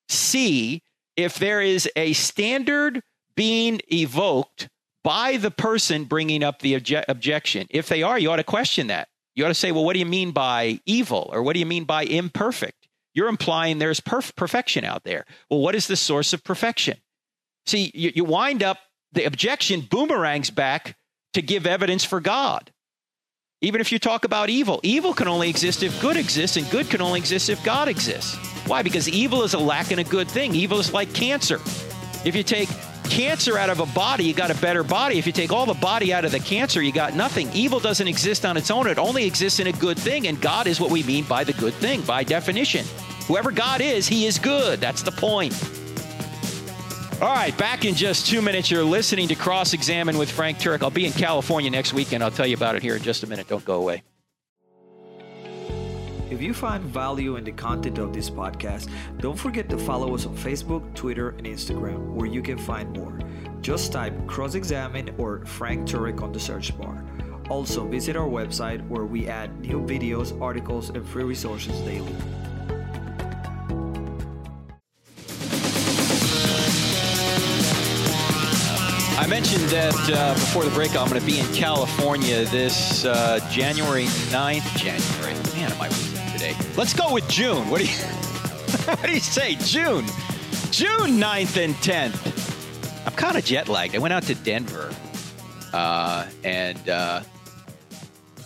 see 0.09 0.82
if 1.16 1.39
there 1.39 1.61
is 1.61 1.89
a 1.95 2.14
standard 2.14 3.03
being 3.37 3.80
evoked 3.93 4.68
by 5.03 5.37
the 5.37 5.51
person 5.51 6.05
bringing 6.05 6.43
up 6.43 6.61
the 6.61 6.80
obje- 6.80 7.05
objection. 7.09 7.66
If 7.70 7.89
they 7.89 8.03
are, 8.03 8.18
you 8.18 8.30
ought 8.30 8.37
to 8.37 8.45
question 8.45 8.87
that. 8.87 9.09
You 9.35 9.45
ought 9.45 9.49
to 9.49 9.55
say, 9.55 9.72
well, 9.72 9.85
what 9.85 9.93
do 9.93 9.99
you 9.99 10.07
mean 10.07 10.30
by 10.30 10.80
evil? 10.87 11.28
Or 11.32 11.43
what 11.43 11.53
do 11.53 11.61
you 11.61 11.66
mean 11.66 11.85
by 11.85 12.05
imperfect? 12.05 12.84
You're 13.14 13.28
implying 13.28 13.78
there's 13.78 14.00
perf- 14.00 14.34
perfection 14.34 14.84
out 14.84 15.04
there. 15.04 15.24
Well, 15.48 15.60
what 15.60 15.74
is 15.74 15.86
the 15.86 15.96
source 15.96 16.32
of 16.32 16.42
perfection? 16.42 16.98
See, 17.66 17.90
you, 17.94 18.12
you 18.14 18.24
wind 18.24 18.62
up 18.62 18.78
the 19.12 19.24
objection 19.24 19.82
boomerangs 19.82 20.50
back 20.50 20.96
to 21.34 21.42
give 21.42 21.66
evidence 21.66 22.04
for 22.04 22.20
God. 22.20 22.72
Even 23.60 23.80
if 23.80 23.92
you 23.92 23.98
talk 23.98 24.24
about 24.24 24.50
evil, 24.50 24.80
evil 24.82 25.14
can 25.14 25.28
only 25.28 25.48
exist 25.48 25.82
if 25.82 25.98
good 26.02 26.16
exists, 26.16 26.56
and 26.56 26.68
good 26.70 26.90
can 26.90 27.00
only 27.00 27.18
exist 27.18 27.48
if 27.48 27.62
God 27.64 27.88
exists. 27.88 28.36
Why? 28.66 28.82
Because 28.82 29.08
evil 29.08 29.42
is 29.42 29.54
a 29.54 29.58
lack 29.58 29.90
in 29.90 30.00
a 30.00 30.04
good 30.04 30.28
thing. 30.28 30.54
Evil 30.54 30.80
is 30.80 30.92
like 30.92 31.12
cancer. 31.14 31.56
If 32.24 32.34
you 32.34 32.42
take 32.42 32.68
cancer 33.05 33.57
out 33.59 33.70
of 33.70 33.80
a 33.80 33.86
body, 33.86 34.24
you 34.24 34.34
got 34.34 34.50
a 34.50 34.61
better 34.61 34.82
body. 34.82 35.18
If 35.18 35.26
you 35.26 35.32
take 35.32 35.52
all 35.52 35.66
the 35.66 35.74
body 35.74 36.12
out 36.12 36.24
of 36.24 36.32
the 36.32 36.40
cancer, 36.40 36.82
you 36.82 36.92
got 36.92 37.14
nothing. 37.14 37.50
Evil 37.52 37.80
doesn't 37.80 38.09
exist 38.09 38.44
on 38.44 38.57
its 38.57 38.70
own, 38.70 38.86
it 38.86 38.98
only 38.98 39.24
exists 39.26 39.61
in 39.61 39.66
a 39.66 39.72
good 39.72 39.98
thing, 39.98 40.26
and 40.26 40.40
God 40.40 40.66
is 40.66 40.80
what 40.80 40.90
we 40.90 41.02
mean 41.02 41.24
by 41.24 41.44
the 41.44 41.52
good 41.55 41.74
thing, 41.74 42.02
by 42.02 42.24
definition. 42.24 42.84
Whoever 43.26 43.50
God 43.50 43.80
is, 43.80 44.07
he 44.07 44.26
is 44.26 44.38
good. 44.38 44.80
That's 44.80 45.02
the 45.02 45.12
point. 45.12 45.55
All 47.22 47.32
right, 47.32 47.57
back 47.57 47.84
in 47.84 47.94
just 47.94 48.26
two 48.26 48.42
minutes. 48.42 48.70
You're 48.70 48.84
listening 48.84 49.28
to 49.28 49.34
Cross 49.34 49.72
Examine 49.72 50.18
with 50.18 50.30
Frank 50.30 50.59
Turek. 50.59 50.82
I'll 50.82 50.90
be 50.90 51.07
in 51.07 51.12
California 51.12 51.70
next 51.70 51.94
weekend. 51.94 52.24
I'll 52.24 52.30
tell 52.30 52.46
you 52.46 52.57
about 52.57 52.74
it 52.74 52.82
here 52.82 52.96
in 52.96 53.02
just 53.02 53.22
a 53.22 53.26
minute. 53.26 53.46
Don't 53.46 53.64
go 53.64 53.76
away. 53.80 54.02
If 56.30 56.40
you 56.40 56.54
find 56.54 56.82
value 56.82 57.36
in 57.36 57.44
the 57.44 57.52
content 57.52 57.98
of 57.98 58.12
this 58.14 58.30
podcast, 58.30 58.88
don't 59.18 59.38
forget 59.38 59.68
to 59.68 59.76
follow 59.76 60.14
us 60.14 60.24
on 60.24 60.34
Facebook, 60.36 60.94
Twitter, 60.94 61.30
and 61.30 61.46
Instagram, 61.46 62.14
where 62.14 62.26
you 62.26 62.42
can 62.42 62.56
find 62.56 62.96
more. 62.96 63.18
Just 63.60 63.92
type 63.92 64.14
Cross 64.26 64.54
Examine 64.54 65.14
or 65.18 65.44
Frank 65.44 65.86
Turek 65.86 66.22
on 66.22 66.32
the 66.32 66.40
search 66.40 66.76
bar. 66.78 67.04
Also, 67.50 67.86
visit 67.86 68.16
our 68.16 68.26
website 68.26 68.86
where 68.88 69.04
we 69.04 69.28
add 69.28 69.60
new 69.60 69.80
videos, 69.80 70.40
articles, 70.40 70.88
and 70.88 71.06
free 71.06 71.24
resources 71.24 71.78
daily. 71.80 72.14
I 79.24 79.26
mentioned 79.26 79.64
that 79.70 79.94
uh, 80.12 80.34
before 80.34 80.64
the 80.64 80.70
break, 80.72 80.94
I'm 80.94 81.08
going 81.08 81.18
to 81.18 81.26
be 81.26 81.40
in 81.40 81.46
California 81.54 82.44
this 82.44 83.06
uh, 83.06 83.40
January 83.50 84.04
9th. 84.04 84.76
January. 84.76 85.32
Man, 85.56 85.72
am 85.72 85.80
I 85.80 85.88
losing 85.88 86.30
today? 86.32 86.54
Let's 86.76 86.92
go 86.92 87.10
with 87.10 87.26
June. 87.26 87.70
What 87.70 87.80
do 87.80 87.86
you, 87.86 87.92
what 88.84 89.02
do 89.02 89.12
you 89.12 89.20
say? 89.20 89.54
June. 89.54 90.04
June 90.70 91.18
9th 91.18 91.56
and 91.56 91.74
10th. 91.76 93.06
I'm 93.06 93.14
kind 93.14 93.38
of 93.38 93.46
jet 93.46 93.66
lagged. 93.66 93.94
I 93.94 93.98
went 93.98 94.12
out 94.12 94.24
to 94.24 94.34
Denver 94.34 94.94
uh, 95.72 96.26
and 96.44 96.86
uh, 96.86 97.22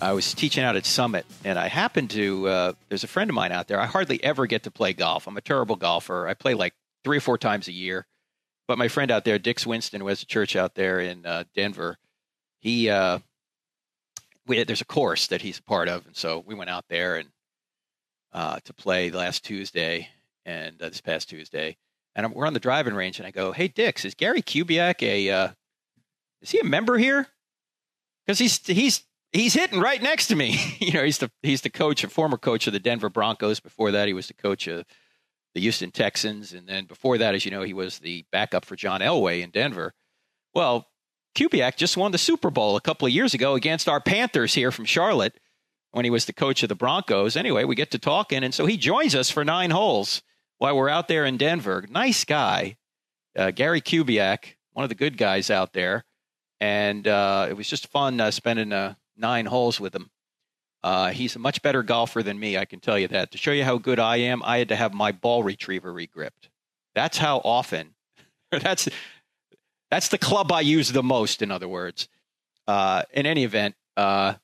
I 0.00 0.12
was 0.12 0.32
teaching 0.32 0.62
out 0.62 0.76
at 0.76 0.86
Summit, 0.86 1.26
and 1.44 1.58
I 1.58 1.66
happened 1.66 2.10
to. 2.10 2.46
Uh, 2.46 2.72
there's 2.88 3.02
a 3.02 3.08
friend 3.08 3.28
of 3.28 3.34
mine 3.34 3.50
out 3.50 3.66
there. 3.66 3.80
I 3.80 3.86
hardly 3.86 4.22
ever 4.22 4.46
get 4.46 4.62
to 4.62 4.70
play 4.70 4.92
golf. 4.92 5.26
I'm 5.26 5.36
a 5.36 5.40
terrible 5.40 5.74
golfer. 5.74 6.28
I 6.28 6.34
play 6.34 6.54
like 6.54 6.74
three 7.02 7.16
or 7.16 7.20
four 7.20 7.36
times 7.36 7.66
a 7.66 7.72
year 7.72 8.06
but 8.68 8.78
my 8.78 8.86
friend 8.86 9.10
out 9.10 9.24
there, 9.24 9.38
Dix 9.38 9.66
Winston, 9.66 10.02
who 10.02 10.08
has 10.08 10.22
a 10.22 10.26
church 10.26 10.54
out 10.54 10.74
there 10.74 11.00
in 11.00 11.24
uh, 11.26 11.44
Denver, 11.54 11.96
he 12.60 12.90
uh, 12.90 13.18
we, 14.46 14.62
there's 14.62 14.82
a 14.82 14.86
course 14.86 15.26
that 15.28 15.42
he's 15.42 15.58
a 15.58 15.62
part 15.62 15.88
of, 15.88 16.06
and 16.06 16.14
so 16.14 16.44
we 16.46 16.54
went 16.54 16.70
out 16.70 16.84
there 16.88 17.16
and 17.16 17.30
uh, 18.32 18.60
to 18.64 18.74
play 18.74 19.10
last 19.10 19.44
Tuesday 19.44 20.08
and 20.44 20.80
uh, 20.82 20.88
this 20.90 21.00
past 21.00 21.30
Tuesday, 21.30 21.78
and 22.14 22.26
I'm, 22.26 22.34
we're 22.34 22.46
on 22.46 22.52
the 22.52 22.60
driving 22.60 22.94
range, 22.94 23.18
and 23.18 23.26
I 23.26 23.30
go, 23.30 23.52
"Hey, 23.52 23.68
Dix, 23.68 24.04
is 24.04 24.14
Gary 24.14 24.42
Kubiak 24.42 25.02
a 25.02 25.30
uh, 25.30 25.48
is 26.42 26.50
he 26.50 26.58
a 26.58 26.64
member 26.64 26.98
here? 26.98 27.26
Because 28.26 28.38
he's 28.38 28.64
he's 28.66 29.02
he's 29.32 29.54
hitting 29.54 29.80
right 29.80 30.02
next 30.02 30.26
to 30.26 30.36
me. 30.36 30.60
you 30.78 30.92
know, 30.92 31.04
he's 31.04 31.18
the 31.18 31.30
he's 31.42 31.62
the 31.62 31.70
coach, 31.70 32.04
a 32.04 32.08
former 32.08 32.36
coach 32.36 32.66
of 32.66 32.74
the 32.74 32.80
Denver 32.80 33.08
Broncos. 33.08 33.60
Before 33.60 33.90
that, 33.92 34.08
he 34.08 34.14
was 34.14 34.26
the 34.26 34.34
coach 34.34 34.66
of 34.66 34.84
the 35.54 35.60
Houston 35.60 35.90
Texans, 35.90 36.52
and 36.52 36.68
then 36.68 36.84
before 36.84 37.18
that, 37.18 37.34
as 37.34 37.44
you 37.44 37.50
know, 37.50 37.62
he 37.62 37.72
was 37.72 37.98
the 37.98 38.24
backup 38.30 38.64
for 38.64 38.76
John 38.76 39.00
Elway 39.00 39.42
in 39.42 39.50
Denver. 39.50 39.94
Well, 40.54 40.88
Kubiak 41.34 41.76
just 41.76 41.96
won 41.96 42.12
the 42.12 42.18
Super 42.18 42.50
Bowl 42.50 42.76
a 42.76 42.80
couple 42.80 43.06
of 43.06 43.12
years 43.12 43.34
ago 43.34 43.54
against 43.54 43.88
our 43.88 44.00
Panthers 44.00 44.54
here 44.54 44.70
from 44.70 44.84
Charlotte 44.84 45.38
when 45.92 46.04
he 46.04 46.10
was 46.10 46.24
the 46.24 46.32
coach 46.32 46.62
of 46.62 46.68
the 46.68 46.74
Broncos. 46.74 47.36
Anyway, 47.36 47.64
we 47.64 47.74
get 47.74 47.90
to 47.92 47.98
talking, 47.98 48.44
and 48.44 48.54
so 48.54 48.66
he 48.66 48.76
joins 48.76 49.14
us 49.14 49.30
for 49.30 49.44
nine 49.44 49.70
holes 49.70 50.22
while 50.58 50.76
we're 50.76 50.88
out 50.88 51.08
there 51.08 51.24
in 51.24 51.36
Denver. 51.36 51.86
Nice 51.88 52.24
guy, 52.24 52.76
uh, 53.36 53.50
Gary 53.50 53.80
Kubiak, 53.80 54.56
one 54.72 54.84
of 54.84 54.88
the 54.88 54.94
good 54.94 55.16
guys 55.16 55.50
out 55.50 55.72
there, 55.72 56.04
and 56.60 57.06
uh, 57.06 57.46
it 57.48 57.56
was 57.56 57.68
just 57.68 57.86
fun 57.88 58.20
uh, 58.20 58.30
spending 58.30 58.72
uh, 58.72 58.94
nine 59.16 59.46
holes 59.46 59.80
with 59.80 59.94
him. 59.94 60.10
Uh, 60.82 61.10
he's 61.10 61.34
a 61.34 61.38
much 61.38 61.60
better 61.62 61.82
golfer 61.82 62.22
than 62.22 62.38
me, 62.38 62.56
I 62.56 62.64
can 62.64 62.80
tell 62.80 62.98
you 62.98 63.08
that. 63.08 63.32
To 63.32 63.38
show 63.38 63.50
you 63.50 63.64
how 63.64 63.78
good 63.78 63.98
I 63.98 64.16
am, 64.16 64.42
I 64.44 64.58
had 64.58 64.68
to 64.68 64.76
have 64.76 64.94
my 64.94 65.10
ball 65.10 65.42
retriever 65.42 65.92
regripped. 65.92 66.48
That's 66.94 67.18
how 67.18 67.38
often. 67.44 67.94
that's 68.50 68.88
that's 69.90 70.08
the 70.08 70.18
club 70.18 70.52
I 70.52 70.60
use 70.60 70.92
the 70.92 71.02
most. 71.02 71.42
In 71.42 71.50
other 71.50 71.68
words, 71.68 72.08
uh, 72.66 73.02
in 73.12 73.26
any 73.26 73.44
event, 73.44 73.74
uh, 73.96 74.34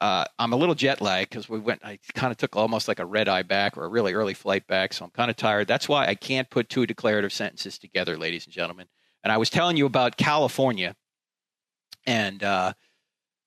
uh 0.00 0.24
I'm 0.38 0.52
a 0.52 0.56
little 0.56 0.74
jet 0.74 1.00
lagged 1.00 1.30
because 1.30 1.48
we 1.48 1.58
went. 1.58 1.84
I 1.84 1.98
kind 2.14 2.30
of 2.30 2.36
took 2.36 2.54
almost 2.54 2.86
like 2.86 3.00
a 3.00 3.04
red 3.04 3.28
eye 3.28 3.42
back 3.42 3.76
or 3.76 3.84
a 3.84 3.88
really 3.88 4.14
early 4.14 4.34
flight 4.34 4.66
back, 4.66 4.92
so 4.92 5.04
I'm 5.04 5.10
kind 5.10 5.30
of 5.30 5.36
tired. 5.36 5.66
That's 5.66 5.88
why 5.88 6.06
I 6.06 6.14
can't 6.14 6.48
put 6.48 6.68
two 6.68 6.86
declarative 6.86 7.32
sentences 7.32 7.76
together, 7.78 8.16
ladies 8.16 8.44
and 8.46 8.52
gentlemen. 8.52 8.86
And 9.24 9.32
I 9.32 9.38
was 9.38 9.50
telling 9.50 9.76
you 9.76 9.86
about 9.86 10.16
California, 10.16 10.94
and 12.06 12.42
uh, 12.44 12.72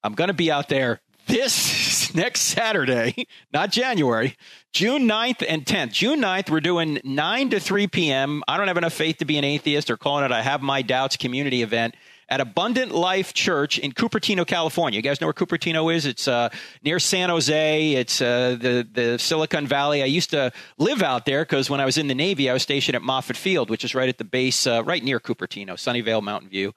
I'm 0.03 0.13
going 0.13 0.27
to 0.27 0.33
be 0.33 0.51
out 0.51 0.67
there 0.67 0.99
this 1.29 2.13
next 2.13 2.41
Saturday, 2.41 3.27
not 3.53 3.71
January, 3.71 4.35
June 4.73 5.07
9th 5.07 5.45
and 5.47 5.65
10th. 5.65 5.93
June 5.93 6.19
9th, 6.21 6.49
we're 6.49 6.59
doing 6.59 6.99
9 7.03 7.49
to 7.51 7.59
3 7.59 7.87
p.m. 7.87 8.43
I 8.47 8.57
don't 8.57 8.67
have 8.67 8.77
enough 8.77 8.93
faith 8.93 9.17
to 9.17 9.25
be 9.25 9.37
an 9.37 9.43
atheist 9.43 9.89
or 9.89 9.97
calling 9.97 10.25
it 10.25 10.31
I 10.31 10.41
Have 10.41 10.61
My 10.61 10.81
Doubts 10.81 11.15
community 11.17 11.61
event 11.61 11.95
at 12.29 12.41
Abundant 12.41 12.91
Life 12.91 13.33
Church 13.33 13.79
in 13.79 13.91
Cupertino, 13.91 14.45
California. 14.45 14.97
You 14.97 15.03
guys 15.03 15.21
know 15.21 15.27
where 15.27 15.33
Cupertino 15.33 15.93
is? 15.93 16.05
It's 16.05 16.27
uh, 16.27 16.49
near 16.83 16.99
San 16.99 17.29
Jose. 17.29 17.91
It's 17.91 18.21
uh, 18.21 18.57
the 18.59 18.87
the 18.91 19.17
Silicon 19.17 19.65
Valley. 19.65 20.03
I 20.03 20.05
used 20.05 20.29
to 20.31 20.51
live 20.77 21.01
out 21.01 21.25
there 21.25 21.43
because 21.43 21.69
when 21.69 21.79
I 21.79 21.85
was 21.85 21.97
in 21.97 22.07
the 22.07 22.15
Navy, 22.15 22.49
I 22.49 22.53
was 22.53 22.63
stationed 22.63 22.95
at 22.95 23.01
Moffett 23.01 23.37
Field, 23.37 23.69
which 23.69 23.83
is 23.83 23.95
right 23.95 24.09
at 24.09 24.17
the 24.17 24.23
base, 24.23 24.67
uh, 24.67 24.83
right 24.83 25.03
near 25.03 25.19
Cupertino, 25.19 25.73
Sunnyvale, 25.73 26.21
Mountain 26.21 26.49
View. 26.49 26.73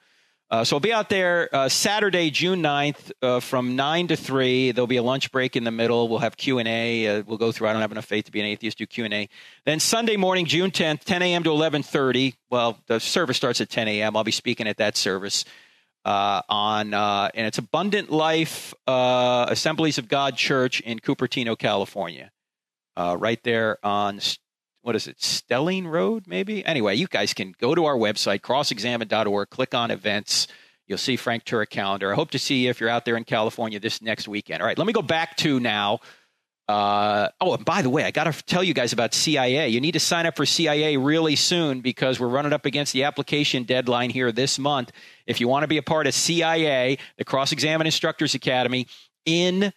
Uh, 0.53 0.63
so 0.63 0.77
I'll 0.77 0.81
be 0.81 0.93
out 0.93 1.09
there 1.09 1.49
uh, 1.57 1.67
Saturday, 1.71 2.31
June 2.31 2.63
9th 2.63 3.11
uh, 3.23 3.41
from 3.41 3.75
9 3.75 4.09
to 4.09 4.17
3. 4.17 4.73
There'll 4.73 4.87
be 4.87 4.99
a 4.99 5.03
lunch 5.03 5.33
break 5.33 5.57
in 5.57 5.65
the 5.65 5.71
middle. 5.71 6.09
We'll 6.11 6.19
have 6.19 6.37
Q&A. 6.37 7.07
Uh, 7.07 7.23
we'll 7.27 7.39
go 7.39 7.53
through 7.53 7.69
I 7.69 7.73
don't 7.73 7.81
have 7.81 7.91
enough 7.91 8.05
faith 8.05 8.27
to 8.27 8.33
be 8.33 8.41
an 8.41 8.45
atheist, 8.45 8.77
do 8.77 8.85
Q&A. 8.85 9.31
Then 9.65 9.81
Sunday 9.81 10.19
morning, 10.19 10.45
June 10.45 10.71
10th, 10.71 11.05
10 11.05 11.23
a.m. 11.23 11.43
to 11.45 11.49
11.30. 11.49 12.35
Well, 12.51 12.79
the 12.87 13.01
service 13.01 13.39
starts 13.39 13.63
at 13.63 13.71
10 13.71 13.89
a.m. 13.89 14.15
I'll 14.15 14.25
be 14.25 14.31
speaking 14.31 14.69
at 14.69 14.77
that 14.77 14.99
service 14.99 15.47
uh, 16.05 16.43
on, 16.51 16.93
uh, 16.93 17.31
and 17.35 17.47
it's 17.47 17.57
Abundant 17.57 18.11
Life 18.11 18.75
Assemblies 18.87 19.97
of 19.97 20.07
God 20.07 20.37
Church 20.37 20.83
in 20.83 20.99
Cupertino, 20.99 21.59
California. 21.59 22.31
right 22.99 23.43
there 23.43 23.79
on 23.83 24.21
what 24.83 24.97
is 24.97 25.07
it, 25.07 25.23
Stelling 25.23 25.87
Road, 25.87 26.27
maybe? 26.27 26.65
Anyway, 26.65 26.97
you 26.97 27.07
guys 27.07 27.33
can 27.33 27.55
go 27.61 27.75
to 27.75 27.85
our 27.85 27.97
website, 27.97 28.41
crossexamine.org, 28.41 29.49
click 29.49 29.75
on 29.75 29.91
events. 29.91 30.49
You'll 30.87 30.99
see 30.99 31.17
Frank 31.17 31.45
Turek 31.45 31.71
calendar. 31.71 32.13
I 32.13 32.17
hope 32.17 32.33
to 32.33 32.39
see 32.39 32.65
you 32.65 32.71
if 32.71 32.81
you're 32.81 32.91
out 32.91 33.05
there 33.05 33.17
in 33.17 33.25
California 33.25 33.79
this 33.81 34.03
next 34.03 34.29
weekend. 34.29 34.61
All 34.61 34.67
right, 34.67 34.77
let 34.77 34.87
me 34.87 34.93
go 34.93 35.03
back 35.03 35.37
to 35.39 35.61
now. 35.61 36.01
Uh, 36.69 37.29
oh, 37.41 37.55
and 37.55 37.65
by 37.65 37.83
the 37.83 37.91
way, 37.91 38.05
I 38.05 38.11
got 38.11 38.33
to 38.33 38.45
tell 38.45 38.63
you 38.63 38.73
guys 38.73 38.93
about 38.93 39.15
CIA. 39.15 39.69
You 39.69 39.81
need 39.81 39.93
to 39.93 40.01
sign 40.01 40.27
up 40.27 40.37
for 40.37 40.47
CIA 40.47 40.97
really 40.97 41.37
soon 41.37 41.81
because 41.81 42.21
we're 42.21 42.29
running 42.29 42.53
up 42.53 42.67
against 42.67 42.93
the 42.93 43.05
application 43.05 43.65
deadline 43.65 44.11
here 44.11 44.33
this 44.33 44.59
month. 44.59 44.93
If 45.27 45.41
you 45.41 45.49
want 45.49 45.65
to 45.65 45.69
be 45.69 45.79
a 45.79 45.83
part 45.83 46.07
of 46.07 46.15
CIA, 46.15 46.99
the 47.19 47.25
Cross 47.25 47.53
Examine 47.53 47.87
Instructors 47.87 48.35
Academy 48.35 48.87
in 49.27 49.73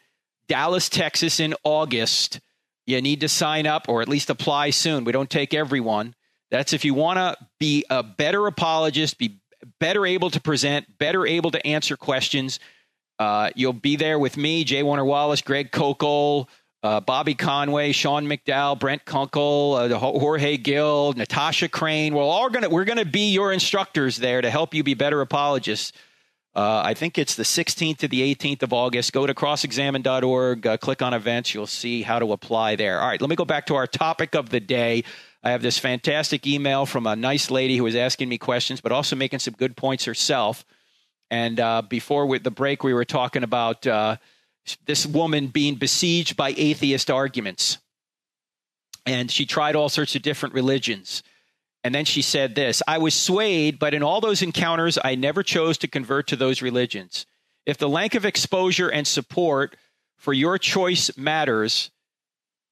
Dallas, 0.48 0.90
Texas 0.90 1.40
in 1.40 1.56
August, 1.64 2.40
you 2.86 3.02
need 3.02 3.22
to 3.22 3.30
sign 3.30 3.68
up 3.68 3.90
or 3.90 4.02
at 4.02 4.08
least 4.08 4.30
apply 4.30 4.70
soon. 4.70 5.04
We 5.04 5.12
don't 5.12 5.30
take 5.30 5.54
everyone. 5.54 6.16
That's 6.52 6.74
if 6.74 6.86
you 6.86 6.94
want 6.94 7.18
to 7.18 7.36
be 7.60 7.86
a 7.90 8.04
better 8.04 8.46
apologist, 8.48 9.18
be 9.18 9.40
better 9.80 10.06
able 10.06 10.30
to 10.30 10.40
present, 10.40 10.98
better 10.98 11.26
able 11.26 11.52
to 11.52 11.66
answer 11.66 11.98
questions. 11.98 12.60
Uh, 13.18 13.50
you'll 13.56 13.74
be 13.74 13.96
there 13.96 14.20
with 14.20 14.38
me, 14.38 14.64
J. 14.64 14.84
Warner 14.84 15.06
Wallace, 15.06 15.42
Greg 15.42 15.72
Koukl, 15.72 16.48
uh, 16.84 17.00
Bobby 17.02 17.34
Conway, 17.34 17.92
Sean 17.94 18.28
McDowell, 18.28 18.80
Brent 18.80 19.06
Kunkle, 19.06 19.92
uh, 19.92 19.98
Jorge 19.98 20.58
Gil, 20.58 21.14
Natasha 21.14 21.68
Crain. 21.68 22.14
We're 22.14 22.22
all 22.22 22.50
gonna 22.50 22.70
we're 22.70 22.86
gonna 22.86 23.06
be 23.06 23.32
your 23.32 23.52
instructors 23.52 24.18
there 24.18 24.42
to 24.42 24.52
help 24.52 24.76
you 24.76 24.84
be 24.84 24.94
better 24.94 25.22
apologists. 25.22 25.94
Uh, 26.56 26.82
I 26.86 26.94
think 26.94 27.18
it's 27.18 27.36
the 27.36 27.44
16th 27.44 27.98
to 27.98 28.08
the 28.08 28.34
18th 28.34 28.64
of 28.64 28.72
August. 28.72 29.12
Go 29.12 29.28
to 29.28 29.34
crossexamine.org, 29.34 30.66
uh, 30.66 30.78
click 30.78 31.02
on 31.02 31.14
events. 31.14 31.54
You'll 31.54 31.68
see 31.68 32.02
how 32.02 32.20
to 32.20 32.32
apply 32.32 32.78
there. 32.78 33.02
All 33.02 33.08
right, 33.08 33.20
let 33.20 33.30
me 33.30 33.36
go 33.36 33.44
back 33.44 33.66
to 33.66 33.76
our 33.76 33.88
topic 33.88 34.36
of 34.36 34.50
the 34.50 34.62
day. 34.62 35.04
I 35.44 35.52
have 35.52 35.62
this 35.62 35.78
fantastic 35.78 36.48
email 36.48 36.86
from 36.86 37.08
a 37.08 37.16
nice 37.16 37.52
lady 37.52 37.76
who 37.76 37.84
was 37.84 37.96
asking 37.96 38.30
me 38.30 38.38
questions, 38.38 38.80
but 38.80 38.94
also 38.94 39.18
making 39.18 39.40
some 39.40 39.54
good 39.54 39.76
points 39.76 40.06
herself. 40.06 40.64
And 41.30 41.60
uh, 41.60 41.82
before 41.82 42.26
we, 42.26 42.40
the 42.40 42.52
break, 42.52 42.84
we 42.84 42.94
were 42.94 43.06
talking 43.06 43.44
about 43.44 43.86
uh, 43.86 44.16
this 44.86 45.06
woman 45.06 45.48
being 45.48 45.76
besieged 45.76 46.38
by 46.38 46.54
atheist 46.56 47.12
arguments. 47.12 47.80
And 49.06 49.30
she 49.30 49.46
tried 49.46 49.76
all 49.76 49.90
sorts 49.90 50.16
of 50.16 50.22
different 50.22 50.56
religions. 50.56 51.22
And 51.86 51.94
then 51.94 52.06
she 52.06 52.24
said 52.24 52.56
this 52.56 52.82
I 52.88 52.98
was 52.98 53.14
swayed, 53.14 53.78
but 53.78 53.94
in 53.94 54.02
all 54.02 54.20
those 54.20 54.42
encounters, 54.42 54.98
I 55.04 55.14
never 55.14 55.44
chose 55.44 55.78
to 55.78 55.88
convert 55.88 56.26
to 56.28 56.36
those 56.36 56.64
religions. 56.64 57.28
If 57.68 57.78
the 57.78 57.88
length 57.88 58.16
of 58.16 58.26
exposure 58.26 58.90
and 58.90 59.06
support 59.06 59.76
for 60.18 60.34
your 60.34 60.58
choice 60.58 61.16
matters, 61.16 61.92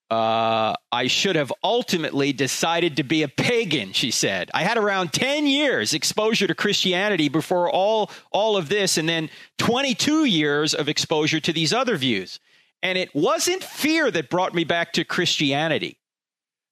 uh, 0.10 0.74
I 0.92 1.06
should 1.06 1.36
have 1.36 1.54
ultimately 1.64 2.34
decided 2.34 2.98
to 2.98 3.04
be 3.04 3.22
a 3.22 3.28
pagan, 3.28 3.94
she 3.94 4.10
said. 4.10 4.50
I 4.52 4.64
had 4.64 4.80
around 4.80 5.14
10 5.14 5.46
years 5.46 5.94
exposure 5.94 6.48
to 6.48 6.56
Christianity 6.56 7.30
before 7.30 7.70
all, 7.70 8.10
all 8.32 8.58
of 8.58 8.68
this, 8.68 8.98
and 8.98 9.08
then 9.08 9.30
22 9.60 10.26
years 10.26 10.74
of 10.74 10.90
exposure 10.90 11.40
to 11.40 11.54
these 11.54 11.72
other 11.72 11.98
views. 11.98 12.40
And 12.82 12.98
it 12.98 13.14
wasn't 13.14 13.64
fear 13.64 14.10
that 14.10 14.32
brought 14.32 14.56
me 14.56 14.64
back 14.64 14.94
to 14.94 15.04
Christianity. 15.04 16.00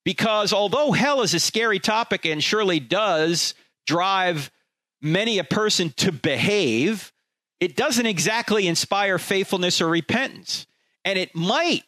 Because 0.03 0.51
although 0.51 0.91
hell 0.91 1.21
is 1.21 1.33
a 1.33 1.39
scary 1.39 1.79
topic 1.79 2.25
and 2.25 2.43
surely 2.43 2.79
does 2.79 3.53
drive 3.85 4.51
many 5.01 5.37
a 5.37 5.43
person 5.43 5.91
to 5.97 6.11
behave, 6.11 7.11
it 7.59 7.75
doesn't 7.75 8.05
exactly 8.05 8.67
inspire 8.67 9.19
faithfulness 9.19 9.81
or 9.81 9.87
repentance. 9.87 10.65
And 11.05 11.17
it 11.19 11.35
might 11.35 11.83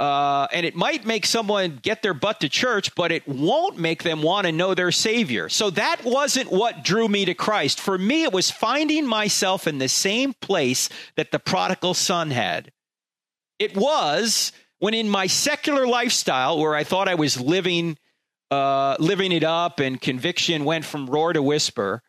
uh, 0.00 0.48
and 0.52 0.66
it 0.66 0.74
might 0.74 1.06
make 1.06 1.24
someone 1.24 1.78
get 1.80 2.02
their 2.02 2.14
butt 2.14 2.40
to 2.40 2.48
church, 2.48 2.94
but 2.96 3.12
it 3.12 3.26
won't 3.28 3.78
make 3.78 4.02
them 4.02 4.22
want 4.22 4.44
to 4.44 4.52
know 4.52 4.74
their 4.74 4.90
Savior. 4.90 5.48
So 5.48 5.70
that 5.70 6.04
wasn't 6.04 6.50
what 6.50 6.82
drew 6.82 7.06
me 7.06 7.24
to 7.26 7.34
Christ. 7.34 7.80
For 7.80 7.96
me, 7.96 8.24
it 8.24 8.32
was 8.32 8.50
finding 8.50 9.06
myself 9.06 9.68
in 9.68 9.78
the 9.78 9.88
same 9.88 10.32
place 10.32 10.88
that 11.14 11.30
the 11.30 11.38
prodigal 11.38 11.94
son 11.94 12.32
had. 12.32 12.72
It 13.60 13.76
was 13.76 14.50
when 14.78 14.94
in 14.94 15.08
my 15.08 15.26
secular 15.26 15.86
lifestyle, 15.86 16.58
where 16.58 16.74
I 16.74 16.84
thought 16.84 17.08
I 17.08 17.14
was 17.14 17.40
living, 17.40 17.98
uh, 18.50 18.96
living 18.98 19.32
it 19.32 19.44
up 19.44 19.80
and 19.80 20.00
conviction 20.00 20.64
went 20.64 20.84
from 20.84 21.06
roar 21.06 21.32
to 21.32 21.42
whisper, 21.42 22.02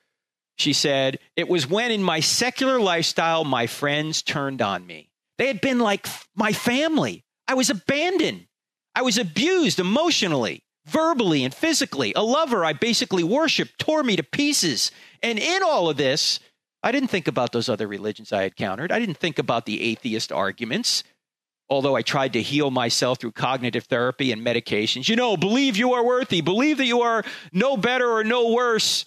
she 0.57 0.73
said, 0.73 1.19
it 1.35 1.49
was 1.49 1.67
when 1.69 1.91
in 1.91 2.01
my 2.01 2.19
secular 2.19 2.79
lifestyle, 2.79 3.43
my 3.43 3.67
friends 3.67 4.21
turned 4.21 4.61
on 4.61 4.85
me. 4.85 5.09
They 5.37 5.47
had 5.47 5.61
been 5.61 5.79
like 5.79 6.07
my 6.35 6.53
family. 6.53 7.25
I 7.47 7.55
was 7.55 7.69
abandoned. 7.69 8.47
I 8.95 9.01
was 9.01 9.17
abused 9.17 9.79
emotionally, 9.79 10.63
verbally, 10.85 11.43
and 11.43 11.53
physically. 11.53 12.13
A 12.15 12.23
lover 12.23 12.63
I 12.63 12.71
basically 12.71 13.23
worshiped 13.23 13.77
tore 13.77 14.03
me 14.03 14.15
to 14.15 14.23
pieces. 14.23 14.91
And 15.21 15.37
in 15.37 15.61
all 15.61 15.89
of 15.89 15.97
this, 15.97 16.39
I 16.81 16.91
didn't 16.91 17.09
think 17.09 17.27
about 17.27 17.51
those 17.51 17.67
other 17.67 17.87
religions 17.87 18.31
I 18.31 18.43
had 18.43 18.55
countered. 18.55 18.91
I 18.91 18.99
didn't 18.99 19.17
think 19.17 19.39
about 19.39 19.65
the 19.65 19.81
atheist 19.81 20.31
arguments 20.31 21.03
although 21.69 21.95
I 21.95 22.01
tried 22.01 22.33
to 22.33 22.41
heal 22.41 22.71
myself 22.71 23.19
through 23.19 23.31
cognitive 23.31 23.85
therapy 23.85 24.31
and 24.31 24.45
medications. 24.45 25.09
You 25.09 25.15
know, 25.15 25.37
believe 25.37 25.77
you 25.77 25.93
are 25.93 26.05
worthy, 26.05 26.41
believe 26.41 26.77
that 26.77 26.85
you 26.85 27.01
are 27.01 27.23
no 27.51 27.77
better 27.77 28.09
or 28.09 28.23
no 28.23 28.51
worse 28.51 29.05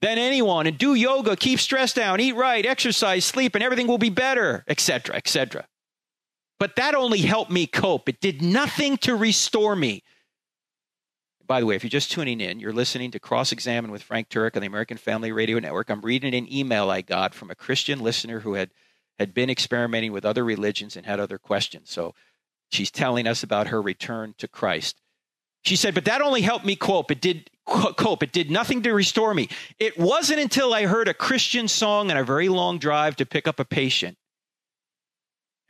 than 0.00 0.18
anyone, 0.18 0.66
and 0.66 0.76
do 0.76 0.94
yoga, 0.94 1.34
keep 1.34 1.58
stress 1.58 1.94
down, 1.94 2.20
eat 2.20 2.36
right, 2.36 2.66
exercise, 2.66 3.24
sleep, 3.24 3.54
and 3.54 3.64
everything 3.64 3.86
will 3.86 3.98
be 3.98 4.10
better, 4.10 4.62
etc., 4.68 5.16
etc. 5.16 5.66
But 6.58 6.76
that 6.76 6.94
only 6.94 7.20
helped 7.20 7.50
me 7.50 7.66
cope. 7.66 8.08
It 8.08 8.20
did 8.20 8.42
nothing 8.42 8.98
to 8.98 9.16
restore 9.16 9.74
me. 9.74 10.02
By 11.46 11.60
the 11.60 11.66
way, 11.66 11.76
if 11.76 11.84
you're 11.84 11.90
just 11.90 12.10
tuning 12.10 12.40
in, 12.40 12.58
you're 12.58 12.72
listening 12.72 13.10
to 13.12 13.18
Cross 13.18 13.52
Examine 13.52 13.90
with 13.90 14.02
Frank 14.02 14.28
Turek 14.28 14.56
on 14.56 14.60
the 14.60 14.66
American 14.66 14.96
Family 14.96 15.32
Radio 15.32 15.58
Network. 15.58 15.90
I'm 15.90 16.00
reading 16.00 16.34
an 16.34 16.50
email 16.50 16.90
I 16.90 17.02
got 17.02 17.34
from 17.34 17.50
a 17.50 17.54
Christian 17.54 18.00
listener 18.00 18.40
who 18.40 18.54
had 18.54 18.70
had 19.18 19.34
been 19.34 19.50
experimenting 19.50 20.12
with 20.12 20.24
other 20.24 20.44
religions 20.44 20.96
and 20.96 21.06
had 21.06 21.20
other 21.20 21.38
questions. 21.38 21.90
So 21.90 22.14
she's 22.70 22.90
telling 22.90 23.26
us 23.26 23.42
about 23.42 23.68
her 23.68 23.80
return 23.80 24.34
to 24.38 24.48
Christ. 24.48 25.00
She 25.64 25.76
said, 25.76 25.94
but 25.94 26.04
that 26.04 26.20
only 26.20 26.42
helped 26.42 26.66
me 26.66 26.76
cope. 26.76 27.10
It 27.10 27.20
did 27.20 27.48
cope. 27.66 28.22
It 28.22 28.32
did 28.32 28.50
nothing 28.50 28.82
to 28.82 28.92
restore 28.92 29.32
me. 29.32 29.48
It 29.78 29.98
wasn't 29.98 30.40
until 30.40 30.74
I 30.74 30.84
heard 30.84 31.08
a 31.08 31.14
Christian 31.14 31.68
song 31.68 32.10
on 32.10 32.16
a 32.16 32.24
very 32.24 32.48
long 32.48 32.78
drive 32.78 33.16
to 33.16 33.26
pick 33.26 33.48
up 33.48 33.58
a 33.58 33.64
patient. 33.64 34.18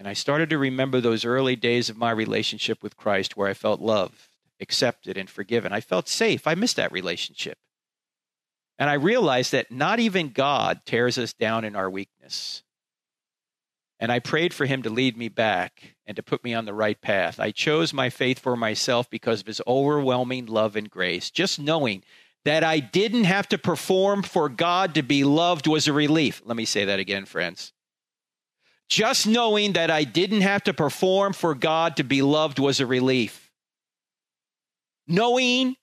And 0.01 0.09
I 0.09 0.15
started 0.15 0.51
to 0.51 0.59
remember 0.59 1.01
those 1.01 1.25
early 1.25 1.55
days 1.55 1.89
of 1.89 1.97
my 1.97 2.11
relationship 2.11 2.83
with 2.83 2.97
Christ 2.97 3.37
where 3.37 3.49
I 3.49 3.55
felt 3.55 3.81
loved, 3.81 4.29
accepted, 4.61 5.17
and 5.17 5.31
forgiven. 5.31 5.73
I 5.73 5.81
felt 5.81 6.09
safe. 6.09 6.49
I 6.49 6.57
missed 6.57 6.77
that 6.77 6.91
relationship. 6.91 7.59
And 8.77 8.91
I 8.91 8.95
realized 8.95 9.53
that 9.53 9.71
not 9.71 10.01
even 10.01 10.31
God 10.31 10.81
tears 10.85 11.17
us 11.17 11.33
down 11.33 11.65
in 11.65 11.77
our 11.77 11.89
weakness. 11.89 12.65
And 14.01 14.11
I 14.11 14.19
prayed 14.19 14.53
for 14.53 14.67
him 14.67 14.83
to 14.83 14.91
lead 14.91 15.17
me 15.17 15.29
back 15.29 15.95
and 16.07 16.17
to 16.17 16.23
put 16.23 16.45
me 16.45 16.53
on 16.53 16.65
the 16.65 16.75
right 16.75 17.01
path. 17.01 17.39
I 17.39 17.53
chose 17.53 17.93
my 17.93 18.11
faith 18.11 18.39
for 18.39 18.57
myself 18.57 19.09
because 19.09 19.41
of 19.41 19.47
his 19.47 19.63
overwhelming 19.67 20.47
love 20.47 20.77
and 20.77 20.91
grace. 20.91 21.31
Just 21.31 21.59
knowing 21.59 22.03
that 22.45 22.65
I 22.65 22.81
didn't 22.81 23.25
have 23.25 23.49
to 23.49 23.59
perform 23.59 24.23
for 24.23 24.49
God 24.49 24.95
to 24.97 25.03
be 25.03 25.25
loved 25.25 25.67
was 25.67 25.89
a 25.89 25.93
relief. 25.93 26.43
Let 26.45 26.57
me 26.57 26.65
say 26.65 26.85
that 26.85 26.99
again, 26.99 27.25
friends. 27.25 27.73
Just 28.89 29.27
knowing 29.27 29.73
that 29.73 29.91
I 29.91 30.05
didn't 30.05 30.43
have 30.43 30.65
to 30.65 30.75
perform 30.75 31.33
for 31.33 31.55
God 31.55 31.97
to 31.97 32.05
be 32.05 32.21
loved 32.21 32.59
was 32.59 32.81
a 32.81 32.87
relief. 32.87 33.51
Knowing 35.07 35.77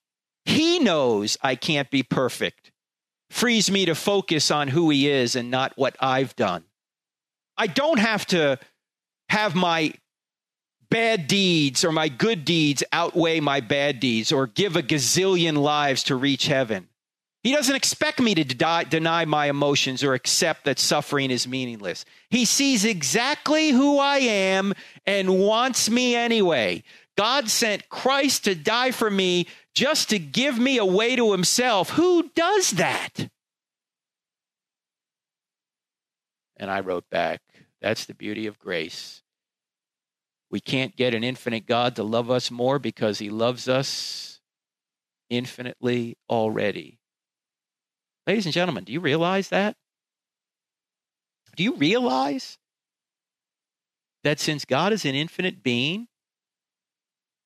he 0.44 0.78
knows 0.78 1.36
I 1.42 1.56
can't 1.56 1.90
be 1.90 2.02
perfect 2.02 2.70
frees 3.30 3.70
me 3.70 3.86
to 3.86 3.94
focus 3.94 4.50
on 4.50 4.68
who 4.68 4.90
he 4.90 5.08
is 5.08 5.34
and 5.34 5.50
not 5.50 5.72
what 5.76 5.96
I've 5.98 6.36
done. 6.36 6.64
I 7.56 7.66
don't 7.66 7.98
have 7.98 8.26
to 8.26 8.58
have 9.28 9.54
my 9.54 9.92
bad 10.90 11.26
deeds 11.26 11.84
or 11.84 11.92
my 11.92 12.08
good 12.08 12.44
deeds 12.44 12.84
outweigh 12.92 13.40
my 13.40 13.60
bad 13.60 13.98
deeds 13.98 14.30
or 14.30 14.46
give 14.46 14.76
a 14.76 14.82
gazillion 14.82 15.56
lives 15.56 16.02
to 16.04 16.16
reach 16.16 16.46
heaven. 16.46 16.88
He 17.42 17.52
doesn't 17.52 17.74
expect 17.74 18.20
me 18.20 18.34
to 18.36 18.44
deny 18.84 19.24
my 19.24 19.46
emotions 19.46 20.04
or 20.04 20.14
accept 20.14 20.64
that 20.64 20.78
suffering 20.78 21.30
is 21.30 21.48
meaningless. 21.48 22.04
He 22.30 22.44
sees 22.44 22.84
exactly 22.84 23.70
who 23.70 23.98
I 23.98 24.18
am 24.18 24.74
and 25.06 25.40
wants 25.40 25.90
me 25.90 26.14
anyway. 26.14 26.84
God 27.16 27.48
sent 27.48 27.88
Christ 27.88 28.44
to 28.44 28.54
die 28.54 28.92
for 28.92 29.10
me 29.10 29.48
just 29.74 30.10
to 30.10 30.18
give 30.18 30.58
me 30.58 30.78
a 30.78 30.84
way 30.84 31.16
to 31.16 31.32
himself. 31.32 31.90
Who 31.90 32.30
does 32.34 32.72
that? 32.72 33.30
And 36.62 36.70
I 36.70 36.78
wrote 36.78 37.10
back, 37.10 37.40
That's 37.80 38.04
the 38.04 38.14
beauty 38.14 38.46
of 38.46 38.56
grace. 38.56 39.24
We 40.48 40.60
can't 40.60 40.94
get 40.94 41.12
an 41.12 41.24
infinite 41.24 41.66
God 41.66 41.96
to 41.96 42.04
love 42.04 42.30
us 42.30 42.52
more 42.52 42.78
because 42.78 43.18
he 43.18 43.30
loves 43.30 43.68
us 43.68 44.38
infinitely 45.28 46.16
already. 46.30 47.00
Ladies 48.28 48.46
and 48.46 48.52
gentlemen, 48.52 48.84
do 48.84 48.92
you 48.92 49.00
realize 49.00 49.48
that? 49.48 49.74
Do 51.56 51.64
you 51.64 51.74
realize 51.74 52.58
that 54.22 54.38
since 54.38 54.64
God 54.64 54.92
is 54.92 55.04
an 55.04 55.16
infinite 55.16 55.64
being, 55.64 56.06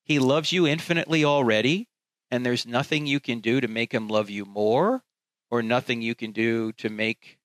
he 0.05 0.19
loves 0.19 0.53
you 0.53 0.67
infinitely 0.67 1.25
already, 1.25 1.89
and 2.31 2.45
there's 2.45 2.67
nothing 2.67 3.07
you 3.07 3.19
can 3.19 3.41
do 3.41 3.63
to 3.63 3.69
make 3.69 3.95
him 3.95 4.09
love 4.09 4.29
you 4.29 4.45
more, 4.45 5.05
or 5.51 5.63
nothing 5.63 6.03
you 6.03 6.15
can 6.15 6.33
do 6.33 6.71
to 6.73 6.91
make 6.91 7.39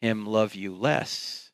him 0.00 0.26
love 0.26 0.54
you 0.54 0.74
less? 0.74 1.50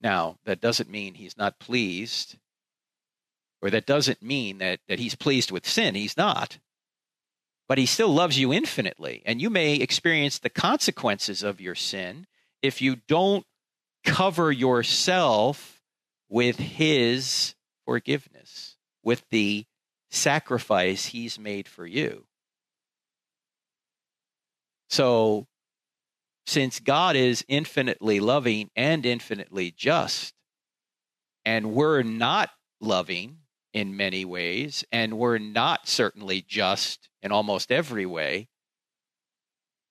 Now, 0.00 0.38
that 0.44 0.60
doesn't 0.60 0.90
mean 0.90 1.14
he's 1.14 1.36
not 1.36 1.60
pleased, 1.60 2.36
or 3.60 3.70
that 3.70 3.86
doesn't 3.86 4.22
mean 4.22 4.58
that, 4.58 4.80
that 4.88 4.98
he's 4.98 5.14
pleased 5.14 5.52
with 5.52 5.66
sin. 5.66 5.94
He's 5.94 6.16
not 6.16 6.58
but 7.72 7.78
he 7.78 7.86
still 7.86 8.12
loves 8.12 8.38
you 8.38 8.52
infinitely. 8.52 9.22
And 9.24 9.40
you 9.40 9.48
may 9.48 9.76
experience 9.76 10.38
the 10.38 10.50
consequences 10.50 11.42
of 11.42 11.58
your 11.58 11.74
sin 11.74 12.26
if 12.60 12.82
you 12.82 12.96
don't 13.08 13.46
cover 14.04 14.52
yourself 14.52 15.80
with 16.28 16.58
his 16.58 17.54
forgiveness, 17.86 18.76
with 19.02 19.24
the 19.30 19.64
sacrifice 20.10 21.06
he's 21.06 21.38
made 21.38 21.66
for 21.66 21.86
you. 21.86 22.26
So, 24.92 25.46
since 26.46 26.78
God 26.78 27.16
is 27.16 27.46
infinitely 27.48 28.20
loving 28.20 28.68
and 28.76 29.06
infinitely 29.06 29.70
just, 29.74 30.34
and 31.46 31.72
we're 31.72 32.02
not 32.02 32.50
loving 32.78 33.38
in 33.72 33.96
many 33.96 34.26
ways, 34.26 34.84
and 34.92 35.16
we're 35.16 35.38
not 35.38 35.88
certainly 35.88 36.44
just 36.46 37.08
in 37.22 37.32
almost 37.32 37.72
every 37.72 38.04
way, 38.04 38.50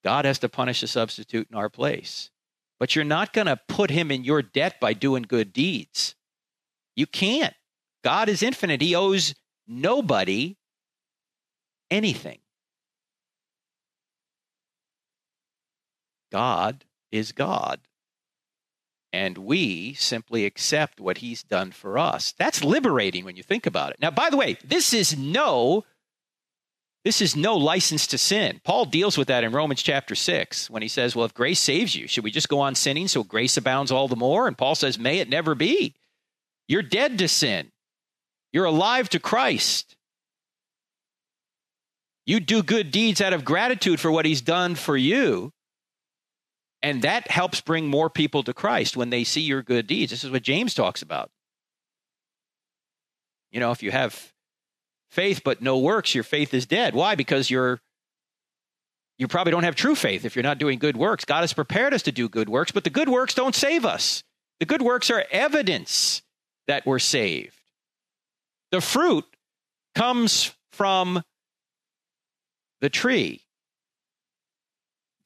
God 0.04 0.26
has 0.26 0.38
to 0.38 0.50
punish 0.50 0.84
a 0.84 0.88
substitute 0.88 1.48
in 1.50 1.58
our 1.58 1.70
place. 1.70 2.30
But 2.80 2.96
you're 2.96 3.04
not 3.04 3.34
going 3.34 3.48
to 3.48 3.60
put 3.68 3.90
him 3.90 4.12
in 4.12 4.24
your 4.24 4.44
debt 4.44 4.80
by 4.80 4.94
doing 4.94 5.24
good 5.24 5.52
deeds. 5.52 6.14
You 6.96 7.08
can't. 7.08 7.56
God 8.04 8.30
is 8.30 8.44
infinite, 8.44 8.84
he 8.84 8.94
owes 8.94 9.34
nobody 9.68 10.58
anything. 11.90 12.41
God 16.32 16.86
is 17.12 17.32
God 17.32 17.82
and 19.14 19.38
we 19.38 19.94
simply 19.94 20.46
accept 20.46 21.00
what 21.00 21.18
he's 21.18 21.44
done 21.44 21.72
for 21.72 21.98
us. 21.98 22.34
That's 22.38 22.64
liberating 22.64 23.26
when 23.26 23.36
you 23.36 23.44
think 23.44 23.66
about 23.66 23.92
it. 23.92 23.98
Now, 24.00 24.12
by 24.12 24.30
the 24.30 24.38
way, 24.38 24.58
this 24.64 24.94
is 24.94 25.18
no 25.18 25.86
this 27.04 27.20
is 27.20 27.36
no 27.36 27.58
license 27.58 28.06
to 28.08 28.20
sin. 28.20 28.62
Paul 28.64 28.86
deals 28.86 29.18
with 29.18 29.30
that 29.30 29.44
in 29.44 29.52
Romans 29.52 29.82
chapter 29.82 30.14
6 30.14 30.70
when 30.70 30.84
he 30.84 30.88
says, 30.88 31.16
Well, 31.16 31.26
if 31.26 31.34
grace 31.34 31.60
saves 31.60 31.96
you, 31.96 32.08
should 32.08 32.24
we 32.24 32.30
just 32.30 32.48
go 32.48 32.60
on 32.60 32.76
sinning 32.76 33.08
so 33.08 33.24
grace 33.24 33.58
abounds 33.58 33.92
all 33.92 34.08
the 34.08 34.16
more? 34.16 34.48
And 34.48 34.56
Paul 34.56 34.76
says, 34.76 35.00
May 35.00 35.18
it 35.18 35.28
never 35.28 35.56
be. 35.56 35.96
You're 36.68 36.84
dead 36.84 37.18
to 37.18 37.28
sin, 37.28 37.72
you're 38.54 38.66
alive 38.66 39.10
to 39.10 39.20
Christ. 39.20 39.96
You 42.28 42.40
do 42.40 42.62
good 42.62 42.92
deeds 42.92 43.20
out 43.20 43.34
of 43.34 43.44
gratitude 43.44 44.00
for 44.00 44.12
what 44.12 44.26
he's 44.26 44.42
done 44.42 44.76
for 44.76 44.96
you. 44.96 45.52
And 46.84 47.04
that 47.04 47.30
helps 47.30 47.62
bring 47.62 47.88
more 47.88 48.10
people 48.10 48.44
to 48.44 48.54
Christ 48.54 48.98
when 48.98 49.12
they 49.12 49.24
see 49.24 49.42
your 49.42 49.62
good 49.62 49.88
deeds. 49.88 50.12
This 50.12 50.24
is 50.24 50.32
what 50.32 50.42
James 50.42 50.74
talks 50.74 51.02
about. 51.02 51.30
You 53.52 53.60
know, 53.60 53.72
if 53.72 53.84
you 53.84 53.92
have 53.92 54.34
faith 55.10 55.42
but 55.44 55.62
no 55.62 55.78
works, 55.78 56.16
your 56.16 56.24
faith 56.24 56.54
is 56.54 56.66
dead. 56.66 56.96
Why? 56.96 57.16
Because 57.16 57.50
you're 57.50 57.82
you 59.18 59.28
probably 59.28 59.52
don't 59.52 59.66
have 59.66 59.76
true 59.76 59.94
faith 59.94 60.26
if 60.26 60.36
you're 60.36 60.42
not 60.42 60.58
doing 60.58 60.80
good 60.80 60.98
works. 60.98 61.26
God 61.26 61.42
has 61.42 61.54
prepared 61.54 61.94
us 61.94 62.02
to 62.04 62.12
do 62.12 62.28
good 62.28 62.50
works, 62.50 62.72
but 62.72 62.84
the 62.84 62.90
good 62.90 63.08
works 63.08 63.36
don't 63.36 63.54
save 63.54 63.86
us. 63.86 64.24
The 64.60 64.66
good 64.66 64.82
works 64.82 65.12
are 65.12 65.26
evidence 65.30 66.24
that 66.66 66.88
we're 66.88 66.98
saved. 66.98 67.56
The 68.72 68.82
fruit 68.82 69.26
comes 69.94 70.56
from 70.72 71.22
the 72.80 72.90
tree. 72.90 73.44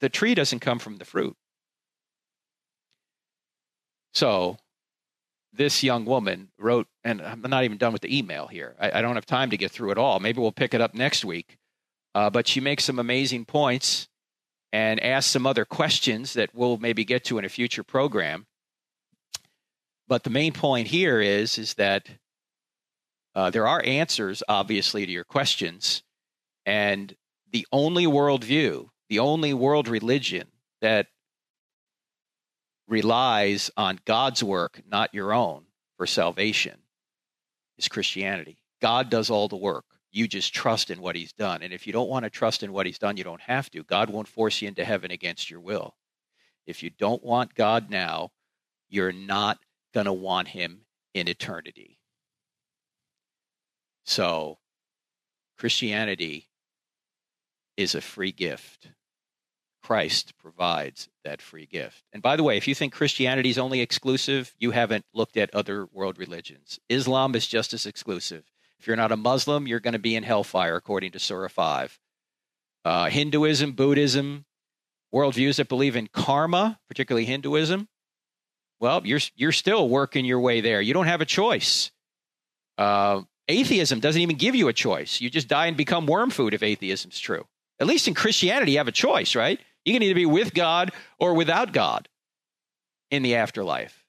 The 0.00 0.10
tree 0.10 0.34
doesn't 0.34 0.60
come 0.60 0.78
from 0.78 0.98
the 0.98 1.06
fruit. 1.06 1.36
So 4.16 4.56
this 5.52 5.82
young 5.82 6.06
woman 6.06 6.48
wrote, 6.58 6.86
and 7.04 7.20
I'm 7.20 7.42
not 7.42 7.64
even 7.64 7.76
done 7.76 7.92
with 7.92 8.00
the 8.00 8.16
email 8.16 8.46
here. 8.46 8.74
I, 8.80 8.98
I 8.98 9.02
don't 9.02 9.14
have 9.14 9.26
time 9.26 9.50
to 9.50 9.58
get 9.58 9.70
through 9.70 9.90
it 9.90 9.98
all. 9.98 10.20
Maybe 10.20 10.40
we'll 10.40 10.52
pick 10.52 10.72
it 10.72 10.80
up 10.80 10.94
next 10.94 11.22
week. 11.22 11.58
Uh, 12.14 12.30
but 12.30 12.48
she 12.48 12.58
makes 12.58 12.82
some 12.82 12.98
amazing 12.98 13.44
points 13.44 14.08
and 14.72 15.02
asks 15.02 15.30
some 15.30 15.46
other 15.46 15.66
questions 15.66 16.32
that 16.32 16.48
we'll 16.54 16.78
maybe 16.78 17.04
get 17.04 17.24
to 17.24 17.36
in 17.36 17.44
a 17.44 17.50
future 17.50 17.82
program. 17.82 18.46
But 20.08 20.24
the 20.24 20.30
main 20.30 20.54
point 20.54 20.88
here 20.88 21.20
is 21.20 21.58
is 21.58 21.74
that 21.74 22.08
uh, 23.34 23.50
there 23.50 23.68
are 23.68 23.82
answers, 23.84 24.42
obviously, 24.48 25.04
to 25.04 25.12
your 25.12 25.24
questions, 25.24 26.02
and 26.64 27.14
the 27.52 27.66
only 27.70 28.06
worldview, 28.06 28.88
the 29.10 29.18
only 29.18 29.52
world 29.52 29.88
religion 29.88 30.46
that 30.80 31.08
relies 32.88 33.70
on 33.76 34.00
God's 34.04 34.42
work, 34.42 34.80
not 34.88 35.14
your 35.14 35.32
own, 35.32 35.64
for 35.96 36.06
salvation 36.06 36.78
is 37.78 37.88
Christianity. 37.88 38.58
God 38.80 39.10
does 39.10 39.30
all 39.30 39.48
the 39.48 39.56
work. 39.56 39.84
You 40.12 40.28
just 40.28 40.54
trust 40.54 40.90
in 40.90 41.00
what 41.00 41.16
he's 41.16 41.32
done. 41.32 41.62
And 41.62 41.72
if 41.72 41.86
you 41.86 41.92
don't 41.92 42.08
want 42.08 42.24
to 42.24 42.30
trust 42.30 42.62
in 42.62 42.72
what 42.72 42.86
he's 42.86 42.98
done, 42.98 43.16
you 43.16 43.24
don't 43.24 43.40
have 43.40 43.70
to. 43.70 43.82
God 43.82 44.08
won't 44.10 44.28
force 44.28 44.62
you 44.62 44.68
into 44.68 44.84
heaven 44.84 45.10
against 45.10 45.50
your 45.50 45.60
will. 45.60 45.94
If 46.66 46.82
you 46.82 46.90
don't 46.90 47.22
want 47.22 47.54
God 47.54 47.90
now, 47.90 48.30
you're 48.88 49.12
not 49.12 49.58
going 49.92 50.06
to 50.06 50.12
want 50.12 50.48
him 50.48 50.80
in 51.14 51.28
eternity. 51.28 51.98
So, 54.04 54.58
Christianity 55.58 56.48
is 57.76 57.94
a 57.94 58.00
free 58.00 58.32
gift. 58.32 58.88
Christ 59.86 60.36
provides 60.38 61.08
that 61.22 61.40
free 61.40 61.64
gift. 61.64 62.02
And 62.12 62.20
by 62.20 62.34
the 62.34 62.42
way, 62.42 62.56
if 62.56 62.66
you 62.66 62.74
think 62.74 62.92
Christianity 62.92 63.50
is 63.50 63.56
only 63.56 63.80
exclusive, 63.80 64.52
you 64.58 64.72
haven't 64.72 65.04
looked 65.14 65.36
at 65.36 65.54
other 65.54 65.86
world 65.92 66.18
religions. 66.18 66.80
Islam 66.88 67.36
is 67.36 67.46
just 67.46 67.72
as 67.72 67.86
exclusive. 67.86 68.50
If 68.80 68.88
you're 68.88 68.96
not 68.96 69.12
a 69.12 69.16
Muslim, 69.16 69.68
you're 69.68 69.78
going 69.78 69.92
to 69.92 70.00
be 70.00 70.16
in 70.16 70.24
hellfire, 70.24 70.74
according 70.74 71.12
to 71.12 71.20
Surah 71.20 71.46
5. 71.46 72.00
Uh, 72.84 73.04
Hinduism, 73.10 73.72
Buddhism, 73.72 74.44
worldviews 75.14 75.58
that 75.58 75.68
believe 75.68 75.94
in 75.94 76.08
karma, 76.08 76.80
particularly 76.88 77.24
Hinduism, 77.24 77.86
well, 78.80 79.02
you're, 79.06 79.20
you're 79.36 79.52
still 79.52 79.88
working 79.88 80.24
your 80.24 80.40
way 80.40 80.62
there. 80.62 80.80
You 80.80 80.94
don't 80.94 81.06
have 81.06 81.20
a 81.20 81.24
choice. 81.24 81.92
Uh, 82.76 83.22
atheism 83.46 84.00
doesn't 84.00 84.20
even 84.20 84.36
give 84.36 84.56
you 84.56 84.66
a 84.66 84.72
choice. 84.72 85.20
You 85.20 85.30
just 85.30 85.46
die 85.46 85.66
and 85.66 85.76
become 85.76 86.08
worm 86.08 86.30
food 86.30 86.54
if 86.54 86.64
atheism's 86.64 87.20
true. 87.20 87.46
At 87.78 87.86
least 87.86 88.08
in 88.08 88.14
Christianity, 88.14 88.72
you 88.72 88.78
have 88.78 88.88
a 88.88 88.92
choice, 88.92 89.36
right? 89.36 89.60
You 89.86 89.94
can 89.94 90.02
either 90.02 90.14
be 90.16 90.26
with 90.26 90.52
God 90.52 90.90
or 91.18 91.32
without 91.32 91.72
God 91.72 92.08
in 93.10 93.22
the 93.22 93.36
afterlife. 93.36 94.04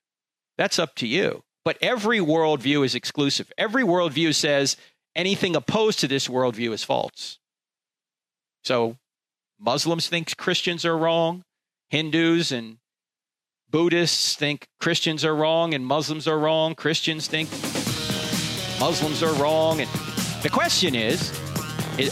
That's 0.57 0.79
up 0.79 0.95
to 0.95 1.07
you. 1.07 1.43
But 1.63 1.77
every 1.81 2.19
worldview 2.19 2.83
is 2.83 2.95
exclusive. 2.95 3.51
Every 3.57 3.83
worldview 3.83 4.33
says 4.33 4.75
anything 5.15 5.55
opposed 5.55 5.99
to 5.99 6.07
this 6.07 6.27
worldview 6.27 6.73
is 6.73 6.83
false. 6.83 7.37
So 8.63 8.97
Muslims 9.59 10.07
think 10.07 10.35
Christians 10.35 10.83
are 10.83 10.97
wrong. 10.97 11.43
Hindus 11.89 12.51
and 12.51 12.77
Buddhists 13.69 14.35
think 14.35 14.67
Christians 14.79 15.23
are 15.23 15.35
wrong 15.35 15.73
and 15.73 15.85
Muslims 15.85 16.27
are 16.27 16.39
wrong. 16.39 16.73
Christians 16.73 17.27
think 17.27 17.49
Muslims 18.79 19.21
are 19.21 19.33
wrong. 19.33 19.79
And 19.79 19.89
the 20.41 20.49
question 20.51 20.95
is, 20.95 21.31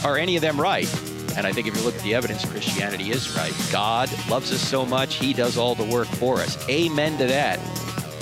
are 0.03 0.17
any 0.17 0.35
of 0.35 0.41
them 0.41 0.61
right? 0.61 1.14
And 1.37 1.45
I 1.45 1.51
think 1.51 1.67
if 1.67 1.75
you 1.75 1.83
look 1.83 1.95
at 1.95 2.01
the 2.01 2.15
evidence, 2.15 2.45
Christianity 2.45 3.11
is 3.11 3.35
right. 3.35 3.53
God 3.71 4.09
loves 4.29 4.51
us 4.51 4.61
so 4.61 4.85
much, 4.85 5.15
He 5.15 5.33
does 5.33 5.57
all 5.57 5.75
the 5.75 5.85
work 5.85 6.07
for 6.07 6.35
us. 6.35 6.57
Amen 6.69 7.17
to 7.17 7.25
that. 7.25 7.59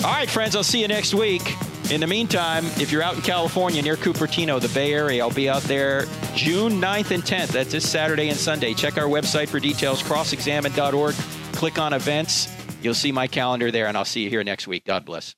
All 0.04 0.12
right, 0.12 0.28
friends, 0.28 0.54
I'll 0.56 0.64
see 0.64 0.80
you 0.80 0.88
next 0.88 1.14
week. 1.14 1.42
In 1.90 2.00
the 2.00 2.06
meantime, 2.06 2.64
if 2.78 2.90
you're 2.90 3.02
out 3.02 3.14
in 3.14 3.20
California 3.20 3.82
near 3.82 3.96
Cupertino, 3.96 4.60
the 4.60 4.68
Bay 4.68 4.92
Area, 4.94 5.22
I'll 5.22 5.30
be 5.30 5.48
out 5.48 5.62
there 5.62 6.06
June 6.34 6.80
9th 6.80 7.10
and 7.10 7.22
10th. 7.22 7.48
That's 7.48 7.72
this 7.72 7.88
Saturday 7.88 8.30
and 8.30 8.38
Sunday. 8.38 8.72
Check 8.72 8.96
our 8.96 9.04
website 9.04 9.48
for 9.48 9.60
details, 9.60 10.02
crossexamine.org. 10.02 11.14
Click 11.52 11.78
on 11.78 11.92
events. 11.92 12.48
You'll 12.82 12.94
see 12.94 13.12
my 13.12 13.26
calendar 13.26 13.70
there, 13.70 13.86
and 13.86 13.96
I'll 13.96 14.04
see 14.04 14.22
you 14.22 14.30
here 14.30 14.42
next 14.42 14.66
week. 14.66 14.84
God 14.84 15.04
bless. 15.04 15.34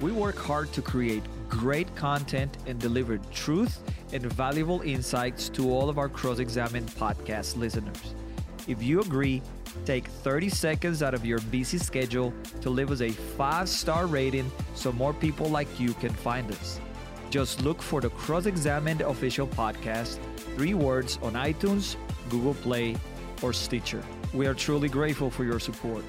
We 0.00 0.12
work 0.12 0.38
hard 0.38 0.72
to 0.74 0.82
create 0.82 1.22
great 1.50 1.94
content 1.96 2.56
and 2.66 2.78
deliver 2.78 3.18
truth 3.32 3.80
and 4.12 4.24
valuable 4.32 4.80
insights 4.82 5.48
to 5.50 5.70
all 5.70 5.90
of 5.90 5.98
our 5.98 6.08
Cross 6.08 6.38
Examined 6.38 6.88
podcast 6.90 7.56
listeners. 7.56 8.14
If 8.66 8.82
you 8.82 9.00
agree, 9.00 9.42
take 9.84 10.06
30 10.06 10.48
seconds 10.48 11.02
out 11.02 11.12
of 11.12 11.26
your 11.26 11.40
busy 11.50 11.78
schedule 11.78 12.32
to 12.60 12.70
leave 12.70 12.90
us 12.90 13.00
a 13.00 13.10
five 13.10 13.68
star 13.68 14.06
rating 14.06 14.50
so 14.74 14.92
more 14.92 15.12
people 15.12 15.48
like 15.48 15.80
you 15.80 15.92
can 15.94 16.12
find 16.14 16.50
us. 16.52 16.80
Just 17.30 17.62
look 17.62 17.82
for 17.82 18.00
the 18.00 18.10
Cross 18.10 18.46
Examined 18.46 19.02
official 19.02 19.46
podcast, 19.46 20.18
three 20.56 20.74
words 20.74 21.18
on 21.22 21.34
iTunes, 21.34 21.96
Google 22.28 22.54
Play, 22.54 22.96
or 23.42 23.52
Stitcher. 23.52 24.02
We 24.32 24.46
are 24.46 24.54
truly 24.54 24.88
grateful 24.88 25.30
for 25.30 25.44
your 25.44 25.60
support. 25.60 26.04